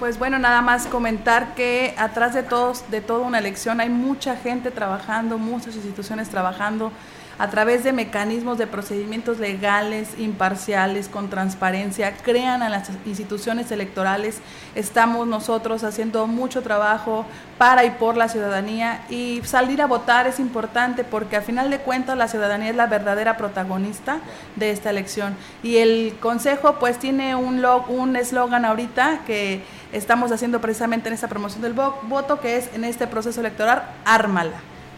Pues 0.00 0.18
bueno, 0.18 0.38
nada 0.38 0.62
más 0.62 0.86
comentar 0.86 1.54
que 1.54 1.94
atrás 1.98 2.32
de 2.32 2.42
todos, 2.42 2.90
de 2.90 3.02
toda 3.02 3.20
una 3.20 3.38
elección 3.38 3.80
hay 3.80 3.90
mucha 3.90 4.34
gente 4.34 4.70
trabajando, 4.70 5.36
muchas 5.36 5.76
instituciones 5.76 6.30
trabajando 6.30 6.90
a 7.38 7.48
través 7.48 7.84
de 7.84 7.92
mecanismos 7.94 8.58
de 8.58 8.66
procedimientos 8.66 9.38
legales, 9.38 10.10
imparciales, 10.18 11.08
con 11.08 11.30
transparencia, 11.30 12.14
crean 12.18 12.62
a 12.62 12.68
las 12.68 12.90
instituciones 13.06 13.70
electorales. 13.70 14.40
Estamos 14.74 15.26
nosotros 15.26 15.82
haciendo 15.84 16.26
mucho 16.26 16.60
trabajo 16.62 17.24
para 17.56 17.84
y 17.86 17.90
por 17.92 18.18
la 18.18 18.28
ciudadanía 18.28 19.04
y 19.08 19.40
salir 19.44 19.80
a 19.80 19.86
votar 19.86 20.26
es 20.26 20.38
importante 20.38 21.02
porque 21.02 21.36
a 21.36 21.40
final 21.40 21.70
de 21.70 21.78
cuentas 21.78 22.16
la 22.18 22.28
ciudadanía 22.28 22.70
es 22.70 22.76
la 22.76 22.86
verdadera 22.88 23.38
protagonista 23.38 24.18
de 24.56 24.70
esta 24.70 24.90
elección. 24.90 25.34
Y 25.62 25.78
el 25.78 26.16
Consejo 26.20 26.74
pues 26.78 26.98
tiene 26.98 27.36
un 27.36 27.62
lo- 27.62 27.84
un 27.88 28.16
eslogan 28.16 28.66
ahorita 28.66 29.20
que 29.26 29.62
estamos 29.92 30.32
haciendo 30.32 30.60
precisamente 30.60 31.08
en 31.08 31.14
esta 31.14 31.28
promoción 31.28 31.62
del 31.62 31.74
vo- 31.74 31.94
voto, 32.04 32.40
que 32.40 32.56
es 32.56 32.70
en 32.74 32.84
este 32.84 33.06
proceso 33.06 33.40
electoral, 33.40 33.82
ármala. 34.04 34.52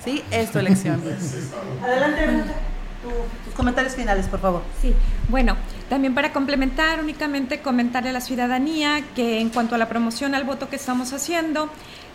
¿Sí? 0.04 0.22
Es 0.30 0.50
tu 0.50 0.58
elección. 0.58 1.00
Adelante, 1.82 2.26
Renata. 2.26 2.52
Tu- 3.02 3.44
tus 3.44 3.54
comentarios 3.54 3.94
finales, 3.94 4.26
por 4.26 4.40
favor. 4.40 4.62
Sí, 4.80 4.94
bueno, 5.28 5.56
también 5.88 6.14
para 6.14 6.32
complementar, 6.32 7.00
únicamente 7.00 7.60
comentarle 7.60 8.10
a 8.10 8.12
la 8.12 8.20
ciudadanía 8.20 9.02
que 9.16 9.40
en 9.40 9.48
cuanto 9.50 9.74
a 9.74 9.78
la 9.78 9.88
promoción 9.88 10.34
al 10.34 10.44
voto 10.44 10.68
que 10.68 10.76
estamos 10.76 11.12
haciendo, 11.12 11.68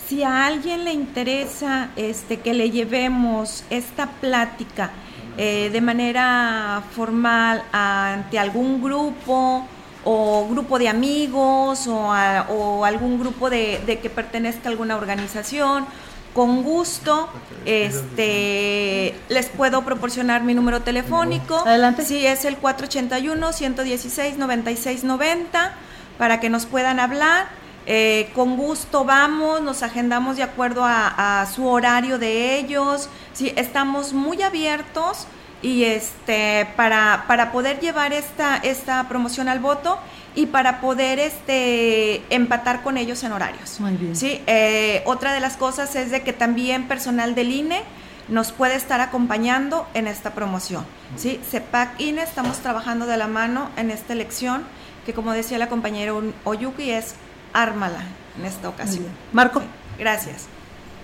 si 0.07 0.23
a 0.23 0.45
alguien 0.45 0.85
le 0.85 0.93
interesa 0.93 1.89
este, 1.97 2.39
que 2.39 2.53
le 2.53 2.71
llevemos 2.71 3.65
esta 3.69 4.07
plática 4.07 4.91
eh, 5.37 5.69
de 5.71 5.81
manera 5.81 6.81
formal 6.95 7.61
ante 7.73 8.39
algún 8.39 8.81
grupo 8.81 9.67
o 10.09 10.47
grupo 10.49 10.79
de 10.79 10.87
amigos 10.87 11.85
o, 11.87 12.13
a- 12.13 12.45
o 12.49 12.85
algún 12.85 13.19
grupo 13.19 13.49
de, 13.49 13.81
de 13.85 13.99
que 13.99 14.09
pertenezca 14.09 14.69
a 14.69 14.71
alguna 14.71 14.95
organización, 14.95 15.85
con 16.33 16.63
gusto 16.63 17.27
este 17.65 19.15
les 19.29 19.47
puedo 19.49 19.81
proporcionar 19.83 20.43
mi 20.43 20.53
número 20.53 20.81
telefónico. 20.81 21.57
Adelante. 21.65 22.05
Sí, 22.05 22.25
es 22.25 22.45
el 22.45 22.57
481 22.57 23.51
116 23.53 24.37
9690 24.37 25.73
para 26.17 26.39
que 26.39 26.49
nos 26.49 26.65
puedan 26.65 26.99
hablar. 26.99 27.47
Eh, 27.89 28.29
con 28.35 28.57
gusto 28.57 29.05
vamos, 29.05 29.61
nos 29.61 29.81
agendamos 29.81 30.35
de 30.35 30.43
acuerdo 30.43 30.83
a, 30.83 31.41
a, 31.41 31.45
su 31.45 31.65
horario 31.67 32.17
de 32.19 32.57
ellos. 32.59 33.09
Sí, 33.33 33.53
estamos 33.55 34.11
muy 34.13 34.41
abiertos 34.41 35.25
y 35.61 35.83
este 35.83 36.67
para, 36.75 37.25
para 37.27 37.51
poder 37.51 37.79
llevar 37.79 38.13
esta, 38.13 38.57
esta 38.57 39.07
promoción 39.07 39.49
al 39.49 39.59
voto 39.59 39.99
y 40.35 40.45
para 40.45 40.81
poder 40.81 41.19
este 41.19 42.21
empatar 42.33 42.83
con 42.83 42.97
ellos 42.97 43.23
en 43.23 43.31
horarios. 43.31 43.79
Muy 43.79 43.93
bien. 43.93 44.15
Sí, 44.15 44.41
eh, 44.45 45.01
otra 45.05 45.33
de 45.33 45.39
las 45.39 45.57
cosas 45.57 45.95
es 45.95 46.11
de 46.11 46.21
que 46.21 46.33
también 46.33 46.87
personal 46.87 47.33
del 47.33 47.51
INE 47.51 47.81
nos 48.27 48.51
puede 48.51 48.75
estar 48.75 48.99
acompañando 49.01 49.87
en 49.93 50.05
esta 50.05 50.33
promoción. 50.33 50.85
Sí, 51.15 51.39
CEPAC 51.49 51.99
INE 51.99 52.21
estamos 52.21 52.57
trabajando 52.57 53.05
de 53.05 53.17
la 53.17 53.27
mano 53.27 53.69
en 53.77 53.89
esta 53.89 54.13
elección 54.13 54.63
que 55.05 55.13
como 55.13 55.31
decía 55.31 55.57
la 55.57 55.69
compañera 55.69 56.13
Oyuki 56.43 56.91
es 56.91 57.15
ármala 57.53 58.01
en 58.37 58.45
esta 58.45 58.69
ocasión. 58.69 59.07
Marco. 59.31 59.61
Sí, 59.61 59.65
gracias. 59.97 60.47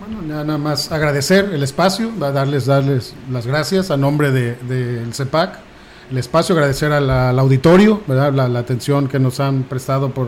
Bueno, 0.06 0.22
nada 0.22 0.58
más 0.58 0.92
agradecer 0.92 1.52
el 1.54 1.64
espacio, 1.64 2.12
darles, 2.20 2.66
darles 2.66 3.14
las 3.32 3.48
gracias 3.48 3.90
a 3.90 3.96
nombre 3.96 4.32
del 4.32 4.58
de, 4.68 5.06
de 5.06 5.14
CEPAC, 5.14 5.60
el 6.12 6.18
espacio, 6.18 6.56
agradecer 6.56 6.92
a 6.92 7.00
la, 7.00 7.30
al 7.30 7.40
auditorio, 7.40 8.02
¿verdad? 8.06 8.34
La, 8.34 8.50
la, 8.50 8.60
atención 8.60 9.08
que 9.08 9.18
nos 9.18 9.40
han 9.40 9.64
prestado 9.64 10.10
por, 10.10 10.28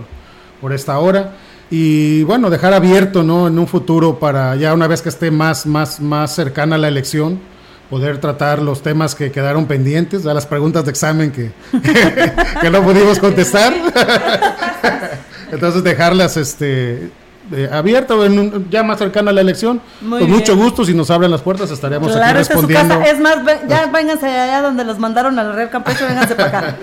por 0.62 0.72
esta 0.72 0.98
hora 1.00 1.34
y 1.70 2.24
bueno, 2.24 2.50
dejar 2.50 2.74
abierto 2.74 3.22
¿no? 3.22 3.48
en 3.48 3.60
un 3.60 3.68
futuro 3.68 4.18
para 4.18 4.56
ya 4.56 4.74
una 4.74 4.88
vez 4.88 5.02
que 5.02 5.10
esté 5.10 5.30
más, 5.30 5.66
más, 5.66 6.00
más 6.00 6.34
cercana 6.34 6.78
la 6.78 6.88
elección, 6.88 7.42
poder 7.90 8.20
tratar 8.20 8.62
los 8.62 8.82
temas 8.82 9.14
que 9.14 9.30
quedaron 9.30 9.66
pendientes, 9.66 10.24
las 10.24 10.46
preguntas 10.46 10.86
de 10.86 10.92
examen 10.92 11.34
que, 11.34 11.52
que 12.62 12.70
no 12.70 12.82
pudimos 12.82 13.20
contestar. 13.20 13.74
Entonces 15.52 15.84
dejarlas 15.84 16.38
este, 16.38 17.12
eh, 17.52 17.70
abierto, 17.72 18.26
en 18.26 18.40
un, 18.40 18.70
ya 18.70 18.84
más 18.84 18.98
cercana 18.98 19.32
a 19.32 19.34
la 19.34 19.42
elección. 19.42 19.82
Muy 20.02 20.20
Con 20.20 20.28
bien. 20.28 20.40
mucho 20.40 20.56
gusto, 20.56 20.84
si 20.86 20.94
nos 20.94 21.10
abren 21.12 21.30
las 21.32 21.42
puertas, 21.42 21.70
estaremos 21.72 22.12
Claro, 22.12 22.26
aquí 22.26 22.42
es 22.42 22.48
respondiendo. 22.48 22.98
casa. 23.00 23.12
Es 23.12 23.20
más, 23.20 23.38
ya 23.68 23.86
vénganse 23.88 24.26
allá 24.28 24.62
donde 24.62 24.84
los 24.84 24.98
mandaron 25.00 25.38
al 25.38 25.54
Real 25.54 25.70
Campeche, 25.70 26.06
vénganse 26.06 26.36
para 26.36 26.48
acá. 26.50 26.76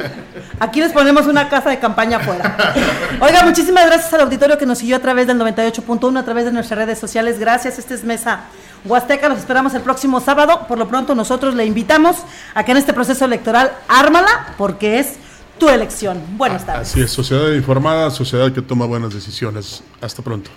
Aquí 0.61 0.81
les 0.81 0.93
ponemos 0.93 1.27
una 1.27 1.49
casa 1.49 1.71
de 1.71 1.79
campaña 1.79 2.19
afuera. 2.19 2.57
Oiga, 3.21 3.43
muchísimas 3.45 3.87
gracias 3.87 4.13
al 4.15 4.21
auditorio 4.23 4.57
que 4.59 4.67
nos 4.67 4.79
siguió 4.79 4.97
a 4.97 5.01
través 5.01 5.27
del 5.27 5.39
98.1, 5.39 6.19
a 6.19 6.25
través 6.25 6.45
de 6.45 6.53
nuestras 6.53 6.79
redes 6.79 6.99
sociales. 6.99 7.39
Gracias, 7.39 7.79
esta 7.79 7.95
es 7.95 8.05
Mesa 8.05 8.41
Huasteca, 8.85 9.29
los 9.29 9.39
esperamos 9.39 9.75
el 9.75 9.83
próximo 9.83 10.21
sábado. 10.21 10.67
Por 10.69 10.79
lo 10.79 10.89
pronto, 10.89 11.15
nosotros 11.15 11.55
le 11.55 11.65
invitamos 11.67 12.17
a 12.55 12.65
que 12.65 12.73
en 12.73 12.79
este 12.79 12.93
proceso 12.93 13.25
electoral 13.25 13.73
ármala, 13.89 14.55
porque 14.59 14.99
es 14.99 15.15
tu 15.63 15.69
elección. 15.69 16.21
Buenas 16.37 16.67
tardes. 16.67 16.89
Así 16.89 17.01
es, 17.01 17.13
sociedad 17.13 17.53
informada, 17.53 18.11
sociedad 18.11 18.53
que 18.53 18.61
toma 18.61 18.85
buenas 18.85 19.15
decisiones. 19.15 19.85
Hasta 20.01 20.21
pronto. 20.21 20.51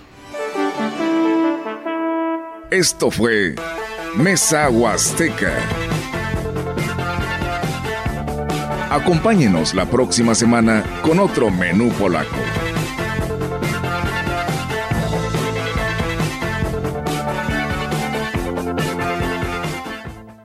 Esto 2.72 3.12
fue 3.12 3.54
Mesa 4.16 4.68
Huasteca. 4.68 5.52
Acompáñenos 8.90 9.74
la 9.74 9.88
próxima 9.88 10.34
semana 10.34 10.82
con 11.02 11.20
otro 11.20 11.52
menú 11.52 11.90
polaco. 11.90 12.45